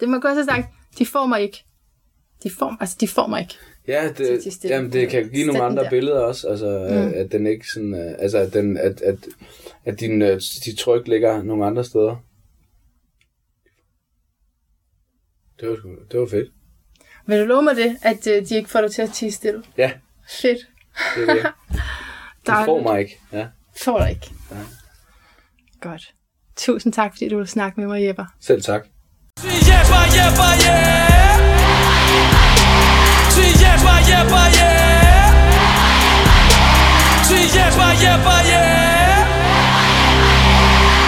Det 0.00 0.08
må 0.08 0.14
jeg 0.16 0.22
godt 0.22 0.34
have 0.34 0.44
sagt. 0.44 0.66
De 0.98 1.06
får 1.06 1.26
mig 1.26 1.42
ikke. 1.42 1.65
De 2.46 2.50
får, 2.58 2.76
altså, 2.80 2.96
de 3.00 3.08
får 3.08 3.26
mig 3.26 3.40
ikke. 3.40 3.54
Ja, 3.88 4.12
Til- 4.16 4.26
til 4.26 4.44
det, 4.44 4.52
stille. 4.52 4.76
jamen, 4.76 4.92
det 4.92 5.08
kan 5.10 5.28
give 5.30 5.46
nogle 5.46 5.62
andre 5.62 5.82
der. 5.84 5.90
billeder 5.90 6.20
også, 6.20 6.48
altså, 6.48 6.88
mm. 6.90 7.12
at 7.20 7.32
den 7.32 7.46
ikke 7.46 7.66
sådan, 7.74 7.94
øh, 7.94 8.14
altså, 8.18 8.38
at, 8.38 8.52
den, 8.54 8.76
at, 8.76 9.00
at, 9.00 9.16
at 9.84 10.00
din, 10.00 10.22
øh, 10.22 10.40
dit 10.64 10.78
tryk 10.78 11.08
ligger 11.08 11.42
nogle 11.42 11.66
andre 11.66 11.84
steder. 11.84 12.16
Det 15.60 15.68
var, 15.68 15.76
det 16.12 16.20
var 16.20 16.26
fedt. 16.26 16.48
Vil 17.26 17.40
du 17.40 17.44
love 17.44 17.62
mig 17.62 17.76
det, 17.76 17.96
at 18.02 18.26
øh, 18.26 18.48
de 18.48 18.56
ikke 18.56 18.70
får 18.70 18.80
dig 18.80 18.90
til 18.90 19.02
at 19.02 19.10
tige 19.12 19.32
stille? 19.32 19.62
Ja, 19.78 19.92
Fedt. 20.40 20.58
det 21.16 21.28
er 21.28 21.34
det. 21.34 21.46
Du 22.46 22.52
får 22.64 22.82
mig 22.82 23.00
ikke. 23.00 23.18
Ja, 23.32 23.46
Får 23.82 23.98
dig 23.98 24.10
ikke. 24.10 24.30
Godt. 25.80 26.14
Tusind 26.56 26.92
tak, 26.92 27.12
fordi 27.12 27.28
du 27.28 27.36
vil 27.38 27.46
snakke 27.46 27.80
med 27.80 27.88
mig, 27.88 28.02
Jepper. 28.06 28.24
selv 28.40 28.62
tak. 28.62 28.86
Jeppa, 29.44 30.00
jeppa, 30.16 30.48
yeah. 30.68 31.15
Sig 34.06 34.14
jeppa, 34.14 34.42
yeah. 34.62 35.30
Sig 37.28 37.44
jeppa, 37.56 37.86
jeppa, 38.02 38.34
yeah. 38.52 39.26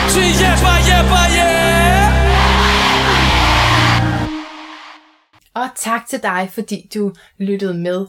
Sig 0.09 0.31
jeppa, 0.41 0.73
jeppa, 0.89 1.21
yeah. 1.37 2.13
Og 5.55 5.69
tak 5.77 6.07
til 6.07 6.23
dig, 6.23 6.51
fordi 6.55 6.91
du 6.95 7.13
lyttede 7.39 7.75
med. 7.75 8.07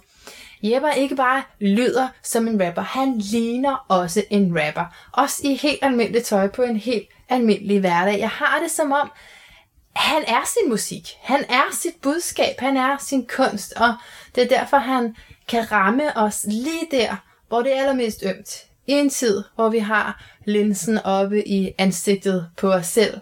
Jepper 0.63 0.91
ikke 0.91 1.15
bare 1.15 1.43
lyder 1.59 2.07
som 2.23 2.47
en 2.47 2.67
rapper, 2.67 2.81
han 2.81 3.17
ligner 3.17 3.85
også 3.87 4.23
en 4.29 4.59
rapper. 4.59 4.85
Også 5.13 5.41
i 5.43 5.55
helt 5.55 5.79
almindeligt 5.81 6.25
tøj 6.25 6.47
på 6.47 6.61
en 6.61 6.77
helt 6.77 7.07
almindelig 7.29 7.79
hverdag. 7.79 8.19
Jeg 8.19 8.29
har 8.29 8.59
det 8.63 8.71
som 8.71 8.91
om, 8.91 9.11
han 9.99 10.23
er 10.27 10.41
sin 10.45 10.69
musik. 10.69 11.17
Han 11.21 11.45
er 11.49 11.63
sit 11.71 11.95
budskab. 12.01 12.59
Han 12.59 12.77
er 12.77 12.97
sin 12.99 13.27
kunst. 13.27 13.73
Og 13.73 13.93
det 14.35 14.43
er 14.43 14.57
derfor, 14.57 14.77
han 14.77 15.15
kan 15.47 15.71
ramme 15.71 16.17
os 16.17 16.45
lige 16.47 16.87
der, 16.91 17.15
hvor 17.47 17.61
det 17.61 17.75
er 17.75 17.79
allermest 17.81 18.23
ømt. 18.25 18.65
I 18.87 18.91
en 18.91 19.09
tid, 19.09 19.43
hvor 19.55 19.69
vi 19.69 19.79
har 19.79 20.23
linsen 20.45 20.97
oppe 20.97 21.47
i 21.47 21.73
ansigtet 21.77 22.49
på 22.57 22.71
os 22.71 22.87
selv. 22.87 23.19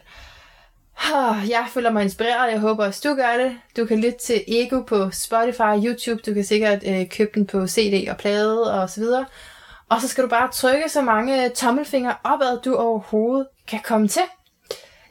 Jeg 1.48 1.66
føler 1.74 1.92
mig 1.92 2.04
inspireret, 2.04 2.52
jeg 2.52 2.60
håber 2.60 2.86
også 2.86 3.10
du 3.10 3.16
gør 3.16 3.38
det. 3.38 3.58
Du 3.78 3.86
kan 3.86 4.00
lytte 4.00 4.20
til 4.20 4.44
Ego 4.48 4.82
på 4.82 5.12
Spotify 5.12 5.62
og 5.62 5.84
YouTube, 5.84 6.22
du 6.26 6.34
kan 6.34 6.44
sikkert 6.44 6.84
øh, 6.88 7.10
købe 7.10 7.32
den 7.36 7.46
på 7.46 7.68
CD 7.68 8.10
og 8.10 8.18
plade 8.18 8.82
og 8.82 8.90
så 8.90 9.02
videre. 9.02 9.26
Og 9.90 10.02
så 10.02 10.08
skal 10.08 10.24
du 10.24 10.30
bare 10.30 10.52
trykke 10.52 10.90
så 10.90 11.02
mange 11.02 11.50
tommelfingre 11.50 12.16
opad, 12.24 12.62
du 12.62 12.76
overhovedet 12.76 13.48
kan 13.68 13.80
komme 13.84 14.08
til. 14.08 14.24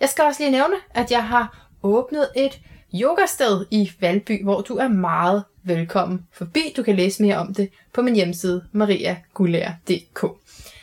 Jeg 0.00 0.08
skal 0.08 0.24
også 0.24 0.42
lige 0.42 0.50
nævne, 0.50 0.76
at 0.90 1.10
jeg 1.10 1.28
har 1.28 1.68
åbnet 1.82 2.28
et 2.36 2.60
yogasted 2.94 3.66
i 3.70 3.92
Valby, 4.00 4.44
hvor 4.44 4.60
du 4.60 4.76
er 4.76 4.88
meget 4.88 5.44
velkommen 5.62 6.26
forbi. 6.32 6.74
Du 6.76 6.82
kan 6.82 6.96
læse 6.96 7.22
mere 7.22 7.36
om 7.36 7.54
det 7.54 7.70
på 7.92 8.02
min 8.02 8.14
hjemmeside 8.14 8.64
mariagulær.dk. 8.72 10.24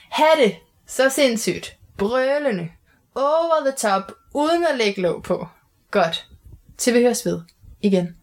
Ha' 0.10 0.44
det 0.44 0.56
så 0.88 1.10
sindssygt, 1.10 1.78
brølende, 1.98 2.70
over 3.16 3.66
the 3.66 3.76
top, 3.78 4.12
uden 4.34 4.66
at 4.72 4.78
lægge 4.78 5.02
låg 5.02 5.24
på. 5.24 5.48
Godt. 5.92 6.28
Til 6.78 6.94
vi 6.94 7.02
høres 7.02 7.26
ved 7.26 7.42
igen. 7.82 8.18